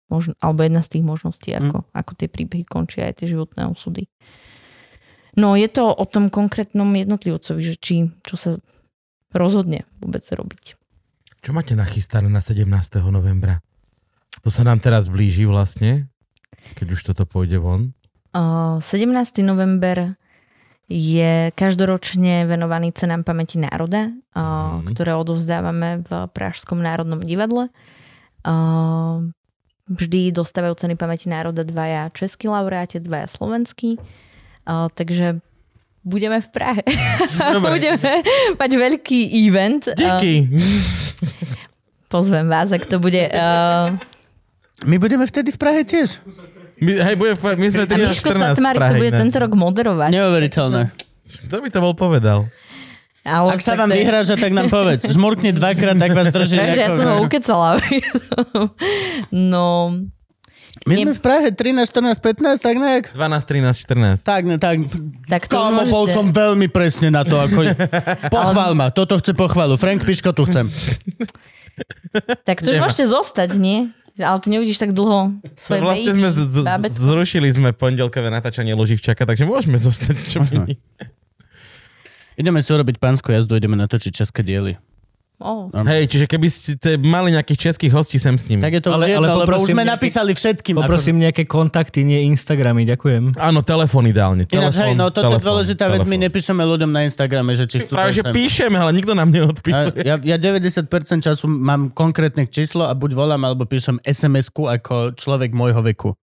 [0.08, 1.88] možno, alebo jedna z tých možností, ako, mm.
[1.92, 4.08] ako tie príbehy končia aj tie životné osudy.
[5.36, 8.56] No je to o tom konkrétnom jednotlivcovi, že či, čo sa
[9.36, 10.80] rozhodne vôbec robiť.
[11.44, 12.66] Čo máte nachystané na 17.
[13.12, 13.60] novembra?
[14.42, 16.08] To sa nám teraz blíži vlastne,
[16.80, 17.92] keď už toto pôjde von.
[18.32, 19.44] Uh, 17.
[19.44, 20.16] november
[20.86, 24.94] je každoročne venovaný cenám pamäti národa, Mhm.
[24.94, 27.74] ktoré odovzdávame v Pražskom národnom divadle.
[29.86, 33.98] Vždy dostávajú ceny pamäti národa dvaja českí laureáti, dvaja slovenskí.
[34.66, 35.40] Uh, takže
[36.02, 36.82] budeme v Prahe.
[37.56, 37.78] Dobre.
[37.78, 38.12] budeme
[38.58, 39.90] mať veľký event.
[39.90, 40.34] Uh, Díky.
[42.10, 43.30] pozvem vás, ak to bude...
[43.30, 43.94] Uh,
[44.84, 46.20] My budeme vtedy v Prahe tiež.
[46.82, 49.52] My, hej, bude, my sme a Miško 13 14 v Satmárik to bude tento rok
[49.56, 50.10] moderovať.
[50.12, 50.82] Neuveriteľné.
[51.48, 52.46] Kto by to bol povedal?
[53.26, 55.02] Ale Ak sa vám je- vyhráža, tak nám povedz.
[55.10, 56.62] Žmurkni dvakrát, tak vás drží.
[56.62, 57.82] Takže ja som ho ukecala.
[59.54, 59.98] no,
[60.86, 63.04] My sme v Prahe 13, 14, 15, tak nejak.
[63.18, 64.22] 12, 13, 14.
[64.22, 64.86] Tak, ne, tak.
[65.26, 67.42] tak to Kámo, bol som veľmi presne na to.
[67.42, 67.66] Ako...
[68.36, 69.82] Pochvál ma, toto chce pochvalu.
[69.82, 70.70] Frank Piško tu chcem.
[72.46, 72.86] Tak to už Nemá.
[72.86, 73.90] môžete zostať, nie?
[74.16, 78.32] Ale ty neuvidíš tak dlho svoje No vlastne baby, sme z- z- zrušili sme pondelkové
[78.32, 80.16] natáčanie Loživčaka, takže môžeme zostať.
[80.16, 80.72] Čo by...
[82.38, 84.80] Ideme si urobiť pánsku jazdu, ideme natočiť české diely.
[85.36, 85.68] Oh.
[85.68, 88.64] Hej, čiže keby ste mali nejakých českých hostí sem s nimi.
[88.64, 90.76] Tak je to Ale- už jedno, ale lebo už sme nejaký- napísali všetkým.
[90.80, 93.36] Poprosím nejaké kontakty, nie Instagramy, ďakujem.
[93.36, 94.48] Áno, telefón ideálne.
[94.48, 94.56] Ako...
[94.56, 96.24] Ináč, Telefón, hej, no toto je telefón, dôležitá vec, my telefón.
[96.32, 100.08] nepíšeme ľuďom na Instagrame, že či chcú Práve, že píšeme, ale nikto nám neodpisuje.
[100.08, 100.88] Ja, ja 90%
[101.20, 106.16] času mám konkrétne číslo a buď volám, alebo píšem SMS-ku ako človek môjho veku.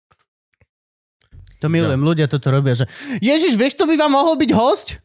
[1.60, 2.86] To milujem, ľudia toto robia, že
[3.20, 5.02] Ježiš, vieš, kto by vám mohol byť host?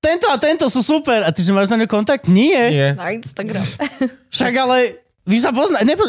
[0.00, 1.24] Tento a tento sú super.
[1.26, 2.28] A ty, že máš na ňo kontakt?
[2.30, 2.70] Nie.
[2.70, 2.88] Nie.
[2.94, 3.66] Na Instagram.
[4.34, 5.82] Však ale vy sa pozná...
[5.82, 6.06] Nepo...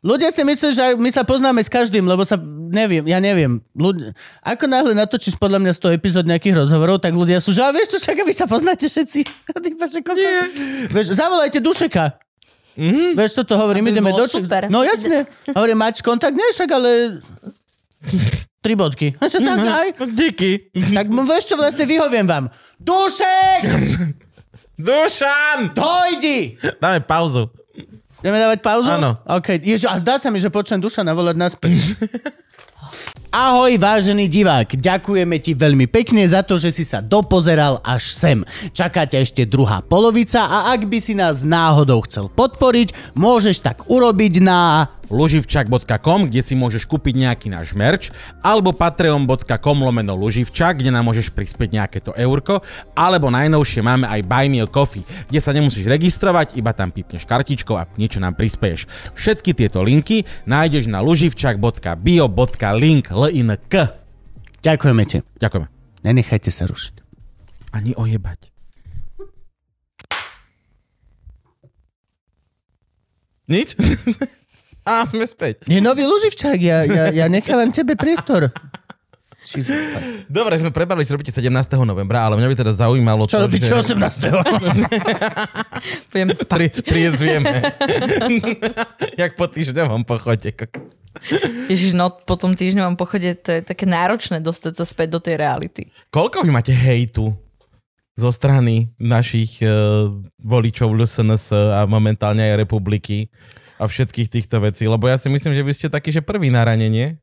[0.00, 2.40] Ľudia si myslí, že my sa poznáme s každým, lebo sa...
[2.72, 3.60] Neviem, ja neviem.
[3.76, 4.16] Ľudia...
[4.40, 7.92] Ako náhle natočíš podľa mňa 100 epizód nejakých rozhovorov, tak ľudia sú, že a vieš
[7.92, 9.20] čo, však vy sa poznáte všetci.
[10.96, 12.16] Vieš, zavolajte Dušeka.
[12.80, 13.20] Mhm.
[13.20, 14.24] Vieš, toto hovorím, ideme do...
[14.24, 14.72] super.
[14.72, 15.28] No jasne.
[15.52, 16.32] Hovorím, máš kontakt?
[16.32, 17.20] Nie, však ale...
[18.68, 19.16] Tri bodky.
[19.16, 19.88] A že tak aj.
[19.96, 20.68] No, díky.
[20.76, 22.52] Tak vieš čo, vlastne vyhoviem vám.
[22.76, 23.64] Dušek!
[24.76, 25.72] Dušan!
[25.72, 26.60] Dojdi!
[26.76, 27.48] Dáme pauzu.
[28.20, 28.92] Ideme dávať pauzu?
[28.92, 29.16] Áno.
[29.24, 29.56] OK.
[29.64, 31.72] Ježi, a zdá sa mi, že počujem duša navolať naspäť.
[33.28, 34.80] Ahoj, vážený divák.
[34.80, 38.40] Ďakujeme ti veľmi pekne za to, že si sa dopozeral až sem.
[38.72, 43.84] Čaká ťa ešte druhá polovica a ak by si nás náhodou chcel podporiť, môžeš tak
[43.84, 44.88] urobiť na...
[45.12, 48.08] luživčak.com, kde si môžeš kúpiť nejaký náš merch,
[48.40, 52.64] alebo patreon.com lomeno luživčak, kde nám môžeš prispieť nejaké to eurko,
[52.96, 57.24] alebo najnovšie máme aj Buy Me a Coffee, kde sa nemusíš registrovať, iba tam pipneš
[57.28, 58.86] kartičkou a niečo nám prispieš.
[59.16, 63.74] Všetky tieto linky nájdeš na luživčak.bio.link link.
[64.62, 65.18] Ďakujeme ti.
[65.42, 65.66] Ďakujeme.
[66.06, 66.94] Nenechajte sa rušiť.
[67.74, 68.54] Ani ojebať.
[73.48, 73.74] Nič?
[74.88, 75.68] A sme späť.
[75.68, 78.48] Je nový Luživčák, ja, ja, ja nechávam tebe priestor.
[80.28, 81.48] Dobre, sme prebrali, čo robíte 17.
[81.86, 83.72] novembra, ale mňa by teda zaujímalo Čo to, robíte že...
[83.72, 83.96] 18.
[86.12, 86.48] Budem spať.
[86.48, 87.72] Pri, priezvieme.
[89.20, 90.52] Jak po týždňovom pochode.
[91.72, 95.40] Ježiš, no po tom týždňovom pochode to je také náročné dostať sa späť do tej
[95.40, 95.88] reality.
[96.12, 97.32] Koľko vy máte hejtu
[98.18, 100.10] zo strany našich uh,
[100.42, 103.30] voličov LSNS a momentálne aj republiky
[103.78, 104.90] a všetkých týchto vecí?
[104.90, 107.22] Lebo ja si myslím, že vy ste taký, že prvý na ranenie.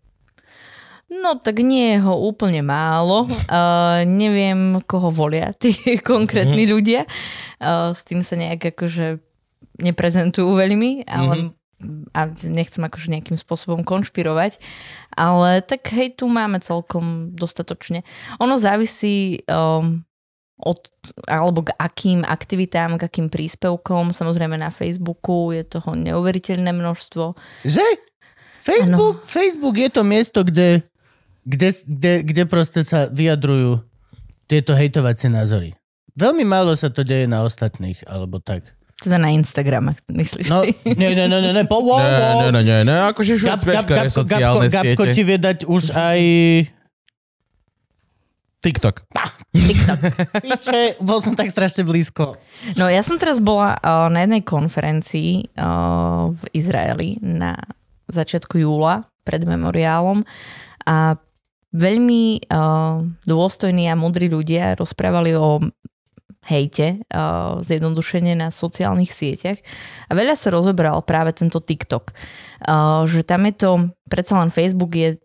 [1.22, 3.26] No tak nie je ho úplne málo.
[3.48, 5.72] Uh, neviem, koho volia tí
[6.02, 6.72] konkrétni Mhm.
[6.72, 7.02] ľudia.
[7.58, 9.20] Uh, s tým sa nejak akože
[9.78, 12.08] neprezentujú veľmi, ale Mhm.
[12.16, 14.58] a nechcem akože nejakým spôsobom konšpirovať,
[15.12, 18.08] ale tak hej, tu máme celkom dostatočne.
[18.40, 20.00] Ono závisí um,
[20.56, 20.80] od,
[21.28, 24.16] alebo k akým aktivitám, k akým príspevkom.
[24.16, 27.36] Samozrejme na Facebooku je toho neuveriteľné množstvo.
[27.68, 27.84] Že?
[28.64, 30.80] Facebook, Facebook je to miesto, kde,
[31.46, 33.86] kde, kde, kde proste sa vyjadrujú
[34.50, 35.78] tieto hejtovacie názory.
[36.18, 38.66] Veľmi málo sa to deje na ostatných, alebo tak.
[38.96, 40.48] Teda na Instagrame, myslíš?
[40.48, 42.40] No, nie, nie, nie, nie, nie, po, wow, Ne, wow.
[42.48, 46.20] ne, ne, ne, ne, akože Gab, všetko Gab, Gabko, Gabko, ti vie dať už aj...
[48.64, 49.06] TikTok.
[49.54, 50.00] TikTok.
[50.42, 52.40] Piče, bol som tak strašne blízko.
[52.74, 57.54] No ja som teraz bola uh, na jednej konferencii uh, v Izraeli na
[58.10, 60.26] začiatku júla pred memoriálom
[60.88, 61.20] a
[61.76, 65.60] veľmi uh, dôstojní a mudrí ľudia rozprávali o
[66.46, 69.60] hejte, uh, zjednodušene na sociálnych sieťach.
[70.08, 72.16] A veľa sa rozoberal práve tento TikTok.
[72.64, 73.72] Uh, že tam je to,
[74.08, 75.18] predsa len Facebook je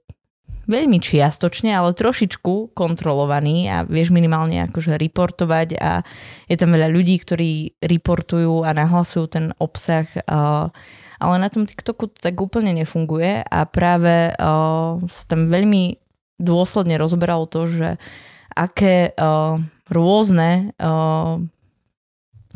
[0.71, 6.07] veľmi čiastočne, ale trošičku kontrolovaný a vieš minimálne akože reportovať a
[6.47, 10.71] je tam veľa ľudí, ktorí reportujú a nahlasujú ten obsah, uh,
[11.21, 16.10] ale na tom TikToku to tak úplne nefunguje a práve uh, sa tam veľmi
[16.41, 17.89] dôsledne rozoberalo to, že
[18.57, 19.61] aké uh,
[19.93, 21.39] rôzne uh,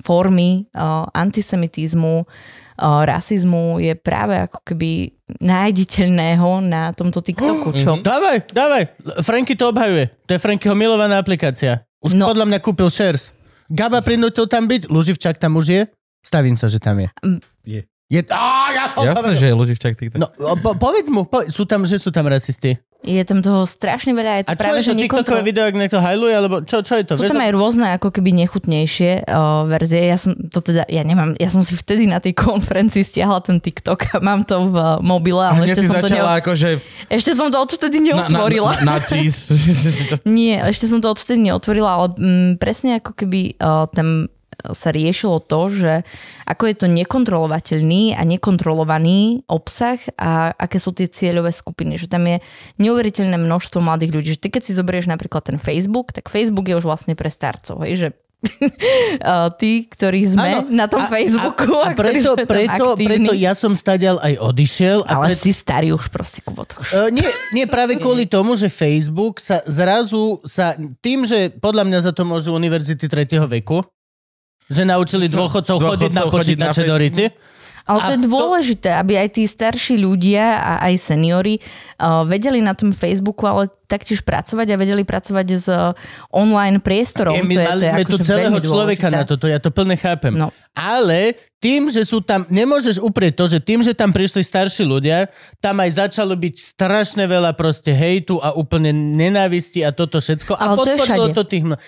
[0.02, 8.00] formy uh, antisemitizmu, uh, rasizmu je práve ako keby nájditeľného na tomto TikToku, čo?
[8.02, 8.82] Dávaj, dávaj.
[9.22, 10.10] Franky to obhajuje.
[10.26, 11.86] To je Frankyho milovaná aplikácia.
[12.02, 12.26] Už no.
[12.26, 13.30] Podľa mňa kúpil shares.
[13.70, 15.82] Gaba prinútil tam byť, Luživčak tam už je.
[16.24, 17.08] Stavím sa, že tam je.
[17.24, 17.40] Mm.
[17.64, 17.80] Je.
[18.12, 20.20] Je, á, ja som Jasné, že je ľudí v TikTok.
[20.20, 20.28] No,
[20.60, 22.76] po, povedz mu, po, sú tam, že sú tam rasisti.
[23.04, 25.44] Je tam toho strašne veľa, je to A čo práve, je to TikTokové nekontrol...
[25.44, 27.12] video, ak niekto hajluje, alebo čo, čo je to?
[27.20, 30.08] Sú tam aj rôzne ako keby nechutnejšie uh, verzie.
[30.08, 33.60] Ja som to teda, ja nemám, ja som si vtedy na tej konferencii stiahla ten
[33.60, 36.40] TikTok a mám to v uh, mobile, ale ešte som, to začala ne...
[36.40, 36.68] akože
[37.12, 38.70] ešte som to odvtedy na, na, neotvorila.
[38.80, 39.52] na, na cheese.
[40.24, 44.32] Nie, ešte som to odtedy neotvorila, ale mm, presne ako keby uh, tam
[44.72, 45.92] sa riešilo to, že
[46.44, 51.98] ako je to nekontrolovateľný a nekontrolovaný obsah a aké sú tie cieľové skupiny.
[51.98, 52.36] Že tam je
[52.80, 54.28] neuveriteľné množstvo mladých ľudí.
[54.36, 57.84] Že ty keď si zoberieš napríklad ten Facebook, tak Facebook je už vlastne pre starcov.
[57.84, 58.08] Hej, že
[59.60, 63.52] tí, ktorí sme Áno, na tom a- Facebooku A, a preto, tam preto, preto ja
[63.56, 65.04] som stadial aj odišiel.
[65.08, 66.76] A Ale preto, si starý už proste, Kubot.
[66.76, 66.88] Už.
[66.92, 67.26] Uh, nie,
[67.56, 72.28] nie, práve kvôli tomu, že Facebook sa zrazu sa, tým, že podľa mňa za to
[72.28, 73.84] môžu univerzity tretieho veku,
[74.70, 77.26] že naučili dôchodcov, Dôchodcov chodiť na počítače do rity.
[77.84, 82.64] Ale to je to- dôležité, aby aj tí starší ľudia a aj seniori uh, vedeli
[82.64, 85.92] na tom Facebooku ale taktiež pracovať a vedeli pracovať s uh,
[86.32, 87.36] online priestorom.
[87.36, 89.20] Je, my to je, mali to je sme tu akože celého človeka dôležité.
[89.20, 90.32] na toto, ja to plne chápem.
[90.32, 90.48] No.
[90.72, 95.28] Ale tým, že sú tam, nemôžeš uprieť to, že tým, že tam prišli starší ľudia,
[95.60, 100.56] tam aj začalo byť strašne veľa proste hejtu a úplne nenávisti a toto všetko.
[100.56, 101.36] A Ale to je podporilo všade.
[101.36, 101.64] to tých...
[101.68, 101.80] mla-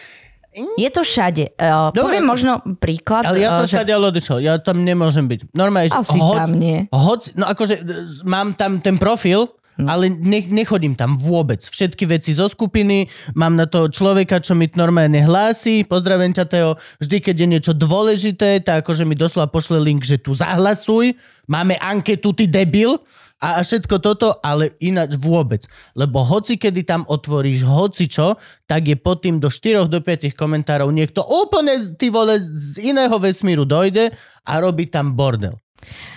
[0.57, 1.53] Je to všade.
[1.61, 2.01] Uh, Dobre.
[2.01, 3.29] poviem možno príklad.
[3.29, 3.77] Ale ja uh, som že...
[3.77, 5.53] stadiaľ odišiel, ja tam nemôžem byť.
[5.53, 6.89] Normálne, Asi tam nie.
[6.89, 7.83] Hoď, no akože e,
[8.25, 9.87] mám tam ten profil, Hm.
[9.93, 11.61] ale ne, nechodím tam vôbec.
[11.61, 13.05] Všetky veci zo skupiny,
[13.37, 17.73] mám na to človeka, čo mi normálne hlási, pozdravím ťa Teo, vždy keď je niečo
[17.77, 21.13] dôležité, tak akože mi doslova pošle link, že tu zahlasuj,
[21.45, 22.97] máme anketu, ty debil,
[23.43, 25.65] a, všetko toto, ale ináč vôbec.
[25.93, 30.33] Lebo hoci kedy tam otvoríš hoci čo, tak je pod tým do 4 do 5
[30.33, 34.09] komentárov niekto úplne ty vole z iného vesmíru dojde
[34.49, 35.53] a robí tam bordel.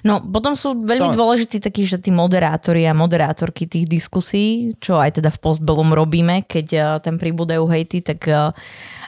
[0.02, 4.98] No, potom sú veľmi To- dôležití takí, že tí moderátori a moderátorky tých diskusí, čo
[4.98, 8.56] aj teda v Postbellum robíme, keď uh, tam pribúdajú hejty, tak uh,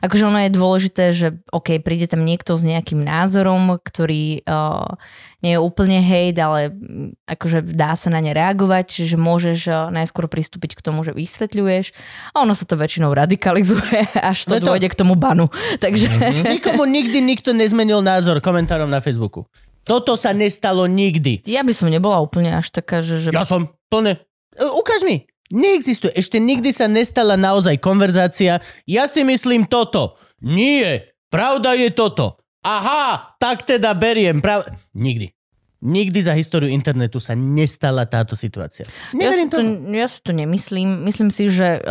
[0.04, 5.00] akože ono je dôležité, že OK, príde tam niekto s nejakým názorom, ktorý uh,
[5.42, 9.88] nie je úplne hejt, ale mm, akože dá sa na ne reagovať, čiže môžeš uh,
[9.90, 11.96] najskôr pristúpiť k tomu, že vysvetľuješ
[12.36, 15.48] a ono sa to väčšinou radikalizuje, až to No to- dôjde k tomu banu.
[15.80, 16.12] Takže...
[16.46, 19.48] Nikomu nikdy nikto nezmenil názor komentárom na Facebooku.
[19.82, 21.42] Toto sa nestalo nikdy.
[21.50, 23.18] Ja by som nebola úplne až taká, že...
[23.18, 23.30] že...
[23.34, 24.22] Ja som plne...
[24.54, 25.26] E, Ukáž mi.
[25.52, 26.16] Neexistuje.
[26.16, 28.64] Ešte nikdy sa nestala naozaj konverzácia.
[28.88, 30.16] Ja si myslím toto.
[30.40, 31.12] Nie.
[31.28, 32.40] Pravda je toto.
[32.64, 34.40] Aha, tak teda beriem.
[34.40, 34.64] Prav...
[34.96, 35.34] Nikdy.
[35.82, 38.86] Nikdy za históriu internetu sa nestala táto situácia.
[39.18, 39.98] Ja si, to, tomu.
[39.98, 41.02] ja si to nemyslím.
[41.02, 41.82] Myslím si, že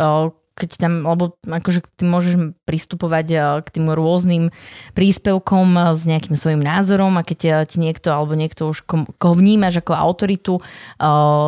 [0.61, 4.53] keď tam, lebo akože ty môžeš pristupovať o, k tým rôznym
[4.93, 9.09] príspevkom o, s nejakým svojim názorom a keď o, ti niekto alebo niekto už kom,
[9.17, 10.53] koho vnímaš ako autoritu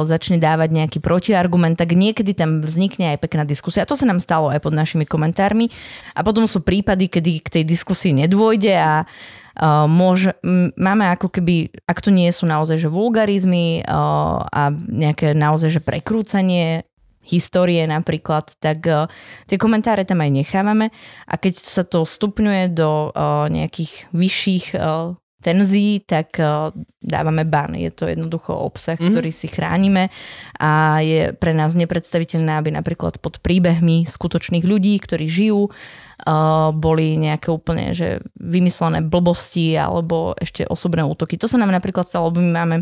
[0.04, 3.86] začne dávať nejaký protiargument, tak niekedy tam vznikne aj pekná diskusia.
[3.86, 5.70] A to sa nám stalo aj pod našimi komentármi.
[6.18, 9.06] A potom sú prípady, kedy k tej diskusii nedôjde a
[9.54, 14.74] Uh, môže, m, máme ako keby, ak to nie sú naozaj že vulgarizmy uh, a
[14.74, 16.90] nejaké naozaj že prekrúcanie
[17.24, 19.08] histórie napríklad, tak uh,
[19.48, 20.92] tie komentáre tam aj nechávame
[21.28, 26.72] a keď sa to stupňuje do uh, nejakých vyšších uh, tenzií, tak uh,
[27.04, 27.76] dávame ban.
[27.76, 29.12] Je to jednoducho obsah, mm-hmm.
[29.12, 30.08] ktorý si chránime
[30.56, 37.20] a je pre nás nepredstaviteľné, aby napríklad pod príbehmi skutočných ľudí, ktorí žijú, uh, boli
[37.20, 41.36] nejaké úplne že vymyslené blbosti alebo ešte osobné útoky.
[41.36, 42.78] To sa nám napríklad stalo, lebo my máme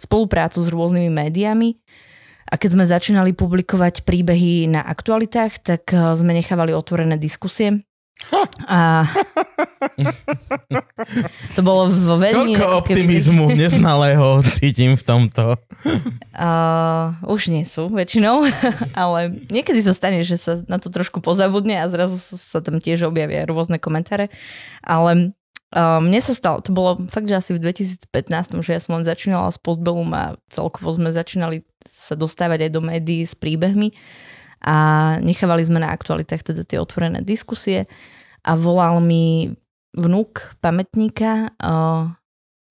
[0.00, 1.76] spoluprácu s rôznymi médiami
[2.44, 7.84] a keď sme začínali publikovať príbehy na aktualitách, tak uh, sme nechávali otvorené diskusie.
[8.64, 9.04] A
[11.52, 12.56] to bolo vo veľmi...
[12.56, 15.60] Koľko ako keby- optimizmu neznalého cítim v tomto.
[16.32, 18.48] Uh, už nie sú väčšinou,
[18.96, 22.80] ale niekedy sa stane, že sa na to trošku pozabudne a zrazu sa, sa tam
[22.80, 24.32] tiež objavia rôzne komentáre.
[24.80, 25.36] Ale
[25.76, 28.08] uh, mne sa stalo, to bolo fakt, že asi v 2015,
[28.64, 32.80] že ja som len začínala s Postbellum a celkovo sme začínali sa dostávať aj do
[32.82, 33.92] médií s príbehmi
[34.64, 34.76] a
[35.20, 37.84] nechávali sme na aktualitách teda tie otvorené diskusie
[38.44, 39.52] a volal mi
[39.94, 41.54] vnúk pamätníka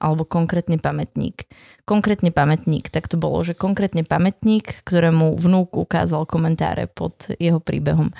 [0.03, 1.47] alebo konkrétne pamätník.
[1.87, 8.11] Konkrétne pamätník, tak to bolo, že konkrétne pamätník, ktorému vnúk ukázal komentáre pod jeho príbehom.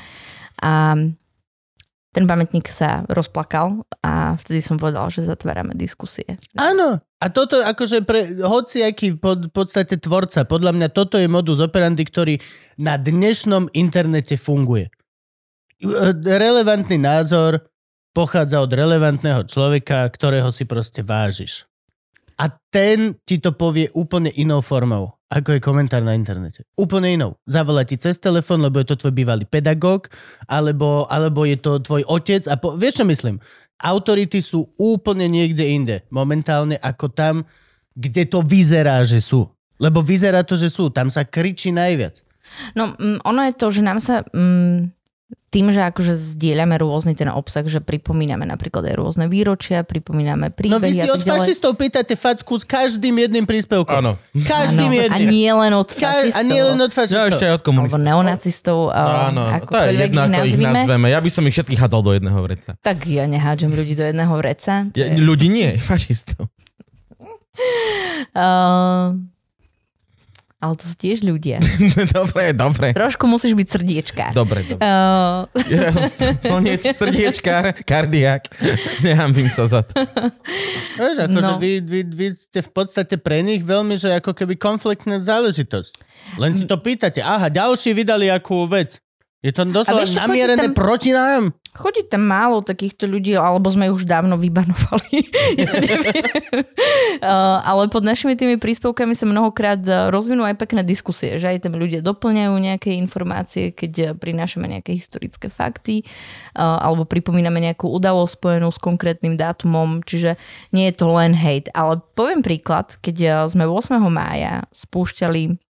[0.64, 0.95] A
[2.14, 6.38] ten pamätník sa rozplakal a vtedy som povedal, že zatvárame diskusie.
[6.53, 7.02] Áno.
[7.02, 12.38] A toto akože pre hociaký pod, podstate tvorca, podľa mňa toto je modus operandi, ktorý
[12.77, 14.94] na dnešnom internete funguje.
[16.22, 17.65] Relevantný názor
[18.14, 21.65] pochádza od relevantného človeka, ktorého si proste vážiš.
[22.38, 26.66] A ten ti to povie úplne inou formou, ako je komentár na internete.
[26.78, 27.32] Úplne inou.
[27.46, 30.10] Zavolá ti cez telefón, lebo je to tvoj bývalý pedagóg,
[30.50, 32.46] alebo, alebo je to tvoj otec.
[32.50, 33.38] A po, vieš, čo myslím?
[33.84, 37.36] Autority sú úplne niekde inde momentálne, ako tam,
[37.94, 39.46] kde to vyzerá, že sú.
[39.82, 40.90] Lebo vyzerá to, že sú.
[40.94, 42.22] Tam sa kričí najviac.
[42.78, 44.22] No, mm, ono je to, že nám sa...
[44.34, 44.94] Mm,
[45.54, 50.74] tým, že akože zdieľame rôzny ten obsah, že pripomíname napríklad aj rôzne výročia, pripomíname príbehy
[50.74, 53.94] No vy si od fašistov pýtate facku s každým jedným príspevkom.
[53.94, 54.12] Áno.
[54.34, 55.28] Každým Áno, jedným.
[55.28, 56.34] A nie len od Ka- fašistov.
[56.34, 57.30] a nie len od Ja fašistov.
[57.30, 58.02] ešte aj od alebo komunistov.
[58.02, 61.08] neonacistov, Áno, to je jedno, ich ako ich nazveme.
[61.08, 62.70] Ja by som ich všetkých hádzal do jedného vreca.
[62.80, 64.90] Tak ja nehádžem ľudí do jedného vreca.
[64.92, 66.50] Ja, ľudí nie, fašistov.
[68.34, 69.22] Uh,
[70.64, 71.60] ale to sú tiež ľudia.
[72.18, 72.88] dobre, dobre.
[72.91, 74.23] Trošku musíš byť srdiečka.
[74.31, 74.80] Dobre, dobre.
[74.80, 76.07] Uh, Ja som
[76.40, 78.48] slnieč, srdiečkár, kardiák.
[79.02, 79.99] Nehambím sa za to.
[80.98, 81.60] Vieš, akože No.
[81.60, 85.94] vy, vy, vy ste v podstate pre nich veľmi, že ako keby konfliktná záležitosť.
[86.40, 87.19] Len si to pýtate.
[87.19, 89.03] Aha, ďalší vydali akú vec.
[89.40, 91.52] Je to doslova namierené tam- proti nám.
[91.74, 95.26] Chodí tam málo takýchto ľudí, alebo sme už dávno vybanovali.
[95.62, 95.72] ja.
[97.20, 101.66] Uh, ale pod našimi tými príspevkami sa mnohokrát uh, rozvinú aj pekné diskusie, že aj
[101.66, 106.06] tam ľudia doplňajú nejaké informácie, keď uh, prinášame nejaké historické fakty,
[106.54, 110.38] alebo pripomíname nejakú udalosť spojenú s konkrétnym dátumom, čiže
[110.70, 111.70] nie je to len hate.
[111.74, 113.98] Ale poviem príklad, keď sme 8.
[114.08, 115.73] mája spúšťali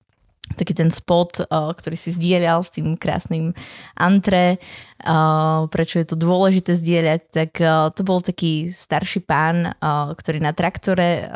[0.56, 3.52] taký ten spot, uh, ktorý si zdieľal s tým krásnym
[3.98, 4.62] antre,
[5.02, 9.74] uh, prečo je to dôležité zdieľať, tak uh, to bol taký starší pán,
[10.14, 11.28] ktorý na traktore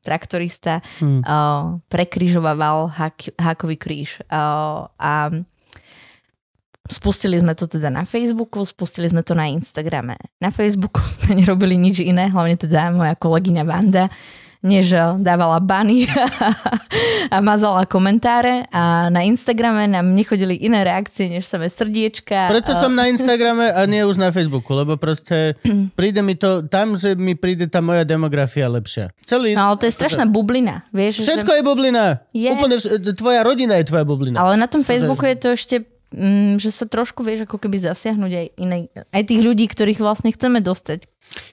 [0.00, 1.82] traktorista Hmm.
[1.92, 4.24] prekryžoval hak, hákový kríž.
[4.30, 5.12] A
[6.90, 10.18] spustili sme to teda na Facebooku, spustili sme to na Instagrame.
[10.42, 14.10] Na Facebooku sme nerobili nič iné, hlavne teda moja kolegyňa Vanda,
[14.60, 14.92] než
[15.24, 16.04] dávala bany
[17.34, 22.52] a mazala komentáre a na Instagrame nám nechodili iné reakcie, než samé srdiečka.
[22.52, 25.56] Preto som na Instagrame a nie už na Facebooku, lebo proste
[25.98, 29.08] príde mi to tam, že mi príde tá moja demografia lepšia.
[29.24, 29.56] Celý...
[29.56, 31.24] No ale to je strašná bublina, vieš?
[31.24, 32.04] Všetko je bublina.
[32.36, 32.52] Je.
[32.52, 34.36] Úplne, vš- tvoja rodina je tvoja bublina.
[34.44, 35.76] Ale na tom Facebooku je to ešte
[36.12, 40.30] mm, že sa trošku vieš ako keby zasiahnuť aj, inej, aj tých ľudí, ktorých vlastne
[40.34, 41.06] chceme dostať.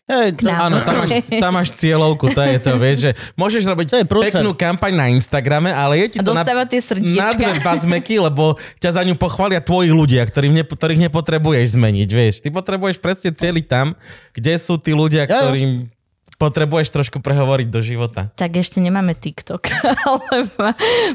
[0.08, 0.72] Hej, to, nám.
[0.72, 4.06] Áno, tam máš, tam máš cieľovku, to je to, vieš, že môžeš robiť To je
[4.08, 9.02] peknú kampaň na Instagrame, ale je ti to na, na dve bazmeky, lebo ťa za
[9.04, 12.40] ňu pochvália tvoji ľudia, ktorým ne, ktorých nepotrebuješ zmeniť, vieš.
[12.40, 13.99] Ty potrebuješ presne cieliť tam,
[14.32, 15.44] kde sú tí ľudia, Ja.
[15.44, 15.91] ktorým
[16.38, 18.30] potrebuješ trošku prehovoriť do života.
[18.38, 19.73] Tak ešte nemáme TikTok,
[20.05, 20.45] ale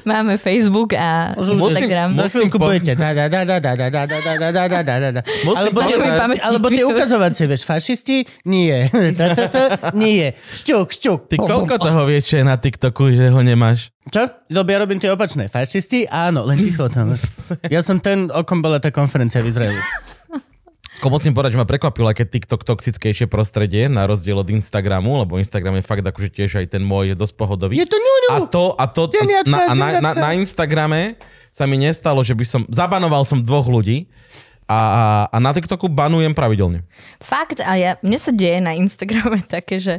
[0.03, 2.19] máme Facebook a Instagram.
[2.19, 2.99] Musím, musím kupujete.
[6.43, 8.27] Alebo tie ukazovacie, vieš, fašisti?
[8.45, 8.91] Nie.
[9.95, 10.35] Nie.
[10.59, 11.21] Šťuk, šťuk.
[11.31, 13.95] Ty koľko toho vieš, čo je na TikToku, že ho nemáš?
[14.11, 14.27] Čo?
[14.51, 15.47] Lebo ja robím tie opačné.
[15.47, 16.11] Fašisti?
[16.11, 17.15] Áno, len ticho tam.
[17.71, 19.79] Ja som ten, o kom bola tá konferencia v Izraeli.
[21.01, 25.41] Ko musím povedať, že ma prekvapilo, aké TikTok toxickejšie prostredie, na rozdiel od Instagramu, lebo
[25.41, 27.81] Instagram je fakt akože tiež aj ten môj je dosť pohodový.
[27.81, 28.29] Je to ňuňu.
[28.29, 31.17] A to, a to Steniatka, na, a na, na, na Instagrame
[31.49, 34.05] sa mi nestalo, že by som, zabanoval som dvoch ľudí
[34.69, 34.81] a,
[35.29, 36.85] a na TikToku banujem pravidelne.
[37.21, 39.95] Fakt, a ja, mne sa deje na Instagrame také, že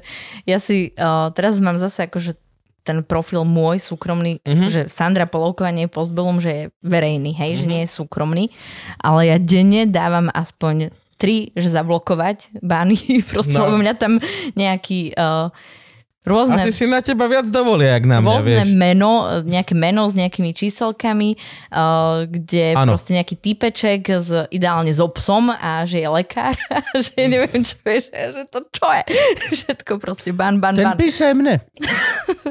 [0.45, 2.37] ja si, uh, teraz mám zase akože
[2.83, 4.69] ten profil môj súkromný, mm-hmm.
[4.69, 7.61] že Sandra Polovková nie je postbelom, že je verejný, hej, mm-hmm.
[7.63, 8.45] že nie je súkromný,
[8.99, 12.99] ale ja denne dávam aspoň tri, že zablokovať bany,
[13.31, 13.71] proste, no.
[13.71, 14.19] lebo mňa tam
[14.59, 15.47] nejaký uh,
[16.23, 16.59] rôzne...
[16.59, 18.71] Asi si na teba viac dovolia, jak na mňa, rôzne vieš.
[18.75, 19.11] meno,
[19.43, 21.35] nejaké meno s nejakými číselkami,
[21.71, 22.95] uh, kde Áno.
[22.95, 27.75] proste nejaký typeček s, ideálne so psom a že je lekár a že neviem čo
[27.83, 29.03] vieš, že to čo je.
[29.63, 30.97] Všetko proste ban, ban, Ten ban.
[30.97, 31.55] píše aj mne.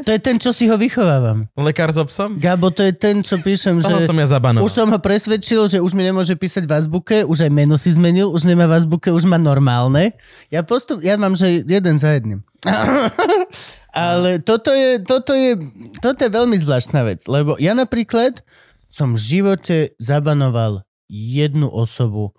[0.02, 1.48] To je ten, čo si ho vychovávam.
[1.56, 2.36] Lekár so psom?
[2.36, 3.88] Gabo, to je ten, čo píšem, že...
[3.88, 4.66] Toho som ja zabanoval.
[4.66, 7.94] Už som ho presvedčil, že už mi nemôže písať v azbuke, už aj meno si
[7.94, 10.12] zmenil, už nemá v azbuke, už má normálne.
[10.50, 12.42] Ja postup, ja mám, že jeden za jedným.
[13.92, 15.58] Ale toto je, toto je,
[16.00, 18.40] toto je veľmi zvláštna vec, lebo ja napríklad
[18.88, 22.32] som v živote zabanoval jednu osobu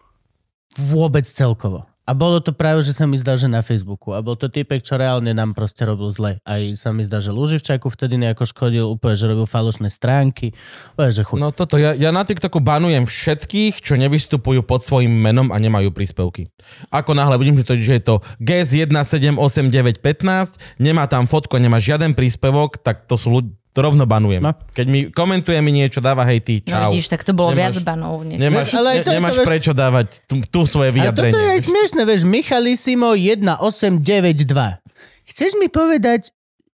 [0.73, 1.85] vôbec celkovo.
[2.03, 4.11] A bolo to práve, že sa mi zdá, že na Facebooku.
[4.11, 6.35] A bol to typek, čo reálne nám proste robil zle.
[6.43, 10.51] Aj sa mi zdá, že Luživčáku vtedy nejako škodil, úplne, že robil falošné stránky.
[10.99, 11.39] Úplne, že chuť.
[11.39, 15.95] No toto, ja, ja na TikToku banujem všetkých, čo nevystupujú pod svojím menom a nemajú
[15.95, 16.51] príspevky.
[16.91, 22.83] Ako náhle vidím, že to, že je to GS178915, nemá tam fotko, nemá žiaden príspevok,
[22.83, 24.37] tak to sú ľudia, to rovno banujem.
[24.39, 24.53] No.
[24.69, 26.81] Keď mi komentuje mi niečo, dáva hej ty, No čau.
[26.87, 28.21] vidíš, tak to bolo Nemáš- viac banov.
[28.21, 30.89] Nemáš, Vieš, ale aj ne, to je to, nemáš vieš- prečo dávať tu, tu svoje
[30.89, 31.49] Ale toto je vyjadrenie.
[31.49, 34.77] aj smiešne, vieš, Michalissimo 1892.
[35.25, 36.29] Chceš mi povedať,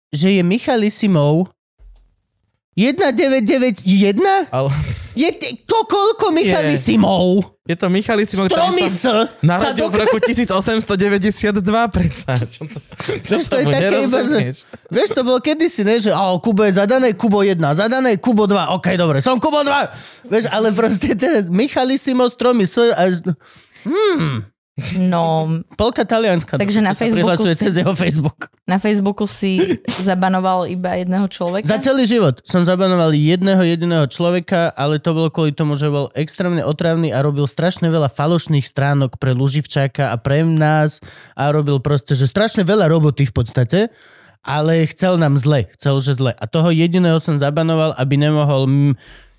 [0.09, 1.51] že je Michalissimov
[2.75, 4.47] 1991?
[4.49, 4.71] Ale
[5.15, 5.31] Je
[5.63, 7.27] to koľko Michalissimov?
[7.41, 12.37] je to Michalisimo, ktorý sa narodil v roku 1892, predsa.
[12.45, 12.77] Čo, to,
[13.25, 14.39] čo to je také iba, že...
[14.93, 18.77] Vieš, to bolo kedysi, ne, že oh, Kubo je zadané, Kubo 1, zadané, Kubo 2,
[18.77, 20.29] ok, dobre, som Kubo 2.
[20.29, 23.25] Vieš, ale proste teraz Michalissimo Stromysl až...
[24.99, 25.47] No,
[25.79, 26.59] Polka talianska.
[26.59, 28.51] Takže na Facebooku si- cez jeho Facebook.
[28.67, 31.63] na Facebooku si zabanoval iba jedného človeka.
[31.63, 36.11] Za celý život som zabanoval jedného jediného človeka, ale to bolo kvôli tomu, že bol
[36.19, 40.99] extrémne otravný a robil strašne veľa falošných stránok pre Luživčáka a pre nás
[41.39, 43.79] a robil proste, že strašne veľa roboty v podstate,
[44.43, 46.35] ale chcel nám zle, chcel, že zle.
[46.35, 48.93] A toho jediného som zabanoval, aby nemohol mm,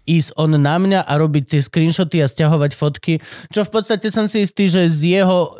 [0.05, 3.13] ísť on na mňa a robiť tie screenshoty a stiahovať fotky,
[3.49, 5.53] čo v podstate som si istý, že s jeho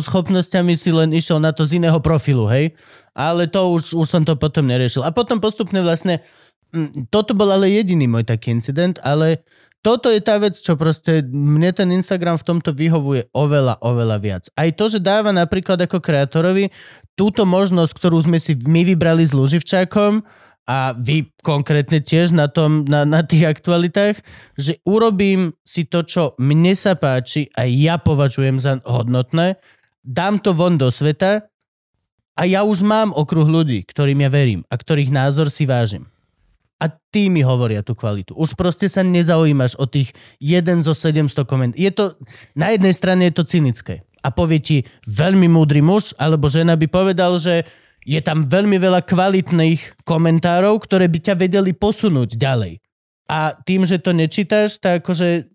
[0.00, 2.72] schopnosťami si len išiel na to z iného profilu, hej?
[3.12, 5.04] Ale to už, už som to potom neriešil.
[5.04, 6.20] A potom postupne vlastne,
[6.72, 9.44] mm, toto bol ale jediný môj taký incident, ale
[9.86, 14.44] toto je tá vec, čo proste mne ten Instagram v tomto vyhovuje oveľa, oveľa viac.
[14.58, 16.74] Aj to, že dáva napríklad ako kreatorovi
[17.14, 20.26] túto možnosť, ktorú sme si my vybrali s Luživčákom,
[20.66, 24.18] a vy konkrétne tiež na, tom, na, na tých aktualitách,
[24.58, 29.62] že urobím si to, čo mne sa páči a ja považujem za hodnotné,
[30.02, 31.46] dám to von do sveta
[32.34, 36.10] a ja už mám okruh ľudí, ktorým ja verím a ktorých názor si vážim.
[36.76, 38.36] A tí mi hovoria tú kvalitu.
[38.36, 41.72] Už proste sa nezaujímaš o tých jeden zo 700 koment.
[41.72, 42.20] Je to,
[42.52, 44.04] na jednej strane je to cynické.
[44.20, 44.78] A povie ti
[45.08, 47.64] veľmi múdry muž, alebo žena by povedal, že
[48.06, 52.78] je tam veľmi veľa kvalitných komentárov, ktoré by ťa vedeli posunúť ďalej.
[53.26, 55.50] A tým, že to nečítaš, tak akože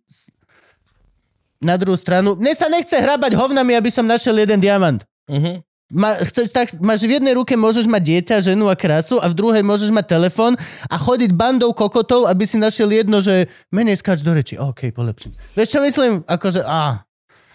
[1.64, 5.00] na druhú stranu, mne sa nechce hrabať hovnami, aby som našiel jeden diamant.
[5.32, 5.64] Mhm.
[5.92, 9.36] Ma, chceš, tak, máš v jednej ruke môžeš mať dieťa, ženu a krásu a v
[9.36, 10.56] druhej môžeš mať telefón
[10.88, 14.56] a chodiť bandou kokotov, aby si našiel jedno, že menej skáč do reči.
[14.56, 15.36] OK, polepším.
[15.52, 16.24] Vieš čo myslím?
[16.24, 17.04] Akože, á.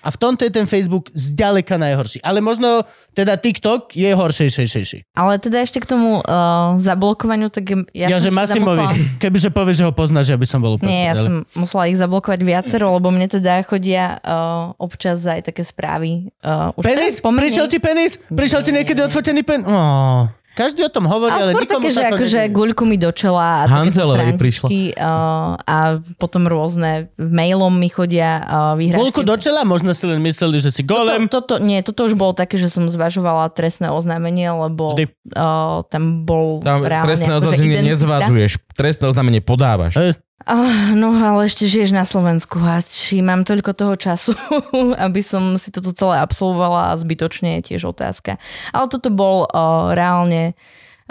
[0.07, 2.23] A v tomto je ten Facebook zďaleka najhorší.
[2.23, 5.19] Ale možno teda TikTok je horšejšejší.
[5.19, 9.77] Ale teda ešte k tomu uh, zablokovaniu, tak ja, Ja, že Masimovi, musela- kebyže povieš,
[9.83, 10.95] že ho poznáš, ja by som bol úplne.
[10.95, 15.51] Nie, ja ale- som musela ich zablokovať viacero, lebo mne teda chodia uh, občas aj
[15.51, 16.31] také správy.
[16.39, 17.19] Uh, už Penis?
[17.19, 18.13] teraz Prišiel ti penis?
[18.31, 19.67] Prišiel ti niekedy odfotený pen?
[19.67, 23.69] Oh, každý o tom hovorí, ale, nikomu také, že akože guľku mi do čela a
[23.69, 29.05] Hanzelovi stránky, uh, a potom rôzne mailom mi chodia uh, vyhrážky.
[29.05, 29.69] Guľku do čela?
[29.69, 31.29] Možno si len mysleli, že si golem.
[31.29, 35.13] To, toto, nie, toto už bolo také, že som zvažovala trestné oznámenie, lebo Vždy.
[35.37, 40.01] uh, tam bol Tam reálne trestné akože oznámenie nezvádzuješ, trestné oznámenie podávaš.
[40.01, 40.17] Hej.
[40.45, 44.37] Ah, no ale ešte žiješ na Slovensku a či mám toľko toho času,
[45.07, 48.37] aby som si toto celé absolvovala a zbytočne je tiež otázka.
[48.77, 50.53] Ale toto bol uh, reálne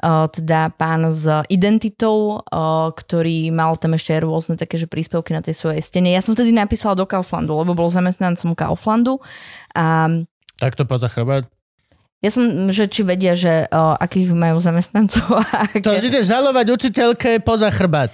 [0.05, 5.33] uh, teda pán s identitou, uh, ktorý mal tam ešte aj rôzne také, že príspevky
[5.33, 6.13] na tej svojej stene.
[6.13, 9.19] Ja som vtedy napísala do Kauflandu, lebo bol zamestnancom Kauflandu
[9.73, 10.07] a
[10.61, 11.49] Tak to poza chrbát.
[12.21, 16.07] ja som, že či vedia, že uh, akých majú zamestnancov a To aké...
[16.13, 18.13] ide žalovať učiteľke poza chrbát.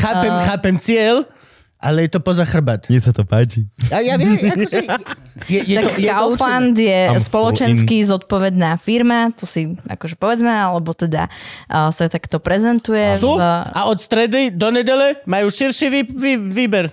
[0.00, 1.28] Chápem, A- chápem cieľ,
[1.76, 2.84] ale je to poza chrbát.
[2.88, 3.64] Mne sa to páči.
[3.88, 4.84] A ja viem, akože...
[5.48, 10.14] Je, je tak to, je to Kaufland je I'm spoločensky zodpovedná firma, to si akože
[10.14, 11.32] povedzme, alebo teda
[11.66, 13.16] uh, sa takto prezentuje.
[13.16, 16.92] Sú V, a od stredy do nedele majú širší vý, vý, výber.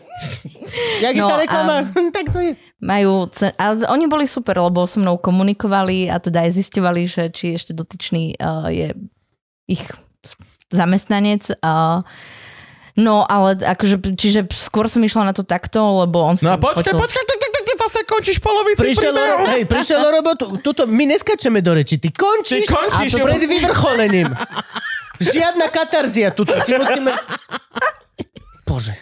[1.00, 1.76] Jak je No tá a- reklama?
[2.16, 2.52] tak to je.
[2.80, 7.28] majú, ce- ale oni boli super, lebo so mnou komunikovali a teda aj zistovali, že
[7.28, 8.96] či ešte dotyčný uh, je
[9.68, 9.84] ich
[10.70, 11.60] zamestnanec.
[11.60, 12.00] Uh,
[12.98, 16.62] no ale akože, čiže skôr som išla na to takto, lebo on No a som
[16.62, 20.10] počkaj, fotil- počkaj, tak, tak, tak, tak, zase končíš polovici Prišiel o, hej, prišiel o
[20.12, 20.46] robotu.
[20.60, 22.02] Tuto, my neskačeme do reči.
[22.02, 24.28] Ty končíš, Ty končíš, a to pred vyvrcholením.
[25.18, 26.58] Žiadna katarzia tuto.
[26.66, 27.14] Si musíme...
[28.66, 28.94] Bože.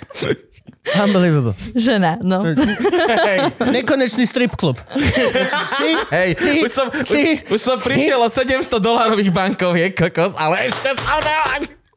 [0.86, 1.58] Unbelievable.
[1.74, 2.46] Žena, no.
[2.46, 4.78] Hej, nekonečný strip klub.
[4.94, 7.90] Si, Hej, si, už som, si, už, už som si.
[7.90, 11.18] prišiel o 700 dolárových bankoviek, kokos, ale ešte sa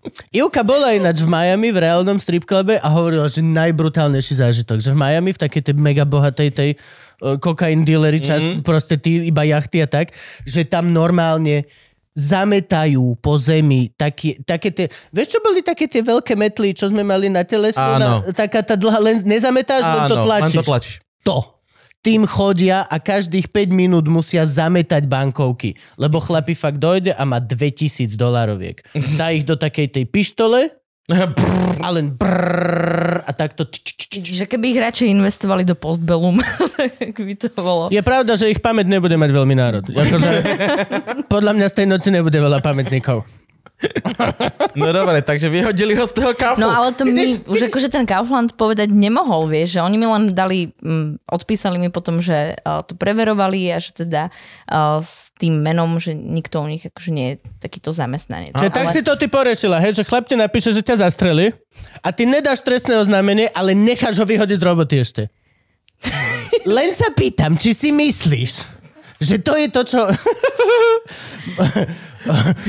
[0.04, 0.10] ne...
[0.30, 4.94] Ivka bola ináč v Miami v reálnom strip clube a hovorila, že najbrutálnejší zážitok, že
[4.94, 8.62] v Miami v takej tej mega bohatej tej uh, kokain dealeri čas, mm-hmm.
[8.62, 10.14] proste tí iba jachty a tak,
[10.46, 11.66] že tam normálne
[12.18, 17.06] zametajú po zemi také, také tie, vieš čo boli také tie veľké metly, čo sme
[17.06, 17.78] mali na telesku?
[17.78, 18.26] Áno.
[18.26, 20.58] Na, taká tá dlhá, len nezametáš, len to Áno, len tlačíš.
[20.58, 20.94] to tlačíš.
[21.22, 21.57] To.
[21.98, 27.42] Tým chodia a každých 5 minút musia zametať bankovky, lebo chlapi fakt dojde a má
[27.42, 28.86] 2000 dolaroviek.
[29.18, 30.70] Dá ich do takej tej pištole
[31.84, 33.68] a len brrr, a takto...
[34.08, 36.40] Že keby ich radšej investovali do postbellum,
[36.76, 37.92] tak by to bolo.
[37.92, 39.84] Je pravda, že ich pamäť nebude mať veľmi národ.
[39.84, 40.30] Akože,
[41.32, 43.28] podľa mňa z tej noci nebude veľa pamätníkov.
[44.74, 46.58] No dobre, takže vyhodili ho z toho kafu.
[46.58, 50.34] No ale to mi, už akože ten Kaufland povedať nemohol, vieš, že oni mi len
[50.34, 55.62] dali, mm, odpísali mi potom, že uh, to preverovali a že teda uh, s tým
[55.62, 58.58] menom, že nikto u nich akože nie je takýto zamestnanec.
[58.58, 61.54] Čiže tak si to ty porešila, hej, že chlap ti napíše, že ťa zastreli
[62.02, 65.22] a ty nedáš trestné oznámenie, ale necháš ho vyhodiť z roboty ešte.
[66.66, 68.77] Len sa pýtam, či si myslíš,
[69.18, 70.00] že to je to, čo...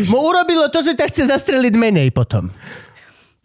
[0.09, 2.49] Mu urobilo to, že ťa chce zastreliť menej potom.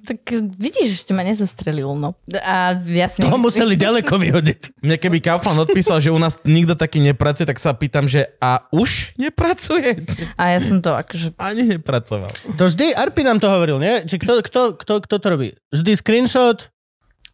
[0.05, 0.21] Tak
[0.61, 2.13] vidíš, ešte ma nezastrelil, no.
[2.45, 4.85] A ja si Toho nemyslím- museli ďaleko vyhodiť.
[4.85, 8.69] Mne keby Kaufland odpísal, že u nás nikto taký nepracuje, tak sa pýtam, že a
[8.69, 10.05] už nepracuje?
[10.37, 11.33] A ja som to akože...
[11.41, 12.29] Ani nepracoval.
[12.61, 14.05] To vždy, Arpi nám to hovoril, nie?
[14.05, 15.57] Či kto, kto, kto, kto to robí?
[15.73, 16.69] Vždy screenshot,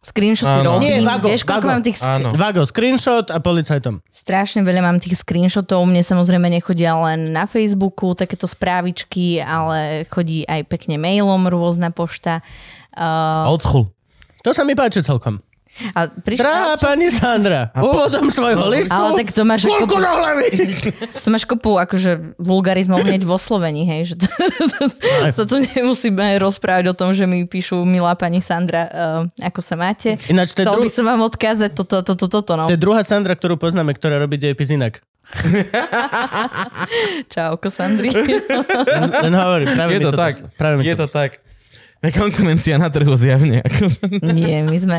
[0.01, 0.81] Screenshoty Áno.
[0.81, 0.97] robím.
[0.97, 1.73] Nie, Vago, Vieš, koľko Vago.
[1.77, 1.97] mám tých...
[2.01, 2.33] Áno.
[2.33, 4.01] Vago, screenshot a policajtom.
[4.09, 5.85] Strašne veľa mám tých screenshotov.
[5.85, 12.41] Mne samozrejme nechodia len na Facebooku takéto správičky, ale chodí aj pekne mailom rôzna pošta.
[12.97, 13.93] Uh, Old school.
[14.41, 15.37] To sa mi páči celkom.
[15.95, 18.93] A prišla, Drahá pani Sandra, úvodom svojho listu.
[18.93, 20.47] Ale tak to máš Koľko ako- na hlavy?
[21.23, 24.27] to máš kopu akože vulgarizmov hneď vo slovení, hej, že to,
[25.31, 29.79] sa tu nemusíme rozprávať o tom, že mi píšu milá pani Sandra, uh, ako sa
[29.79, 30.19] máte.
[30.29, 32.69] Ináč to dru- by som vám odkázať toto, toto, toto, no.
[32.69, 35.01] to je druhá Sandra, ktorú poznáme, ktorá robí dejepis inak.
[37.33, 38.11] Čauko, Sandri.
[38.11, 40.33] Len, len hovorím, práve Je mi to tak.
[40.59, 41.39] Práve Je to tak.
[42.01, 43.61] Je konkurencia na trhu zjavne.
[43.61, 44.01] Akože.
[44.33, 44.97] Nie, my sme...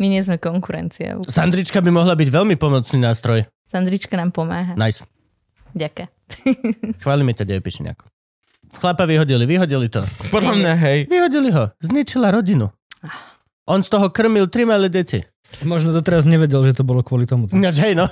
[0.00, 1.20] My nie sme konkurencia.
[1.28, 3.44] Sandrička by mohla byť veľmi pomocný nástroj.
[3.68, 4.72] Sandrička nám pomáha.
[4.74, 5.04] Nice.
[5.76, 6.08] Ďakujem.
[7.04, 8.08] Chválime ťa, dejepis nejako.
[8.80, 10.00] Chlapa vyhodili, vyhodili to.
[10.30, 10.98] Podľa mňa, hej.
[11.10, 11.74] Vyhodili ho.
[11.82, 12.70] Zničila rodinu.
[13.66, 15.20] On z toho krmil tri malé deti.
[15.66, 17.50] Možno doteraz nevedel, že to bolo kvôli tomu.
[17.50, 18.06] Ináč, hej, no.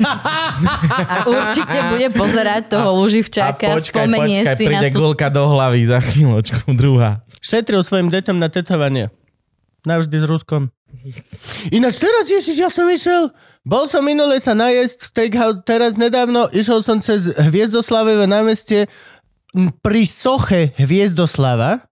[1.15, 4.99] A určite bude pozerať toho A Luživčáka, počkaj, spomenie počkaj, si na príde tú...
[4.99, 7.23] gulka do hlavy za chvíľočku, druhá.
[7.39, 9.15] Šetril svojim deťom na tetovanie.
[9.87, 10.75] Navždy s Ruskom.
[11.69, 13.31] Ináč teraz, Ježiš, ja som išiel,
[13.63, 18.89] bol som minule sa najesť steakhouse, teraz nedávno išiel som cez Hviezdoslavé námestie
[19.85, 21.85] pri soche Hviezdoslava,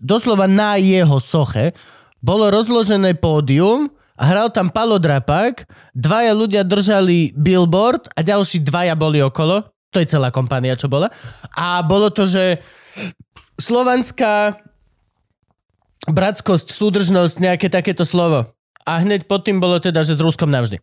[0.00, 1.76] doslova na jeho soche,
[2.20, 3.88] bolo rozložené pódium
[4.20, 5.64] hral tam Palo Drapák,
[5.96, 11.08] dvaja ľudia držali billboard a ďalší dvaja boli okolo, to je celá kompania, čo bola.
[11.56, 12.60] A bolo to, že
[13.56, 14.60] slovanská
[16.08, 18.48] bratskosť, súdržnosť, nejaké takéto slovo.
[18.88, 20.80] A hneď pod tým bolo teda, že s Ruskom navždy.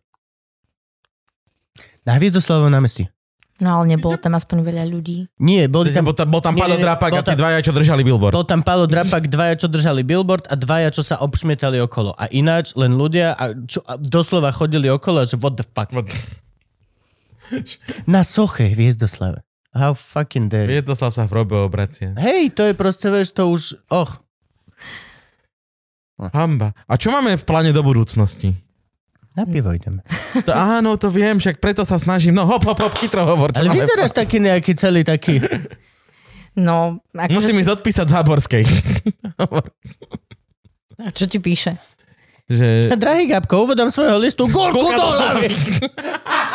[2.06, 3.10] Na Hviezdoslavovom námestí.
[3.58, 5.26] No ale nebolo tam aspoň veľa ľudí.
[5.42, 8.06] Nie, boli tam, Bol tam, bol tam Palo nie, Drapak a tí dvaja, čo držali
[8.06, 8.30] billboard.
[8.30, 12.14] bol tam Palo Drapak, dvaja, čo držali billboard a dvaja, čo sa obšmietali okolo.
[12.14, 15.90] A ináč len ľudia a čo, a doslova chodili okolo, že what the fuck.
[18.06, 19.42] Na soche Hviezdoslave.
[19.74, 20.70] How fucking dare.
[20.70, 20.78] you.
[20.78, 22.14] Viedoslav sa v robe obracia.
[22.14, 24.22] Hej, to je proste, vieš, to už, och.
[26.18, 26.74] Hamba.
[26.90, 28.50] A čo máme v pláne do budúcnosti?
[29.38, 30.02] Na pivo ideme.
[30.42, 32.34] To, áno, to viem, však preto sa snažím.
[32.34, 33.54] No hop, hop, hop, chytro hovor.
[33.54, 35.38] Ale vyzeráš taký nejaký celý taký...
[36.58, 37.30] No, pláne.
[37.30, 38.64] akože, Musím ísť odpísať z Záborskej.
[41.06, 41.78] a čo ti píše?
[42.48, 45.52] že Drahý Gabko, úvodom svojho listu gulku do hlavy.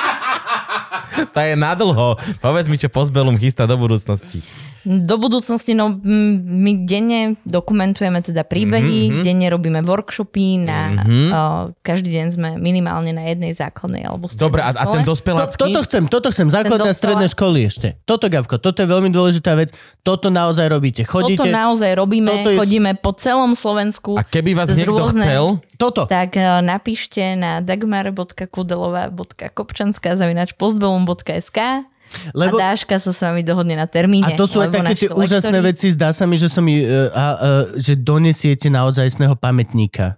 [1.38, 2.18] tá je nadlho.
[2.42, 4.42] Povedz mi, čo Postbellum chystá do budúcnosti.
[4.84, 9.24] Do budúcnosti, no my denne dokumentujeme teda príbehy, mm-hmm.
[9.24, 11.32] denne robíme workshopy, na, mm-hmm.
[11.32, 15.08] uh, každý deň sme minimálne na jednej základnej alebo strednej Dobre, a, a ten škole.
[15.08, 15.56] To, dospelácky?
[15.56, 16.52] toto chcem, toto chcem.
[16.52, 17.96] Základné stredné školy ešte.
[18.04, 19.72] Toto, Gabko, toto je veľmi dôležitá vec.
[20.04, 21.08] Toto naozaj robíte.
[21.08, 21.40] Chodíte...
[21.40, 24.20] Toto naozaj robíme, Toto je- chodíme po celom Slovensku.
[24.20, 26.12] A keby vás niekto rôzne- chcel, Toto.
[26.12, 31.88] Tak uh, napíšte na dagmar.kudelová.kopčanská zavinač postbellum.sk
[32.34, 32.56] Lebo...
[32.58, 34.34] a Dáška sa s vami dohodne na termíne.
[34.34, 35.86] A to sú aj také tie úžasné lektori- veci.
[35.92, 37.36] Zdá sa mi, že, som, mi, uh, a, uh,
[37.78, 40.18] že donesiete naozajstného pamätníka.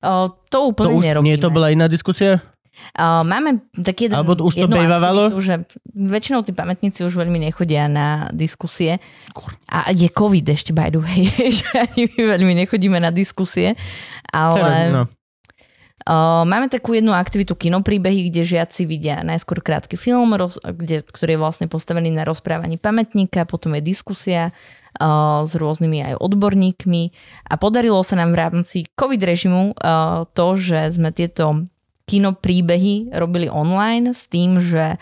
[0.00, 1.26] O, to To úplne už nerobíme.
[1.26, 2.38] nie, to bola iná diskusia?
[2.92, 5.32] Uh, máme taký jeden, Alebo už to bejvávalo?
[5.32, 5.54] aktivitu, že
[5.96, 9.00] väčšinou tí pamätníci už veľmi nechodia na diskusie.
[9.64, 11.24] A je COVID ešte, by the way,
[11.56, 13.80] že ani my veľmi nechodíme na diskusie.
[14.28, 15.02] Ale Teraz, no.
[16.06, 21.36] Uh, máme takú jednu aktivitu kinopríbehy, kde žiaci vidia najskôr krátky film, roz, kde, ktorý
[21.36, 27.02] je vlastne postavený na rozprávaní pamätníka, potom je diskusia uh, s rôznymi aj odborníkmi
[27.50, 31.66] a podarilo sa nám v rámci COVID režimu uh, to, že sme tieto
[32.06, 34.96] kinopríbehy robili online s tým, že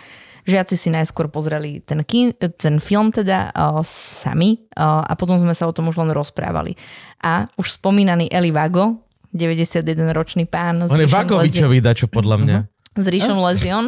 [0.48, 3.52] žiaci si najskôr pozreli ten, kin, ten film teda
[3.84, 6.76] sami a potom sme sa o tom už len rozprávali.
[7.24, 9.04] A už spomínaný Eli Vago,
[9.34, 10.80] 91-ročný pán.
[10.80, 12.58] On je Ríšom Vagovičový, dačo podľa mňa.
[12.62, 13.86] Lezion- s Ríšom Lezion,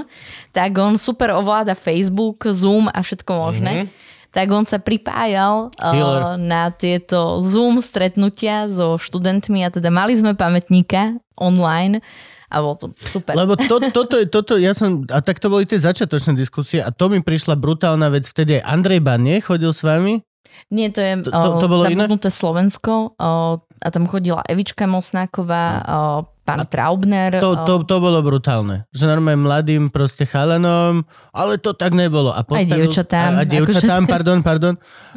[0.51, 3.73] tak on super ovláda Facebook, Zoom a všetko možné.
[3.87, 4.05] Mm-hmm.
[4.29, 10.35] Tak on sa pripájal uh, na tieto Zoom stretnutia so študentmi a teda mali sme
[10.35, 12.03] pamätníka online
[12.47, 13.33] a bolo to super.
[13.33, 16.91] Lebo to, toto, je, toto, ja som, a tak to boli tie začiatočné diskusie a
[16.91, 20.21] to mi prišla brutálna vec, vtedy aj Andrej Banie chodil s vami.
[20.69, 21.95] Nie, to je To- to- to bolo iné?
[22.01, 23.31] zabudnuté Slovensko o,
[23.77, 27.37] a tam chodila Evička Mosnáková, o, pán Traubner.
[27.43, 28.87] To, to, to bolo brutálne.
[28.95, 31.05] Že normálne mladým proste chalanom,
[31.35, 32.31] ale to tak nebolo.
[32.33, 34.75] A postavil, dievčatám, A, a dievčatám, akože- pardon, pardon.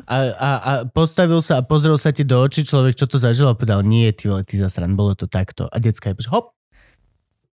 [0.10, 3.48] A, a, a postavil sa a pozrel sa ti do očí človek, čo to zažil
[3.48, 5.70] a povedal, nie, ty vole, ty zasran, bolo to takto.
[5.70, 6.52] A decka je, hop,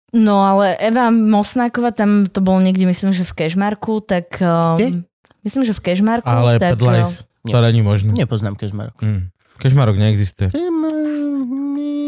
[0.10, 4.42] No ale Eva Mosnáková, tam to bolo niekde, myslím, že v Kešmarku, tak...
[4.42, 5.06] Kde?
[5.06, 5.06] Um,
[5.46, 6.26] myslím, že v Kešmarku.
[6.26, 8.18] Ale tak, Pedlajs, to není možné.
[8.18, 8.98] nepoznám Kežmarok.
[9.06, 9.30] Mm.
[9.60, 10.50] Kežmarok neexistuje.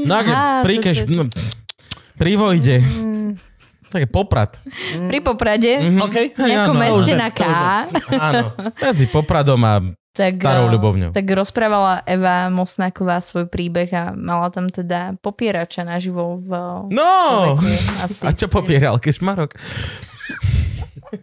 [0.01, 0.97] No ak je Aha, pri to- Keš...
[1.11, 1.23] No,
[2.15, 2.77] pri Vojde.
[3.85, 4.51] Tak je Poprad.
[5.03, 5.99] Pri Poprade, Mhm.
[5.99, 6.15] OK.
[6.31, 7.41] Hej, nejakom áno, meste už na K,
[8.09, 8.45] Áno.
[8.79, 9.73] Medzi Popradom a
[10.09, 11.11] tak, starou eh, ľubovňou.
[11.11, 16.51] tak rozprávala Eva Mosnáková svoj príbeh a mala tam teda popierača naživo v
[16.87, 17.11] No!
[17.55, 17.67] veku
[18.01, 18.21] asi.
[18.21, 18.95] A čo popieral?
[18.97, 19.55] Kešmarok?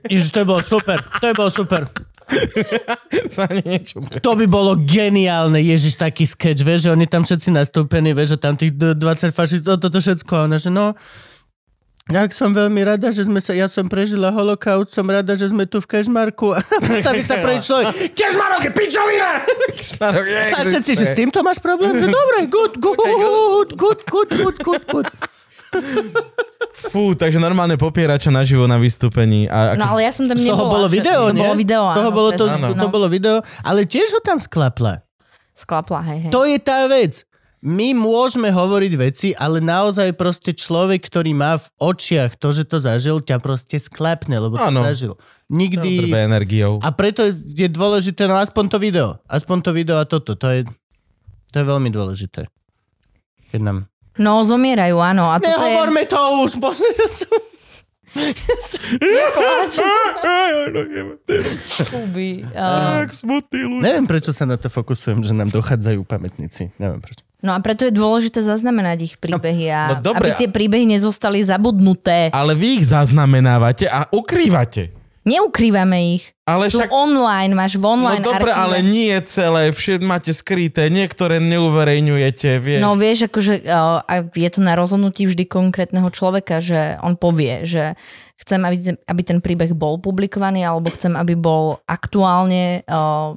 [0.04, 1.88] Ježiš, to bolo super, to bolo super.
[3.36, 4.04] sa niečo.
[4.20, 8.38] To by bolo geniálne, Ježiš, taký sketch, vieš, že oni tam všetci nastúpení, vieš, že
[8.38, 8.98] tam tých 20
[9.32, 10.92] fašistov, toto všetko, a ona, že no,
[12.08, 15.68] tak som veľmi rada, že sme sa, ja som prežila holokaust, som rada, že sme
[15.68, 16.56] tu v Kešmarku.
[16.56, 19.44] A postaví sa pre človek, Kešmarok je pičovina!
[19.76, 22.00] Kešmarok je A všetci, že s týmto máš problém?
[22.00, 25.08] Že dobre, good, good, good, good, good, good, good.
[26.88, 29.50] Fú, takže normálne popierača naživo na vystúpení.
[29.50, 29.80] A ako...
[29.82, 30.74] No ale ja som tam Z toho nebola.
[30.78, 31.42] bolo video, to nie?
[31.42, 33.36] bolo video, Z toho áno, bolo to, presne, to bolo video,
[33.66, 35.02] ale tiež ho tam sklapla.
[35.58, 36.32] Sklapla, hej, hej.
[36.32, 37.26] To je tá vec.
[37.58, 42.78] My môžeme hovoriť veci, ale naozaj proste človek, ktorý má v očiach to, že to
[42.78, 44.86] zažil, ťa proste sklepne, lebo to Áno.
[44.86, 45.18] zažil.
[45.50, 46.06] Nikdy...
[46.06, 46.78] Prvé energiou.
[46.78, 49.18] A preto je, je dôležité, no aspoň to video.
[49.26, 50.38] Aspoň to video a toto.
[50.38, 50.62] To je,
[51.50, 52.46] to je veľmi dôležité.
[53.50, 53.90] Keď nám...
[54.18, 55.30] No, zomierajú, áno.
[55.30, 55.72] A toto je...
[55.72, 56.84] Nehovorme to už, bože.
[56.98, 57.40] ja som-
[61.88, 62.30] Kuby.
[62.98, 63.84] Tak smutný ľudia.
[63.84, 66.74] Neviem, prečo sa na to fokusujem, že nám dochádzajú pamätníci.
[66.76, 67.22] Neviem prečo.
[67.38, 71.38] no a preto je dôležité zaznamenať ich príbehy a no dobre, aby tie príbehy nezostali
[71.38, 72.34] zabudnuté.
[72.34, 74.90] Ale vy ich zaznamenávate a ukrývate.
[75.28, 76.32] Neukrývame ich.
[76.48, 76.88] Ale Sú však...
[76.88, 78.64] online, máš v No online dobre, archíve.
[78.64, 82.80] ale nie celé, všet máte skryté, niektoré neuverejňujete, vieš.
[82.80, 87.68] No vieš, akože uh, a je to na rozhodnutí vždy konkrétneho človeka, že on povie,
[87.68, 87.92] že
[88.40, 93.36] chcem, aby, ten- aby ten príbeh bol publikovaný, alebo chcem, aby bol aktuálne uh,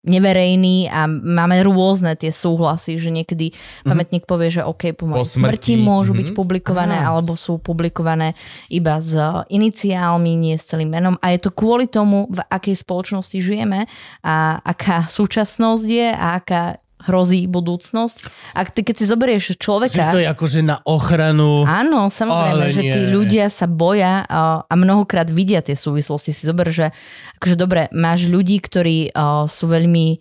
[0.00, 3.52] neverejný a máme rôzne tie súhlasy, že niekedy
[3.84, 6.18] pamätník povie, že OK, po mojej smrti, smrti môžu mhm.
[6.24, 7.12] byť publikované, Aha.
[7.12, 8.32] alebo sú publikované
[8.72, 9.12] iba s
[9.52, 11.20] iniciálmi, nie s celým menom.
[11.20, 13.84] A je to kvôli tomu, v akej spoločnosti žijeme
[14.24, 18.28] a aká súčasnosť je a aká hrozí budúcnosť.
[18.52, 20.12] A ty, keď si zoberieš Že človeka...
[20.12, 21.64] to je akože na ochranu...
[21.64, 26.32] Áno, samozrejme, že tí ľudia sa boja a, a mnohokrát vidia tie súvislosti.
[26.32, 26.92] Si zober, že
[27.40, 30.20] akože dobre, máš ľudí, ktorí uh, sú veľmi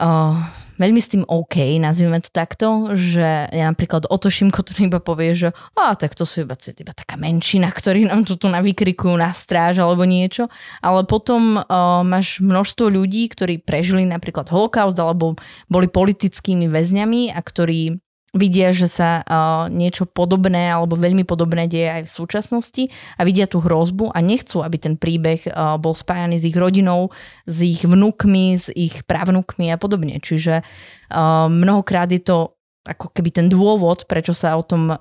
[0.00, 5.02] uh, veľmi s tým OK, nazvime to takto, že ja napríklad Oto Šimko tu iba
[5.02, 9.34] povie, že a tak to sú iba, iba taká menšina, ktorí nám tu, navykrikujú na
[9.34, 10.48] stráž alebo niečo,
[10.80, 15.36] ale potom uh, máš množstvo ľudí, ktorí prežili napríklad holokaust alebo
[15.68, 17.98] boli politickými väzňami a ktorí
[18.36, 22.84] vidia, že sa uh, niečo podobné alebo veľmi podobné deje aj v súčasnosti
[23.16, 27.08] a vidia tú hrozbu a nechcú, aby ten príbeh uh, bol spájaný s ich rodinou,
[27.48, 30.20] s ich vnukmi, s ich právnukmi a podobne.
[30.20, 32.52] Čiže uh, mnohokrát je to
[32.84, 34.96] ako keby ten dôvod, prečo sa o tom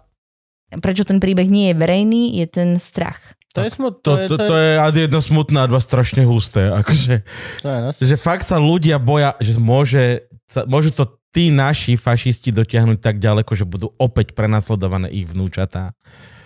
[0.84, 3.36] prečo ten príbeh nie je verejný, je ten strach.
[3.56, 6.28] To je smut, To, to, je, to, to, to je, jedno smutné a dva strašne
[6.28, 6.70] husté.
[6.70, 7.26] Akože,
[7.64, 12.50] to je, že fakt sa ľudia boja, že môže, sa, môžu to tí naši fašisti
[12.50, 15.94] dotiahnuť tak ďaleko, že budú opäť prenasledované ich vnúčatá.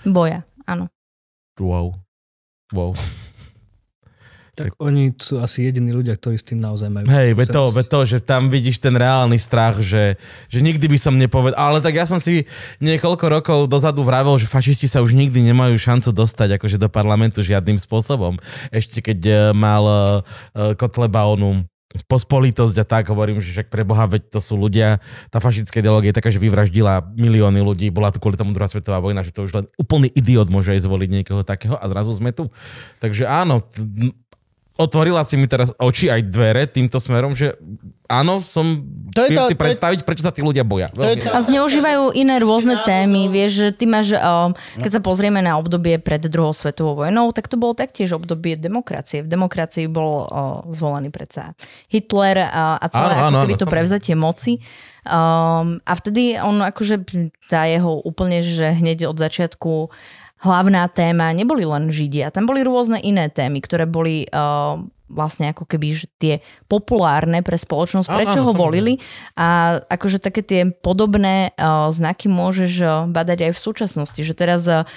[0.04, 0.44] Boja.
[0.68, 0.92] Áno.
[1.56, 1.96] Wow.
[2.76, 2.92] Wow.
[4.52, 7.08] Tak oni sú asi jediní ľudia, ktorí s tým naozaj majú.
[7.08, 10.20] Hej, ve to, ve to, že tam vidíš ten reálny strach, že,
[10.52, 12.44] že nikdy by som nepovedal, ale tak ja som si
[12.84, 17.40] niekoľko rokov dozadu vravel, že fašisti sa už nikdy nemajú šancu dostať akože do parlamentu
[17.40, 18.38] žiadnym spôsobom.
[18.76, 21.64] Ešte keď eh, mal uh, Kotleba onú
[22.08, 26.16] pospolitosť a tak, hovorím, že však pre Boha, veď to sú ľudia, tá fašická ideológia
[26.16, 29.44] je taká, že vyvraždila milióny ľudí, bola tu kvôli tomu druhá svetová vojna, že to
[29.44, 32.48] už len úplný idiot môže aj zvoliť niekoho takého a zrazu sme tu.
[33.04, 33.60] Takže áno,
[34.74, 37.54] otvorila si mi teraz oči aj dvere týmto smerom, že
[38.06, 38.82] áno, som
[39.12, 40.90] To je to- si to je- predstaviť, prečo sa tí ľudia boja.
[40.92, 45.40] To to- A zneužívajú iné rôzne témy, vieš, že ty máš, o, keď sa pozrieme
[45.40, 49.22] na obdobie pred druhou svetovou vojnou, tak to bolo taktiež obdobie demokracie.
[49.22, 50.28] V demokracii bol o,
[50.70, 51.54] zvolený predsa
[51.88, 54.60] Hitler a, a celé Áno, áno, áno, to prevzatie moci.
[55.02, 57.02] Um, a vtedy on akože
[57.50, 59.90] tá jeho úplne, že hneď od začiatku
[60.42, 64.82] hlavná téma neboli len Židia, tam boli rôzne iné témy, ktoré boli uh,
[65.12, 66.34] vlastne ako keby že tie
[66.72, 68.98] populárne pre spoločnosť, prečo áno, ho volili.
[69.36, 74.66] A akože také tie podobné uh, znaky môžeš uh, badať aj v súčasnosti, že teraz
[74.66, 74.88] uh,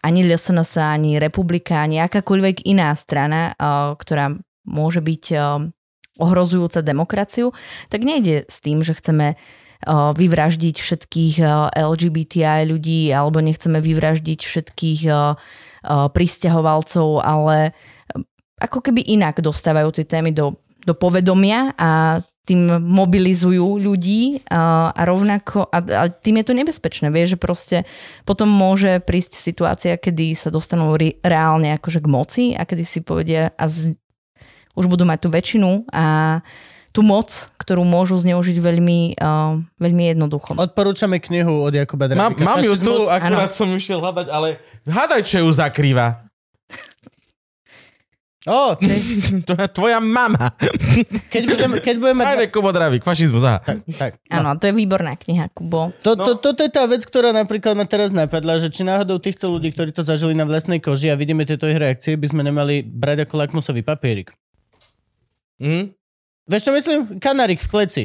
[0.00, 5.68] ani LSNS, ani Republika, ani akákoľvek iná strana, uh, ktorá môže byť uh,
[6.16, 7.52] ohrozujúca demokraciu,
[7.92, 11.34] tak nejde s tým, že chceme uh, vyvraždiť všetkých
[11.76, 15.00] LGBTI ľudí alebo nechceme vyvraždiť všetkých
[15.86, 17.96] pristahovalcov, ale uh,
[18.56, 25.02] ako keby inak dostávajú tie témy do, do povedomia a tým mobilizujú ľudí a, a
[25.02, 27.76] rovnako, a, a tým je to nebezpečné, vieš, že proste
[28.22, 33.02] potom môže prísť situácia, kedy sa dostanú ri, reálne akože k moci a kedy si
[33.02, 33.98] povedia a z,
[34.78, 36.38] už budú mať tú väčšinu a
[36.96, 37.28] tú moc,
[37.60, 40.56] ktorú môžu zneužiť veľmi, uh, veľmi jednoducho.
[40.56, 42.40] Odporúčame knihu od Jakuba Mám, Drabika.
[42.40, 43.12] mám ju tu, Fašizmus.
[43.12, 44.48] akurát som išiel hľadať, ale
[44.82, 46.24] hádaj, čo ju zakrýva.
[48.46, 48.78] Ó,
[49.46, 50.54] To je tvoja mama.
[51.28, 52.26] keď budeme, keď budeme mať...
[52.32, 53.58] Ajde, Kubo Dravík, fašizmus, aha.
[53.84, 54.32] Tak, no.
[54.32, 55.90] Áno, to je výborná kniha, Kubo.
[56.00, 56.24] To, No.
[56.24, 59.74] to, toto je tá vec, ktorá napríklad ma teraz napadla, že či náhodou týchto ľudí,
[59.74, 63.26] ktorí to zažili na vlastnej koži a vidíme tieto ich reakcie, by sme nemali brať
[63.26, 64.30] ako lakmusový papierik.
[65.58, 65.90] Hm?
[66.46, 67.18] Vieš čo myslím?
[67.18, 68.02] Kanarik v kleci.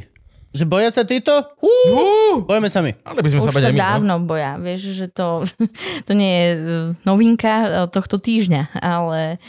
[0.52, 1.32] Že boja sa títo?
[1.64, 2.92] Hú, bojeme sa my.
[3.08, 3.86] ale by sme sa Už bať sa aj my, no.
[3.88, 5.48] dávno boja, vieš, že to,
[6.08, 6.60] to nie je e,
[7.08, 9.40] novinka e, tohto týždňa, ale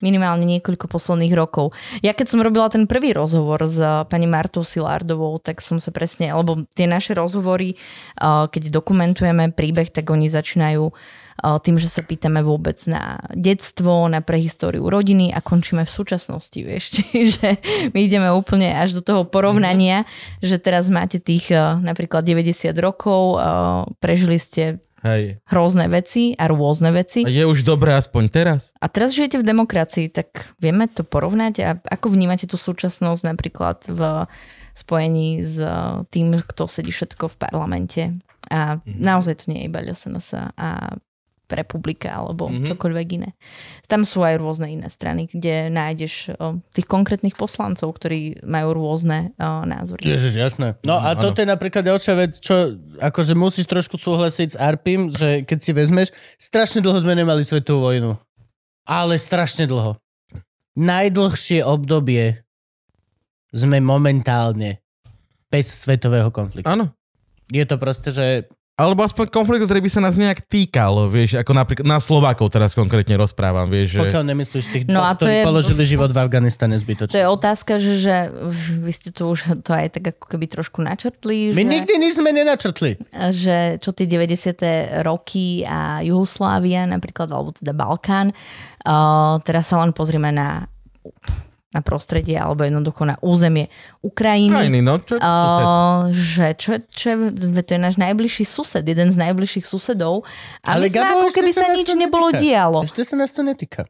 [0.00, 1.76] minimálne niekoľko posledných rokov.
[2.00, 5.92] Ja keď som robila ten prvý rozhovor s e, pani Martou Silárdovou, tak som sa
[5.92, 7.76] presne, lebo tie naše rozhovory,
[8.24, 10.92] keď dokumentujeme príbeh, tak oni začínajú e,
[11.42, 16.84] tým, že sa pýtame vôbec na detstvo, na prehistóriu rodiny a končíme v súčasnosti, vieš.
[17.12, 17.60] Čiže
[17.92, 20.08] my ideme úplne až do toho porovnania,
[20.40, 23.36] že teraz máte tých napríklad 90 rokov,
[24.00, 25.38] prežili ste Hej.
[25.46, 27.22] hrozné veci a rôzne veci.
[27.22, 28.74] A je už dobré aspoň teraz?
[28.82, 33.86] A teraz žijete v demokracii, tak vieme to porovnať a ako vnímate tú súčasnosť napríklad
[33.86, 34.26] v
[34.74, 35.56] spojení s
[36.10, 38.02] tým, kto sedí všetko v parlamente.
[38.50, 39.02] A Mhm.
[39.02, 40.68] naozaj to nie je iba LSNS a
[41.48, 42.52] republika alebo Mhm.
[42.52, 42.68] mm-hmm.
[42.74, 43.30] čokoľvek iné.
[43.86, 49.30] Tam sú aj rôzne iné strany, kde nájdeš o, tých konkrétnych poslancov, ktorí majú rôzne
[49.36, 50.02] o, názory.
[50.06, 50.74] Ježiš, jasné.
[50.82, 51.22] No a áno.
[51.22, 55.70] toto je napríklad ďalšia vec, čo akože musíš trošku súhlasiť s Arpim, že keď si
[55.70, 58.18] vezmeš, strašne dlho sme nemali svetovú vojnu.
[58.86, 59.98] Ale strašne dlho.
[60.76, 62.42] Najdlhšie obdobie
[63.50, 64.82] sme momentálne
[65.48, 66.68] bez svetového konfliktu.
[66.68, 66.92] Áno.
[67.48, 71.48] Je to proste, že Alebo aspoň konflikt, ktorý by sa nás nejak týkal, vieš, ako
[71.56, 74.04] napríklad na Slovákov teraz konkrétne rozprávam, vieš, že...
[74.04, 77.16] pokiaľ nemyslíš tých No a to ktorí je- položili život v Afganistane To zbytočne.
[77.16, 78.14] je otázka, že, že
[78.84, 81.56] vy ste tu už to aj tak ako keby trošku načrtli.
[81.56, 81.72] My že...
[81.72, 83.00] nikdy nič sme nenačrtli.
[83.32, 84.60] že čo tie 90.
[85.00, 90.68] roky a Jugoslávia napríklad, alebo teda Balkán, uh, teraz sa len pozrieme na,
[91.76, 93.68] na prostredie alebo jednoducho na územie
[94.00, 94.56] Ukrajiny.
[94.56, 95.20] Krajiny, no, čo?
[95.20, 100.24] Uh, že čo, čo, to je náš najbližší sused, jeden z najbližších susedov.
[100.64, 102.40] A Ale my Gabo, ako keby sa sa nič nebolo netýka.
[102.40, 102.78] dialo.
[102.88, 103.84] Ešte sa nás to netýka.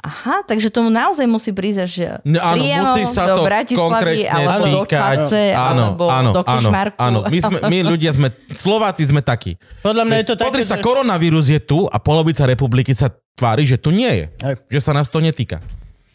[0.00, 1.92] Aha, takže tomu naozaj musí prísť až
[2.24, 5.28] No, áno, musí sa do to Bratislavy, alebo do týkať.
[5.28, 6.96] Čace, áno, alebo áno, do áno, Kešmarku.
[6.96, 7.18] áno.
[7.28, 9.60] My, sme, my ľudia sme, Slováci sme takí.
[9.84, 13.12] Podľa mňa je to také, Pozri sa, že- koronavírus je tu a polovica republiky sa
[13.36, 14.24] tvári, že tu nie je.
[14.40, 14.54] Hej.
[14.72, 15.60] Že sa nás to netýka.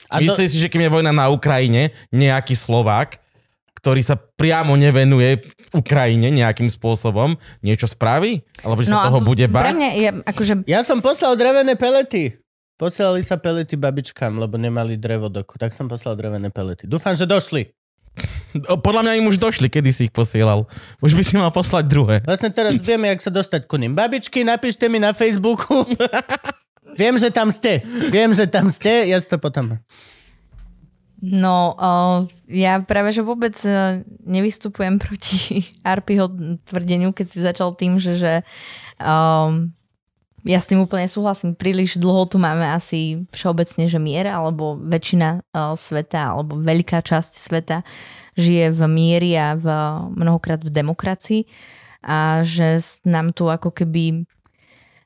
[0.09, 3.17] A Myslíš si, že keď je vojna na Ukrajine, nejaký Slovák,
[3.79, 8.41] ktorý sa priamo nevenuje Ukrajine nejakým spôsobom, niečo spraví?
[8.65, 9.77] Alebo že sa a toho bude Pre bať?
[9.77, 12.33] mňa je, akože Ja som poslal drevené pelety.
[12.75, 15.55] Posielali sa pelety babičkám, lebo nemali drevodok.
[15.55, 16.89] Tak som poslal drevené pelety.
[16.89, 17.71] Dúfam, že došli.
[18.55, 20.67] Podľa mňa im už došli, kedy si ich posielal.
[21.03, 22.15] Už by si mal poslať druhé.
[22.23, 23.93] Vlastne teraz vieme, jak sa dostať ku nim.
[23.93, 25.83] Babičky, napíšte mi na Facebooku.
[26.93, 27.81] Viem, že tam ste.
[28.13, 29.09] Viem, že tam ste.
[29.09, 29.81] Ja si to potom...
[31.25, 36.29] No, uh, ja práve, že vôbec uh, nevystupujem proti Arpiho
[36.69, 38.33] tvrdeniu, keď si začal tým, že, že
[39.01, 39.73] um,
[40.45, 41.57] ja s tým úplne súhlasím.
[41.57, 47.31] Príliš dlho tu máme asi všeobecne, že mier, alebo väčšina uh, sveta, alebo veľká časť
[47.41, 47.81] sveta
[48.35, 49.65] žije v miery a v,
[50.13, 51.41] mnohokrát v demokracii
[52.05, 54.29] a že nám tu ako keby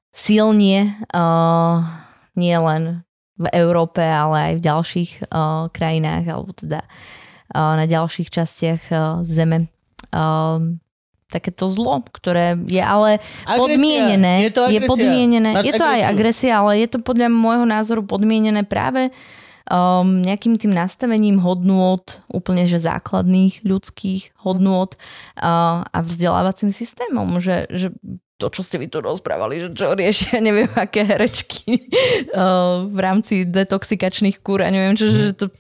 [0.10, 1.86] silnie uh,
[2.34, 3.06] nie len
[3.40, 6.84] v Európe, ale aj v ďalších uh, krajinách, alebo teda
[7.56, 9.72] uh, na ďalších častiach uh, zeme.
[10.11, 10.76] Uh,
[11.30, 13.61] takéto zlo, ktoré je ale Agresia.
[13.61, 14.34] podmienené.
[14.49, 14.90] Je to agresia.
[14.90, 15.49] podmienené.
[15.53, 19.14] Máš je to aj agresia, ale je to podľa môjho názoru podmienené práve
[19.69, 22.02] um, nejakým tým nastavením hodnôt,
[22.34, 24.98] úplne že základných ľudských hodnôt
[25.38, 27.94] uh, a vzdelávacím systémom, že, že
[28.40, 31.91] to, čo ste vy tu rozprávali, že čo riešia, neviem, aké herečky
[32.32, 35.52] uh, v rámci detoxikačných kúr a neviem čo, že to,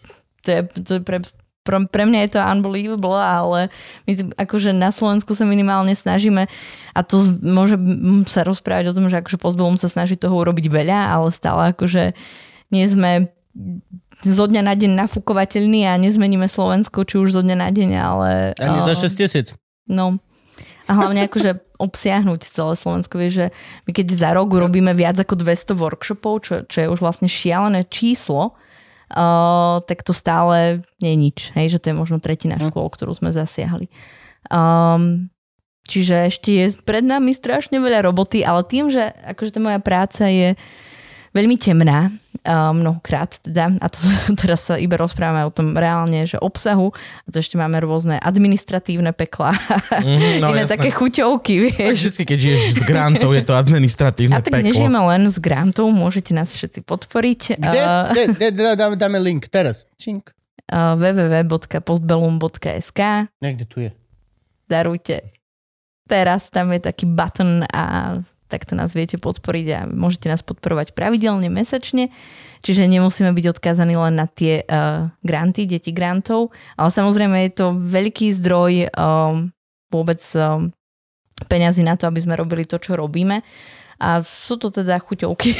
[0.41, 1.19] to, je, to je pre,
[1.67, 3.67] pre, pre mňa je to unbelievable, ale
[4.07, 6.47] my akože na Slovensku sa minimálne snažíme
[6.95, 7.75] a to môže
[8.31, 12.15] sa rozprávať o tom, že akože Postbellum sa snaží toho urobiť veľa, ale stále akože
[12.71, 13.27] nie sme
[14.23, 18.29] zo dňa na deň nafúkovateľní a nezmeníme Slovensko, či už zo dňa na deň, ale...
[18.55, 19.47] Ani za uh, 6 tisíc.
[19.83, 20.19] No.
[20.87, 23.15] A hlavne akože obsiahnuť celé Slovensko.
[23.15, 23.47] Vieš, že
[23.87, 27.87] my keď za rok urobíme viac ako 200 workshopov, čo, čo je už vlastne šialené
[27.87, 28.53] číslo,
[29.15, 31.37] uh, tak to stále nie je nič.
[31.55, 33.87] Hej, že to je možno tretina škôl, ktorú sme zasiahli.
[34.51, 35.31] Um,
[35.87, 40.27] čiže ešte je pred nami strašne veľa roboty, ale tým, že akože tá moja práca
[40.27, 40.59] je
[41.31, 42.11] veľmi temná,
[42.47, 43.97] mnohokrát teda, a to
[44.37, 46.89] teraz sa iba rozprávame o tom reálne, že obsahu,
[47.21, 49.51] a to ešte máme rôzne administratívne peklá,
[49.91, 50.73] Mhm, no, iné jasné.
[50.73, 51.95] také chuťovky, Tak vieš.
[51.99, 54.65] Vždycky, keď žiješ z grantov, je to administratívne A tak peklo.
[54.65, 57.39] nežijeme len z grantov, môžete nás všetci podporiť.
[57.55, 57.77] Kde?
[57.77, 58.23] Uh, Kde?
[58.31, 58.47] Kde?
[58.53, 59.85] Dá- Dáme, dáme link teraz.
[59.95, 60.31] Čink.
[60.67, 62.99] uh, www.postbellum.sk
[63.37, 63.89] Niekde tu je.
[64.65, 65.33] darujte.
[66.05, 68.15] Teraz tam je taký button a
[68.49, 72.09] takto nás viete podporiť a môžete nás podporovať pravidelne, mesačne,
[72.65, 77.67] čiže nemusíme byť odkázaní len na tie uh, granty, deti grantov, ale samozrejme je to
[77.77, 79.53] veľký zdroj um,
[79.93, 80.73] vôbec um,
[81.45, 83.45] peňazí na to, aby sme robili to, čo robíme.
[83.99, 85.51] A sú to teda chuťovky.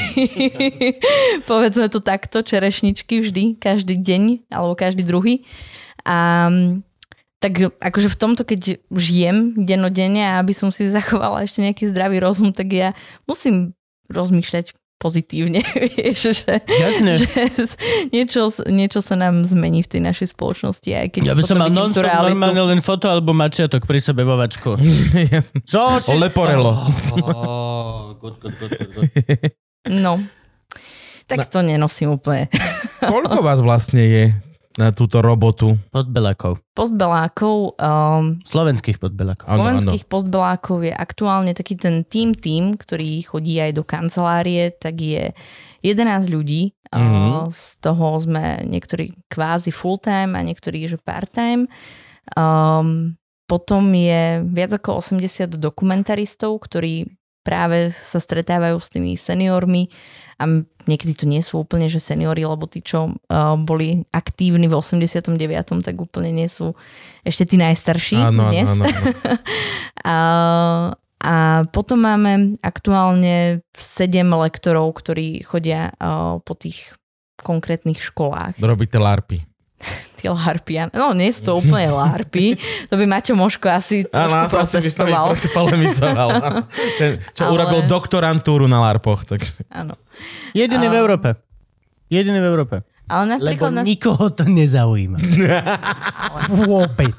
[1.50, 5.44] Povedzme to takto, čerešničky vždy, každý deň, alebo každý druhý.
[6.08, 6.48] A
[7.40, 8.60] tak akože v tomto, keď
[8.92, 12.88] žijem dennodenne a aby som si zachovala ešte nejaký zdravý rozum, tak ja
[13.24, 13.72] musím
[14.06, 15.64] rozmýšľať pozitívne,
[15.96, 17.12] vieš, že, Jasne.
[17.16, 17.28] že
[18.12, 21.72] niečo, niečo sa nám zmení v tej našej spoločnosti, aj keď Ja by som mal
[21.72, 22.36] non-stop realitu.
[22.36, 24.76] normálne len fotoalbum mačiatok pri sebe vo vačku.
[25.72, 25.96] Čo?
[25.96, 26.76] či- Leporello.
[27.16, 29.08] Oh, good, good, good, good, good.
[29.88, 30.20] No,
[31.24, 32.52] tak to nenosím úplne.
[33.00, 34.24] Koľko vás vlastne je
[34.80, 35.76] na túto robotu?
[35.92, 36.64] Podbelákov.
[36.72, 39.44] Postbelákov, um, Slovenských podbelákov.
[39.52, 44.96] Áno, slovenských postbelákov je aktuálne taký ten tým tým, ktorý chodí aj do kancelárie, tak
[45.04, 45.36] je
[45.84, 46.72] 11 ľudí.
[46.90, 47.04] Mhm.
[47.04, 51.68] Uh, z toho sme niektorí kvázi full time a niektorí že part time.
[52.34, 59.90] Um, potom je viac ako 80 dokumentaristov, ktorí práve sa stretávajú s tými seniormi
[60.40, 64.80] a niekedy to nie sú úplne, že seniori, lebo tí, čo uh, boli aktívni v
[64.80, 65.36] 89.
[65.84, 66.72] tak úplne nie sú
[67.20, 68.68] ešte tí najstarší Áno, áno, dnes.
[68.68, 68.84] áno.
[70.00, 70.16] A,
[71.20, 71.34] a
[71.68, 76.96] potom máme aktuálne sedem lektorov, ktorí chodia uh, po tých
[77.44, 78.56] konkrétnych školách.
[78.64, 79.49] Robíte larpy.
[80.20, 80.74] Tí larpy.
[80.92, 82.54] No, nie sú to úplne larpy.
[82.88, 85.26] To by Maťo Moško asi Áno, trošku asi by protestoval.
[85.50, 86.28] polemizoval.
[87.00, 89.24] Ten, čo Ale- urobil doktorantúru na larpoch.
[89.24, 89.40] Tak...
[89.72, 89.96] Áno.
[90.52, 91.28] Jediný v Európe.
[92.06, 92.76] Jediný v Európe.
[93.10, 95.18] Ale Lebo napríklad nás nikoho to nezaujíma.
[96.62, 97.16] Vôbec.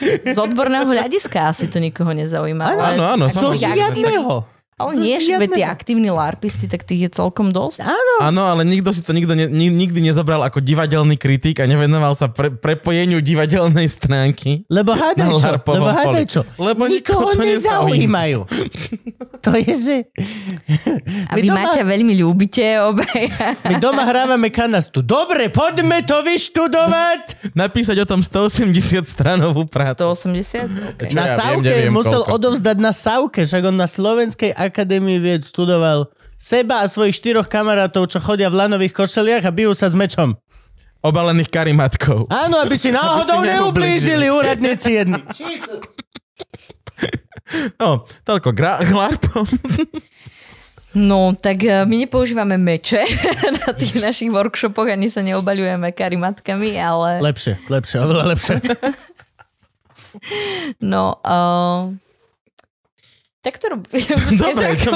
[0.00, 2.64] z odborného hľadiska asi to nikoho nezaujíma.
[2.94, 4.53] Áno, áno, Zo tých žiadneho.
[4.76, 5.54] Ale nie, že žiadneho.
[5.54, 7.80] tie aktívni larpisti, tak tých je celkom dosť.
[7.80, 8.14] Áno.
[8.24, 12.12] Áno, ale nikto si to nikto ne, ni- nikdy nezobral ako divadelný kritik a nevenoval
[12.12, 14.66] sa pre, prepojeniu divadelnej stránky.
[14.66, 15.50] Lebo hádaj čo?
[15.64, 16.40] Lebo hádaj čo?
[16.56, 18.40] Lebo Nikoho nikoho to nezaujímajú.
[19.40, 19.96] to je, že...
[21.26, 23.22] A vy doma- Maťa veľmi ľúbite obaj.
[23.62, 25.00] My doma hrávame kanastu.
[25.00, 27.52] Dobre, poďme to vyštudovať.
[27.52, 28.74] Napísať o tom 180
[29.04, 30.02] stranovú prácu.
[30.04, 30.96] 180?
[30.96, 31.12] Okay.
[31.12, 32.34] Na ja viem, Sauke neviem musel koľko.
[32.34, 38.08] odovzdať na Sauke, však on na Slovenskej akadémii vied študoval seba a svojich štyroch kamarátov,
[38.08, 40.36] čo chodia v lanových košeliach a bijú sa s mečom.
[41.04, 42.32] obalených karimatkou.
[42.32, 45.20] Áno, aby si náhodou Aby si neublížili úradníci jedni.
[47.76, 49.44] No, toľko gra- glarpom.
[50.94, 53.02] No, tak e, my nepoužívame meče
[53.58, 58.54] na tých našich workshopoch, ani sa neobaľujeme karimatkami, ale Lepšie, lepšie, oveľa lepšie.
[60.78, 61.18] no...
[61.26, 61.98] Uh,
[63.44, 64.00] tak to robí.
[64.40, 64.88] Dobre, to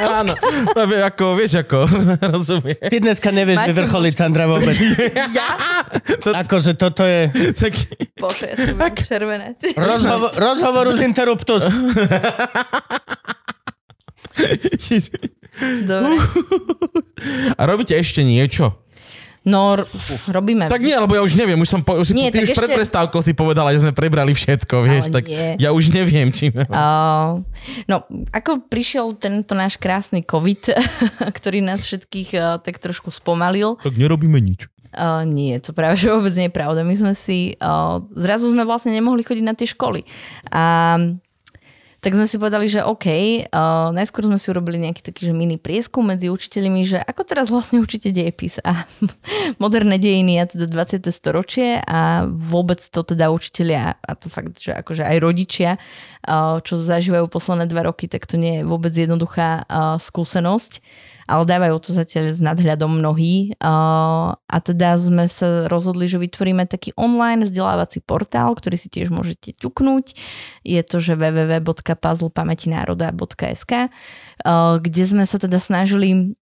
[0.00, 0.32] áno.
[0.72, 1.84] Práve ako, vieš ako,
[2.32, 2.80] rozumie.
[2.80, 4.72] Ty dneska nevieš Máte- vyvrcholiť Sandra vôbec.
[6.42, 7.28] Akože toto je
[8.16, 9.56] Bože, ja som budem červenať.
[9.76, 11.62] rozhovo- rozhovoru z Interruptus.
[15.84, 16.16] Dobre.
[17.52, 18.80] A robíte ešte niečo?
[19.42, 19.86] No, r-
[20.30, 20.70] robíme.
[20.70, 22.78] Tak nie, lebo ja už neviem, už som po, už Nie, ty už pred ešte-
[22.78, 25.58] prestávkou si povedala, že sme prebrali všetko, vieš, Ale tak nie.
[25.58, 26.54] ja už neviem, či...
[26.54, 27.42] Uh,
[27.84, 30.78] no, ako prišiel tento náš krásny COVID,
[31.38, 34.70] ktorý nás všetkých uh, tak trošku spomalil, Tak nerobíme nič.
[34.92, 36.84] Uh, nie, to práve že vôbec nie je pravda.
[36.84, 40.04] My sme si, uh, zrazu sme vlastne nemohli chodiť na tie školy.
[40.52, 40.94] A
[42.02, 45.54] tak sme si povedali, že OK, uh, najskôr sme si urobili nejaký taký že mini
[45.54, 48.90] prieskum medzi učiteľmi, že ako teraz vlastne učíte dejepis a
[49.62, 50.98] moderné dejiny a teda 20.
[51.14, 55.70] storočie a vôbec to teda učiteľia a to fakt, že akože aj rodičia,
[56.26, 60.82] uh, čo zažívajú posledné dva roky, tak to nie je vôbec jednoduchá uh, skúsenosť
[61.26, 63.52] ale dávajú to zatiaľ s nadhľadom mnohí.
[63.62, 69.52] A teda sme sa rozhodli, že vytvoríme taký online vzdelávací portál, ktorý si tiež môžete
[69.58, 70.14] ťuknúť.
[70.66, 73.72] Je to, že www.puzzlepamätinároda.sk
[74.82, 76.34] kde sme sa teda snažili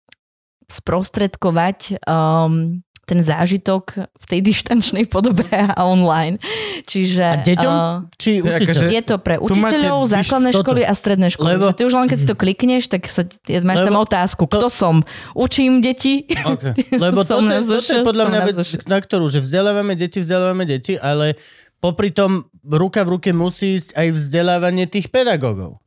[0.70, 6.38] sprostredkovať um, ten zážitok v tej dištančnej podobe a online.
[6.86, 7.24] Čiže...
[7.26, 7.72] A deťom?
[7.74, 10.62] Uh, Či To je akože- je to pre učiteľov, základné toto.
[10.62, 11.58] školy a stredné školy.
[11.58, 11.74] Lebo-.
[11.74, 13.26] Ty už len keď si to klikneš, tak sa,
[13.66, 15.02] máš tam Lebo- otázku, kto som?
[15.34, 16.30] Učím deti?
[16.30, 16.78] Okay.
[17.04, 18.56] Lebo toto, Som je- toto podľa mňa vec,
[18.86, 21.34] na ktorú, že vzdelávame deti, vzdelávame deti, ale
[21.82, 25.82] popri tom ruka v ruke musí ísť aj vzdelávanie tých pedagógov.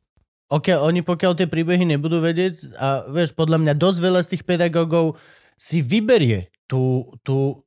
[0.52, 4.44] Okay, oni pokiaľ tie príbehy nebudú vedieť a vieš, podľa mňa dosť veľa z tých
[4.45, 5.18] pedagógov
[5.58, 7.62] si vyberie tú, tú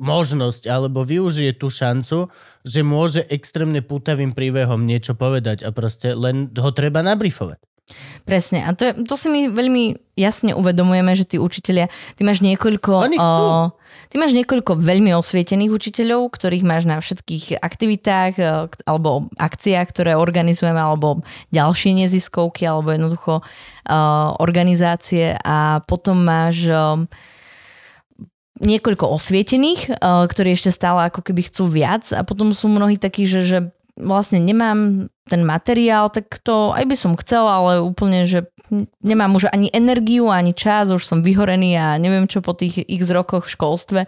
[0.00, 2.32] možnosť alebo využije tú šancu,
[2.64, 7.60] že môže extrémne pútavým príbehom niečo povedať a proste len ho treba nabrifovať.
[8.28, 8.68] Presne.
[8.68, 12.92] A to, je, to si my veľmi jasne uvedomujeme, že tí učitelia, ty máš niekoľko...
[13.16, 13.72] O,
[14.12, 18.44] ty máš niekoľko veľmi osvietených učiteľov, ktorých máš na všetkých aktivitách o,
[18.84, 23.42] alebo akciách, ktoré organizujeme, alebo ďalšie neziskovky, alebo jednoducho o,
[24.36, 26.68] organizácie a potom máš...
[26.68, 27.08] O,
[28.58, 33.24] niekoľko osvietených, eh, ktorí ešte stále ako keby chcú viac a potom sú mnohí takí,
[33.24, 33.58] že, že
[33.98, 38.48] vlastne nemám ten materiál, tak to aj by som chcel, ale úplne, že
[39.02, 43.10] nemám už ani energiu, ani čas, už som vyhorený a neviem čo po tých x
[43.10, 44.00] rokoch v školstve,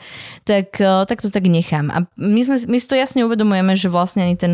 [0.47, 1.91] tak, eh, tak to tak nechám.
[1.91, 4.53] A my, sme, my si to jasne uvedomujeme, že vlastne ani ten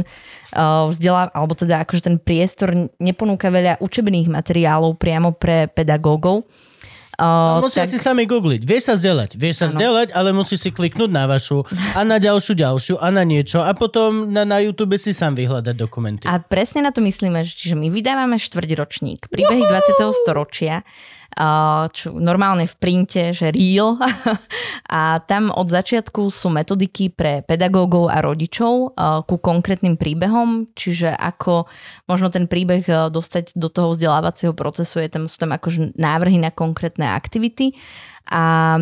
[0.57, 6.49] uh, vzdelá, alebo teda akože ten priestor neponúka veľa učebných materiálov priamo pre pedagógov.
[7.17, 8.69] Uh, No, musia si sami googliť.
[8.69, 9.41] Vieš sa vzdelať.
[9.41, 11.65] Vieš sa vzdelať, ale musíš si kliknúť na vašu
[11.97, 15.75] a na ďalšiu, ďalšiu a na niečo a potom na, na YouTube si sám vyhľadať
[15.81, 16.29] dokumenty.
[16.29, 19.97] A presne na to myslíme, že čiže my vydávame štvrťročník, príbehy 20.
[20.13, 20.85] storočia,
[21.93, 24.01] čo normálne v printe, že real.
[24.87, 31.11] A tam od začiatku sú metodiky pre pedagógov a rodičov a ku konkrétnym príbehom, čiže
[31.11, 31.67] ako
[32.07, 36.39] možno ten príbeh a, dostať do toho vzdelávacieho procesu, je tam, sú tam akože návrhy
[36.39, 37.75] na konkrétne aktivity.
[38.31, 38.79] A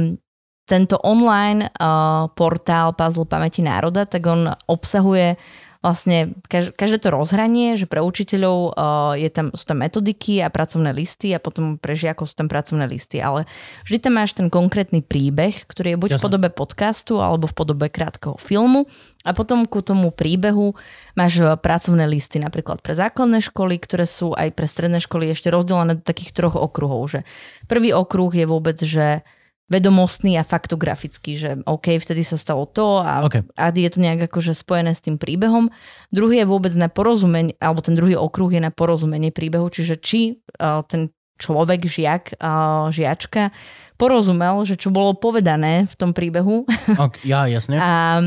[0.64, 5.36] tento online uh, portál Puzzle pamäti národa, tak on obsahuje
[5.84, 10.48] vlastne kaž, každé to rozhranie, že pre učiteľov uh, je tam, sú tam metodiky a
[10.48, 13.44] pracovné listy a potom pre žiakov sú tam pracovné listy, ale
[13.84, 16.24] vždy tam máš ten konkrétny príbeh, ktorý je buď v Jasné.
[16.24, 18.88] podobe podcastu alebo v podobe krátkeho filmu
[19.28, 20.72] a potom ku tomu príbehu
[21.12, 25.52] máš uh, pracovné listy napríklad pre základné školy, ktoré sú aj pre stredné školy ešte
[25.52, 27.20] rozdelené do takých troch okruhov, že
[27.68, 29.20] prvý okruh je vôbec, že
[29.64, 33.48] vedomostný a faktografický, že OK, vtedy sa stalo to a, OK.
[33.56, 35.72] a je to nejak akože spojené s tým príbehom.
[36.12, 40.44] Druhý je vôbec na porozumenie, alebo ten druhý okruh je na porozumenie príbehu, čiže či
[40.60, 41.08] uh, ten
[41.40, 43.56] človek, žiak, uh, žiačka
[43.96, 46.68] porozumel, že čo bolo povedané v tom príbehu
[47.08, 47.80] Ok, ja, jasne.
[47.80, 48.20] a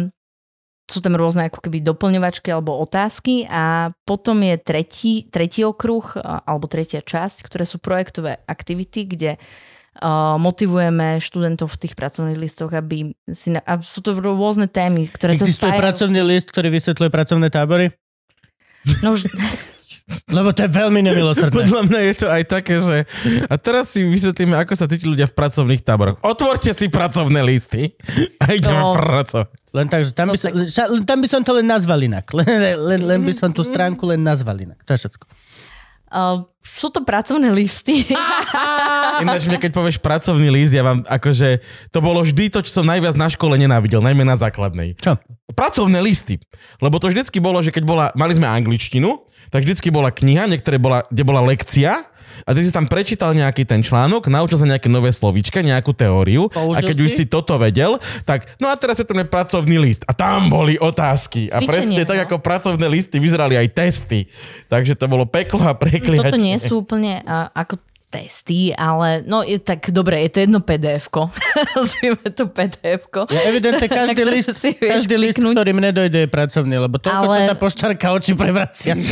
[0.88, 6.42] sú tam rôzne ako keby doplňovačky alebo otázky a potom je tretí, tretí okruh a-
[6.48, 9.76] alebo tretia časť, ktoré sú projektové aktivity, kde uh,
[10.38, 13.50] motivujeme študentov v tých pracovných listoch, aby si...
[13.50, 15.84] Na, a sú to rôzne témy, ktoré Existuje sa spájajú.
[15.84, 17.92] pracovný list, ktorý vysvetľuje pracovné tábory?
[19.02, 19.26] No už,
[20.32, 21.52] Lebo to je veľmi nemilosrdné.
[21.52, 23.04] Podľa mňa je to aj také, že...
[23.44, 26.24] A teraz si vysvetlíme, ako sa cíti ľudia v pracovných táboroch.
[26.24, 27.92] Otvorte si pracovné listy
[28.42, 28.96] a ideme No.
[28.96, 29.52] pracovať.
[29.76, 30.52] Len tak, že tam, by som,
[31.04, 32.24] tam by som to len nazval inak.
[32.40, 32.48] Len,
[32.80, 34.80] len, len by som tú stránku len nazval inak.
[34.88, 35.26] To je všetko.
[36.08, 38.08] Uh, sú to pracovné listy.
[39.24, 41.60] Ináč mne, keď povieš pracovný list, ja vám akože...
[41.92, 44.96] To bolo vždy to, čo som najviac na škole nenávidel, najmä na základnej.
[45.00, 45.20] Čo?
[45.52, 46.40] Pracovné listy.
[46.80, 50.80] Lebo to vždycky bolo, že keď bola, mali sme angličtinu, tak vždycky bola kniha, niektoré
[50.80, 52.08] bola, kde bola lekcia
[52.44, 56.52] a ty si tam prečítal nejaký ten článok, naučil sa nejaké nové slovíčka, nejakú teóriu
[56.52, 57.18] Použil a keď už si?
[57.24, 57.98] si toto vedel,
[58.28, 62.04] tak no a teraz je to pracovný list a tam boli otázky a Cvičenie, presne
[62.06, 62.24] tak no.
[62.30, 64.20] ako pracovné listy vyzerali aj testy.
[64.68, 66.34] Takže to bolo peklo a prekliačenie.
[66.34, 67.22] Toto nie sú úplne
[67.54, 71.28] ako testy, ale no je, tak dobre, je to jedno PDF-ko.
[71.76, 73.28] Nazvime to PDF-ko.
[73.28, 75.54] Ja evidentne každý list, každý list, kliknúť.
[75.60, 78.96] ktorý mne dojde, je pracovný, lebo toľko, Ale- tá poštárka oči prevracia.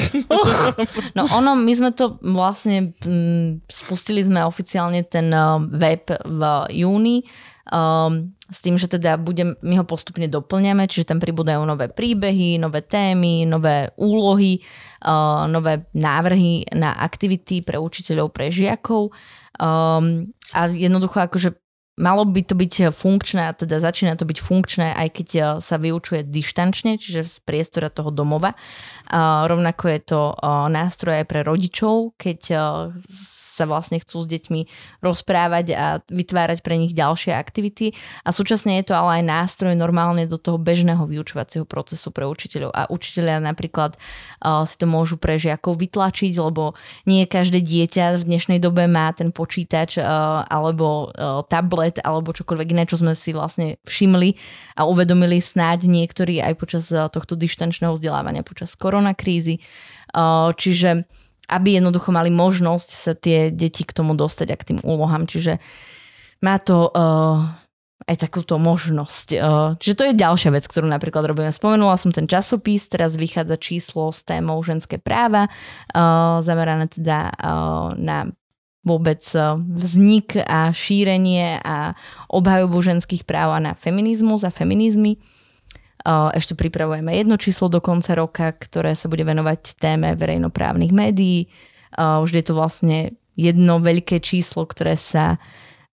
[1.15, 6.41] No ono, my sme to vlastne, mm, spustili sme oficiálne ten uh, web v
[6.71, 7.23] júni,
[7.71, 12.61] um, s tým, že teda budem, my ho postupne doplňame, čiže tam pribúdajú nové príbehy,
[12.61, 14.61] nové témy, nové úlohy,
[15.01, 19.09] uh, nové návrhy na aktivity pre učiteľov, pre žiakov.
[19.57, 21.57] Um, a jednoducho akože
[21.97, 25.81] malo by to byť funkčné, a teda začína to byť funkčné, aj keď uh, sa
[25.81, 28.53] vyučuje dištančne, čiže z priestora toho domova.
[29.09, 32.61] A rovnako je to uh, nástroj pre rodičov, keď uh,
[33.55, 34.67] sa vlastne chcú s deťmi
[34.99, 37.95] rozprávať a vytvárať pre nich ďalšie aktivity.
[38.27, 42.75] A súčasne je to ale aj nástroj normálne do toho bežného vyučovacieho procesu pre učiteľov.
[42.75, 46.75] A učiteľia napríklad uh, si to môžu pre žiakov vytlačiť, lebo
[47.07, 52.67] nie každé dieťa v dnešnej dobe má ten počítač uh, alebo uh, tablet alebo čokoľvek
[52.75, 54.35] iné, čo sme si vlastne všimli
[54.75, 59.61] a uvedomili snáď niektorí aj počas tohto dištančného vzdelávania, počas koronakrízy.
[60.57, 61.05] Čiže
[61.49, 65.29] aby jednoducho mali možnosť sa tie deti k tomu dostať a k tým úlohám.
[65.29, 65.61] Čiže
[66.41, 67.45] má to uh,
[68.05, 69.27] aj takúto možnosť.
[69.37, 71.49] Uh, čiže to je ďalšia vec, ktorú napríklad robíme.
[71.49, 77.93] Spomenula som ten časopis, teraz vychádza číslo s témou ženské práva, uh, zamerané teda uh,
[77.97, 78.29] na
[78.85, 79.25] vôbec
[79.57, 81.97] vznik a šírenie a
[82.29, 85.17] obhajobu ženských práv a na feminizmus a feminizmy.
[86.05, 91.49] Ešte pripravujeme jedno číslo do konca roka, ktoré sa bude venovať téme verejnoprávnych médií.
[91.97, 95.41] Už je to vlastne jedno veľké číslo, ktoré sa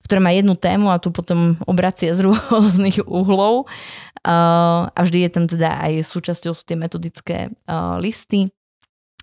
[0.02, 3.70] ktoré má jednu tému a tu potom obracia z rôznych uhlov.
[4.22, 7.50] Uh, a vždy je tam teda aj súčasťou sú tie metodické
[7.98, 8.50] listy.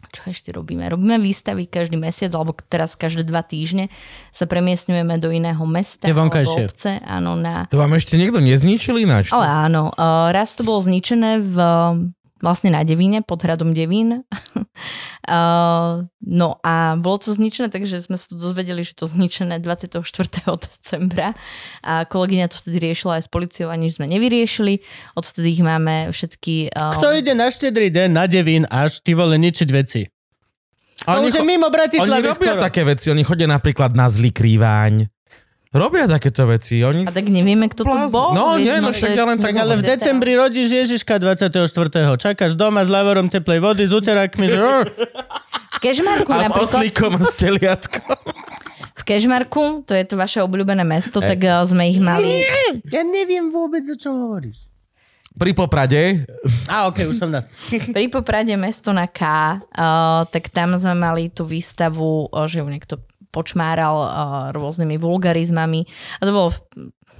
[0.10, 0.86] Čo ešte robíme?
[0.90, 3.94] Robíme výstavy každý mesiac, alebo teraz každé dva týždne
[4.34, 6.98] sa premiestňujeme do iného mesta Tie alebo obce.
[7.06, 9.30] Áno, na To vám ešte niekto nezničil ináč?
[9.30, 11.56] ale áno, uh, raz to bolo zničené v,
[12.40, 14.24] vlastne na Devíne, pod hradom Devín.
[14.24, 16.04] uh,
[16.40, 20.02] no a bolo to zničené, takže sme sa to dozvedeli, že to zničené 24.
[20.60, 21.36] decembra
[21.84, 24.82] a kolegyňa to vtedy riešila aj s policiou a nič sme nevyriešili.
[25.16, 26.72] Odvtedy ich máme všetky...
[26.74, 30.08] Uh, Kto ide na štedrý deň na Devín až ty vole ničiť veci?
[31.08, 32.66] To Oni, už je cho- mimo oni Bratislavy robia skoro.
[32.68, 35.08] také veci, oni chodia napríklad na zlý krývaň.
[35.70, 36.82] Robia takéto veci.
[36.82, 37.06] Oni...
[37.06, 38.10] a tak nevieme, kto to Blázon.
[38.10, 38.30] bol.
[38.34, 41.54] No, vieš, nie, no však ja len tak ale v decembri rodíš Ježiška 24.
[42.18, 44.58] Čakáš doma s lavorom teplej vody, s uterákmi, že...
[45.78, 46.74] Kežmarku A s napríklad...
[46.74, 48.10] oslíkom a s teliatkom.
[48.98, 52.42] V Kežmarku, to je to vaše obľúbené mesto, tak uh, sme ich mali...
[52.90, 54.66] Ja neviem vôbec, o čom hovoríš.
[55.38, 56.26] Pri Poprade.
[56.66, 57.46] A okej, už som nás...
[57.96, 62.68] Pri Poprade mesto na K, uh, tak tam sme mali tú výstavu, uh, že ju
[62.68, 62.98] niekto
[63.30, 64.10] počmáral uh,
[64.54, 65.86] rôznymi vulgarizmami.
[66.20, 66.60] A to bolo v,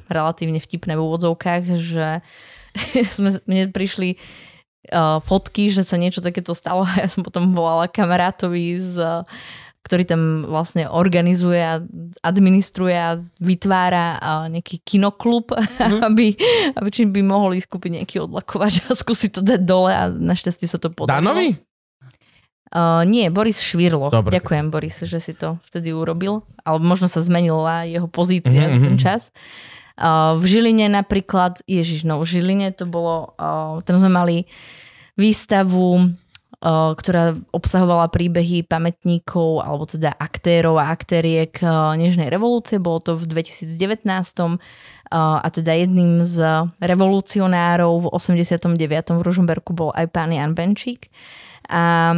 [0.10, 2.22] relatívne vtipné v úvodzovkách, že
[3.16, 4.18] sme, mne prišli
[4.92, 9.24] uh, fotky, že sa niečo takéto stalo a ja som potom volala kamarátovi z uh,
[9.80, 11.80] ktorý tam vlastne organizuje a
[12.22, 16.04] administruje a vytvára a nejaký kinoklub, mm.
[16.12, 16.36] aby,
[16.76, 20.68] aby či by mohol ísť kúpiť nejaký odlakovač a skúsiť to dať dole a našťastie
[20.68, 21.32] sa to podarilo.
[21.32, 21.69] Danovi?
[22.70, 24.14] Uh, nie, Boris Švirlo.
[24.14, 24.38] Dobre.
[24.38, 26.46] Ďakujem, Boris, že si to vtedy urobil.
[26.62, 29.02] Alebo možno sa zmenila jeho pozícia Mhm, za ten mhm.
[29.02, 29.22] čas.
[30.00, 34.38] Uh, v Žiline napríklad, ježiš, no v Žiline to bolo, uh, tam sme mali
[35.20, 36.16] výstavu,
[36.64, 42.80] uh, ktorá obsahovala príbehy pamätníkov, alebo teda aktérov a aktériek uh, Nežnej revolúcie.
[42.80, 43.66] Bolo to v 2019.
[45.10, 48.78] Uh, a teda jedným z revolucionárov v 89.
[49.10, 51.10] v Ružomberku bol aj pán Jan Benčík.
[51.68, 52.14] A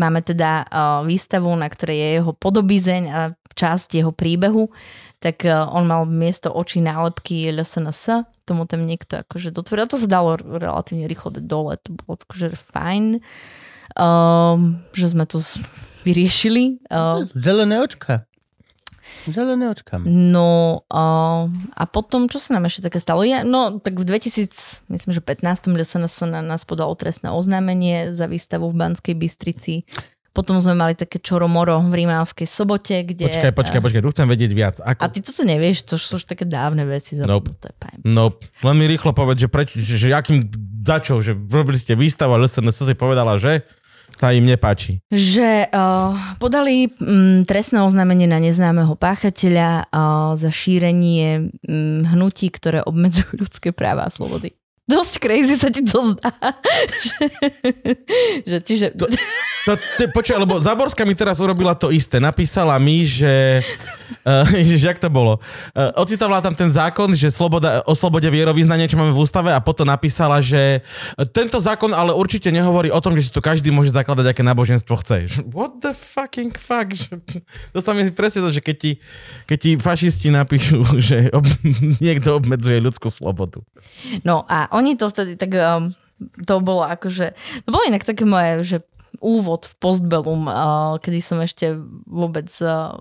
[0.00, 0.64] Máme teda
[1.04, 3.20] výstavu, na ktorej je jeho podobizeň a
[3.52, 4.72] časť jeho príbehu,
[5.20, 9.86] tak on mal miesto očí nálepky LSNS, tomu tam niekto akože dotvoril.
[9.86, 13.20] To sa dalo relatívne rýchlo dať dole, to bolo akože fajn.
[13.96, 15.38] um, že sme to
[16.04, 16.80] vyriešili.
[16.88, 18.24] Uh, Zelené očka.
[19.28, 20.02] Zelené očka.
[20.02, 21.46] No uh,
[21.76, 23.22] a potom, čo sa nám ešte také stalo?
[23.22, 25.70] Ja, no tak v 2000, myslím, že 15.
[26.10, 29.86] sa na nás podalo trestné oznámenie za výstavu v Banskej Bystrici.
[30.32, 33.28] Potom sme mali také čoromoro v Rímavskej sobote, kde...
[33.28, 34.80] Počkaj, počkaj, počkaj, tu chcem vedieť viac.
[34.80, 35.12] A Ako?
[35.12, 37.20] ty toto nevieš, to sú už také dávne veci.
[37.20, 37.52] Nope.
[37.52, 38.00] zabudnuté, pamäť.
[38.08, 38.32] No,
[38.64, 40.48] len mi rýchlo povedz, že, preč, že, že akým
[40.80, 43.60] dačou, že robili ste výstavu a LSNS si povedala, že
[44.16, 45.02] sa im nepáči.
[45.10, 52.86] Že uh, podali um, trestné oznámenie na neznámeho páchateľa uh, za šírenie um, hnutí, ktoré
[52.86, 54.54] obmedzujú ľudské práva a slobody.
[54.92, 56.28] Dosť crazy sa ti to zdá.
[57.02, 57.24] že,
[58.44, 58.86] že, čiže...
[58.94, 59.08] To-
[59.62, 62.18] To, to, počuj, lebo Zaborská mi teraz urobila to isté.
[62.18, 63.62] Napísala mi, že...
[64.22, 65.38] Uh, ježiš, jak to bolo?
[65.70, 69.62] Uh, ocitovala tam ten zákon, že sloboda, o slobode vierovýznania, čo máme v ústave a
[69.62, 73.70] potom napísala, že uh, tento zákon ale určite nehovorí o tom, že si to každý
[73.70, 75.30] môže zakladať, aké náboženstvo chce.
[75.54, 76.90] What the fucking fuck?
[76.90, 77.22] Že-
[77.70, 78.92] To sa mi presne to, že keď ti,
[79.46, 81.46] keď ti fašisti napíšu, že ob,
[81.98, 83.62] niekto obmedzuje ľudskú slobodu.
[84.20, 85.54] No a oni to vtedy tak...
[85.54, 85.94] Um,
[86.46, 87.34] to bolo akože...
[87.66, 88.76] To bolo inak také moje, že
[89.22, 92.98] úvod v postbellum, uh, kedy som ešte vôbec uh,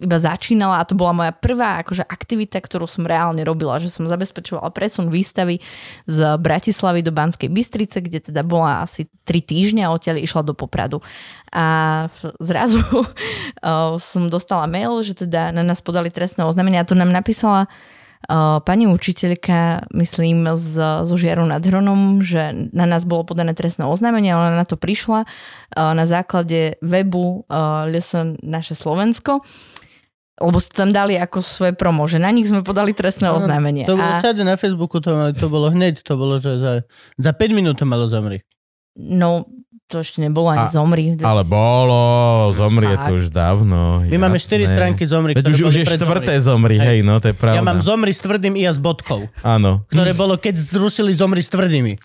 [0.00, 4.08] iba začínala a to bola moja prvá akože aktivita, ktorú som reálne robila, že som
[4.08, 5.60] zabezpečovala presun výstavy
[6.08, 11.04] z Bratislavy do Banskej Bystrice, kde teda bola asi 3 týždňa odtiaľ išla do Popradu.
[11.52, 12.08] A
[12.40, 17.12] zrazu uh, som dostala mail, že teda na nás podali trestné oznámenie a to nám
[17.12, 17.99] napísala Uh,
[18.64, 24.30] pani učiteľka, myslím, z, zo Žiaru nad Hronom, že na nás bolo podané trestné oznámenie,
[24.30, 25.24] ale ona na to prišla
[25.72, 27.48] na základe webu
[27.88, 29.40] Listen naše Slovensko,
[30.40, 33.84] lebo si to tam dali ako svoje promo, že na nich sme podali trestné oznámenie.
[33.84, 36.72] To bolo A, všade na Facebooku, to, to bolo hneď, to bolo, že za,
[37.20, 38.40] za 5 minút to malo zomri.
[38.96, 39.44] no,
[39.90, 41.04] to ešte nebolo A- ani zomri.
[41.18, 41.98] Ale bolo,
[42.54, 43.10] zomrie Fakt.
[43.10, 44.06] to už dávno.
[44.06, 44.62] My máme jasné.
[44.62, 46.46] 4 stránky zomri, Veď ktoré už, už boli je pred štvrté zomri.
[46.46, 46.86] zomri, Hej.
[46.86, 47.58] hej, no, to je pravda.
[47.58, 49.82] Ja mám zomri s tvrdým i a s bodkou, Áno.
[49.90, 51.98] ktoré bolo, keď zrušili zomri s tvrdými.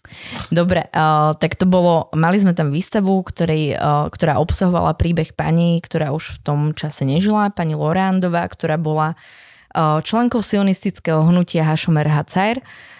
[0.49, 5.77] Dobre, uh, tak to bolo, mali sme tam výstavu, ktorej, uh, ktorá obsahovala príbeh pani,
[5.77, 9.13] ktorá už v tom čase nežila, pani Lorándová, ktorá bola
[9.77, 12.94] uh, členkou sionistického hnutia Hašomer Hacair, uh,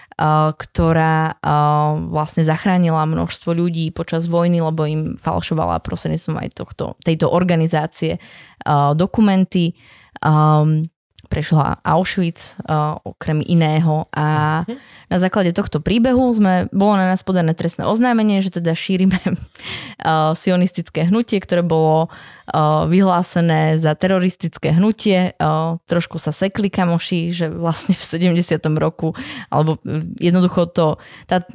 [0.55, 7.27] ktorá uh, vlastne zachránila množstvo ľudí počas vojny, lebo im falšovala prostredníctvom aj tohto, tejto
[7.27, 9.75] organizácie uh, dokumenty.
[10.23, 10.87] Um,
[11.25, 14.61] prešla Auschwitz uh, okrem iného a
[15.05, 20.33] na základe tohto príbehu sme, bolo na nás podané trestné oznámenie, že teda šírime uh,
[20.43, 25.37] sionistické hnutie, ktoré bolo uh, vyhlásené za teroristické hnutie.
[25.37, 28.03] Uh, trošku sa sekli kamoši, že vlastne v
[28.37, 28.57] 70.
[28.81, 29.13] roku,
[29.53, 29.77] alebo
[30.17, 30.87] jednoducho to,
[31.29, 31.45] tá,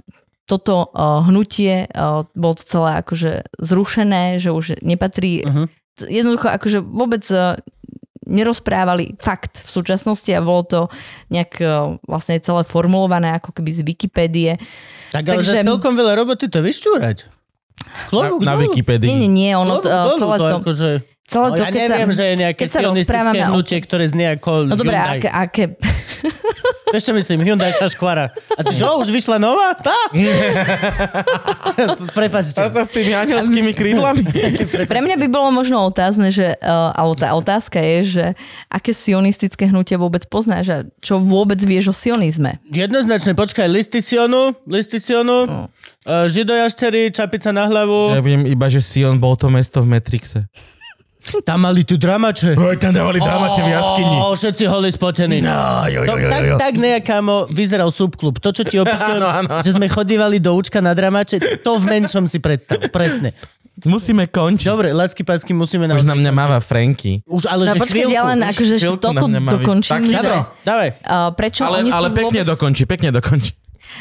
[0.46, 5.64] toto uh, hnutie, uh, bolo to celé akože zrušené, že už nepatrí Mhm.
[6.08, 7.24] jednoducho akože vôbec
[8.30, 10.80] nerozprávali fakt v súčasnosti a bolo to
[11.28, 14.52] nejak uh, vlastne celé formulované ako keby z Wikipédie.
[15.10, 17.26] Tak ale Takže- že celkom veľa roboty to vyšťúrať.
[17.80, 18.70] Na, Klobúk na dolu.
[18.70, 19.08] Wikipedii.
[19.10, 20.88] Nie, nie, nie, ono Klobúk to, dolu, celé to to, akože...
[21.30, 23.78] celé No, to, ja keď sa, neviem, že je nejaké keď sa sionistické o- hnutie,
[23.78, 25.62] ktoré znie ako No dobré, aké, aké,
[26.90, 28.34] Vieš čo myslím, Hyundai Šaškvara.
[28.34, 29.78] A ty, že o, už vyšla nová?
[29.78, 29.94] Tá?
[32.12, 32.58] Prepačte.
[32.60, 34.26] Ako s tými anielskými krídlami.
[34.84, 38.24] pre mňa by bolo možno otázne, že, uh, alebo tá otázka je, že
[38.66, 42.58] aké sionistické hnutie vôbec poznáš a čo vôbec vieš o sionizme?
[42.66, 45.70] Jednoznačne, počkaj, listy Sionu, listy Sionu, No.
[46.04, 50.42] uh, židojaštery, čapica na hlavu, Ja viem iba, že Sion bol to mesto v Matrixe.
[51.40, 52.54] Tam mali tu dramače.
[52.54, 54.16] Oj, tam dávali dramače v jaskyni.
[54.18, 55.38] Ó, všetci holi spotení.
[55.40, 55.52] No,
[55.86, 58.36] jo, To, tak, tak nejakámo vyzeral subklub.
[58.36, 59.20] To, čo ti opisujem,
[59.60, 62.80] že sme chodívali do účka na dramače, to v menšom si predstav.
[62.88, 63.36] Presne.
[63.80, 64.66] Musíme končiť.
[64.66, 66.04] Dobre, lásky pásky musíme Už naozaj.
[66.06, 67.24] na mňa máva Franky.
[67.24, 68.12] Už ale No že počkaj, chvíľku.
[68.12, 69.92] ja len akože toto dokončím.
[69.94, 70.88] Tak, Jadro, dávaj.
[71.00, 72.50] uh, prečo Ale, oni ale pekne vôbec...
[72.50, 73.56] dokončí, pekne dokončí.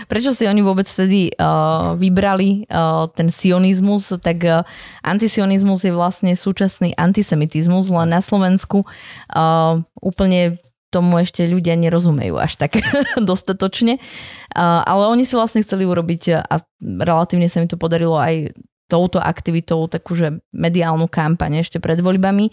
[0.07, 4.65] Prečo si oni vôbec vtedy uh, vybrali uh, ten sionizmus, tak uh,
[5.01, 10.57] antisionizmus je vlastne súčasný antisemitizmus, len na Slovensku uh, úplne
[10.89, 12.81] tomu ešte ľudia nerozumejú až tak
[13.29, 14.01] dostatočne.
[14.57, 18.57] Ale oni si vlastne chceli urobiť a relatívne sa mi to podarilo aj
[18.89, 22.49] touto aktivitou takúže mediálnu kampaň ešte pred voľbami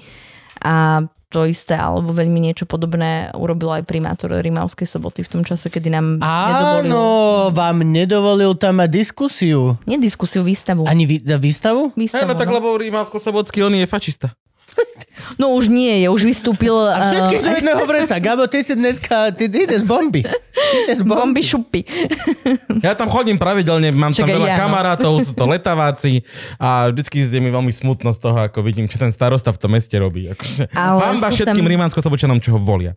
[0.61, 5.67] a to isté, alebo veľmi niečo podobné urobil aj primátor Rimavskej soboty v tom čase,
[5.67, 7.05] kedy nám nedovolil Áno,
[7.51, 9.75] vám nedovolil tam mať diskusiu.
[9.91, 10.87] nie diskusiu, výstavu.
[10.87, 11.91] Ani vý, výstavu?
[11.99, 12.63] výstavu Hej, no tak no.
[12.63, 14.39] lebo Rímavsko-Sobotský, on je fašista.
[15.41, 16.73] No už nie je, už vystúpil...
[16.73, 18.15] A všetkých do jedného vreca.
[18.21, 20.23] Gabo, ty si dneska, ty ideš bomby.
[20.87, 21.83] Ideš bomby šupy.
[22.87, 24.61] Ja tam chodím pravidelne, mám tam Čakaj, veľa ja, no.
[24.69, 26.23] kamarátov, sú to letaváci
[26.61, 29.73] a vždycky je mi veľmi smutno z toho, ako vidím, čo ten starosta v tom
[29.75, 30.29] meste robí.
[30.31, 32.95] Akože, Ale Hamba všetkým tam- rímansko-sobočanom, čo ho volia.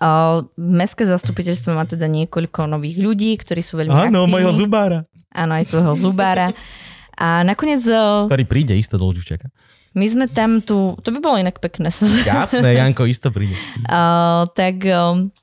[0.00, 4.32] Uh, Mestské zastupiteľstvo má teda niekoľko nových ľudí, ktorí sú veľmi Áno, aktívni.
[4.32, 5.04] mojho zubára.
[5.34, 6.54] Áno, aj tvojho zubára.
[7.20, 9.50] A nakoniec Ktorý príde isto do Ľudivčaka.
[9.94, 11.90] My sme tam tu, to by bolo inak pekné
[12.28, 13.58] Jasné, Janko isto príde.
[13.86, 15.34] Uh, tak um,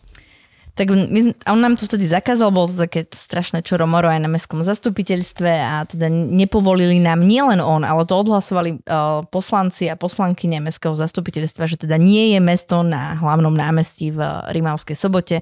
[0.78, 4.30] tak my, a on nám to vtedy zakázal, bolo to také strašné čoromoro aj na
[4.30, 10.61] mestskom zastupiteľstve a teda nepovolili nám nielen on, ale to odhlasovali uh, poslanci a poslankyne
[10.61, 14.22] mestského zastupiteľstva, že teda nie je mesto na hlavnom námestí v
[14.53, 15.41] Rimavskej sobote,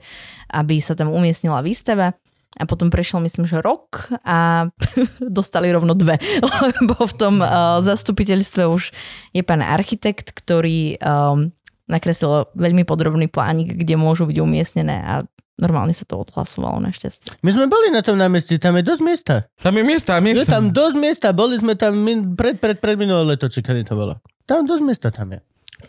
[0.56, 2.16] aby sa tam umiestnila výstava.
[2.56, 4.70] A potom prešiel, myslím, že rok a
[5.20, 6.16] dostali rovno dve,
[6.80, 8.96] lebo v tom uh, zastupiteľstve už
[9.36, 11.52] je pán architekt, ktorý um,
[11.86, 15.14] nakreslil veľmi podrobný plánik, kde môžu byť umiestnené a
[15.60, 17.40] normálne sa to odhlasovalo našťastie.
[17.44, 19.36] My sme boli na tom námestí, tam je dosť miesta.
[19.60, 20.48] Tam je miesta, Je miesta.
[20.48, 23.96] tam dosť miesta, boli sme tam min, pred, pred, pred minulé leto, či kedy to
[23.96, 24.20] bolo.
[24.48, 25.40] Tam dosť miesta tam je.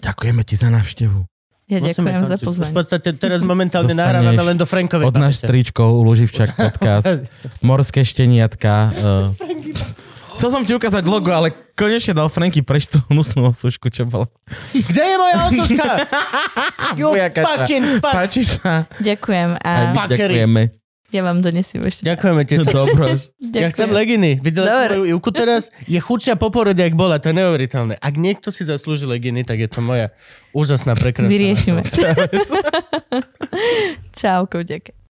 [0.02, 1.35] Ďakujeme ti za návštevu.
[1.66, 2.36] Ja Musíme ďakujem za.
[2.36, 2.74] Už v pozvanie.
[2.78, 5.10] podstate teraz momentálne nahrávame len do Frankovej.
[5.10, 5.46] Od náš pamäte.
[5.50, 7.26] stričkov Luživčak podcast.
[7.58, 8.94] Morské šteniatka.
[8.94, 9.34] Uh.
[10.38, 14.30] Chcel som ti ukázať logo, ale konečne dal Franky preč tú hnusnú osušku, čo bola.
[14.70, 15.84] Kde je moja osuška?
[17.00, 18.14] you fucking fuck.
[18.14, 18.86] Páči sa.
[19.02, 20.46] Ďakujem Aj a Fuckery.
[20.46, 20.85] ďakujeme.
[21.14, 22.02] Ja vám donesiem ešte.
[22.02, 22.58] Ďakujeme ti.
[22.66, 23.14] Dobro.
[23.54, 24.42] Ja chcem leginy.
[24.42, 24.74] Videla Dobre.
[24.74, 25.70] som moju Ivku teraz.
[25.86, 27.22] Je chudšia po porode, jak bola.
[27.22, 28.02] To je neuveriteľné.
[28.02, 30.10] Ak niekto si zaslúži leginy, tak je to moja
[30.50, 31.30] úžasná, prekrásna.
[31.30, 31.86] Vyriešime.
[34.18, 35.05] Čauko, ďakujem.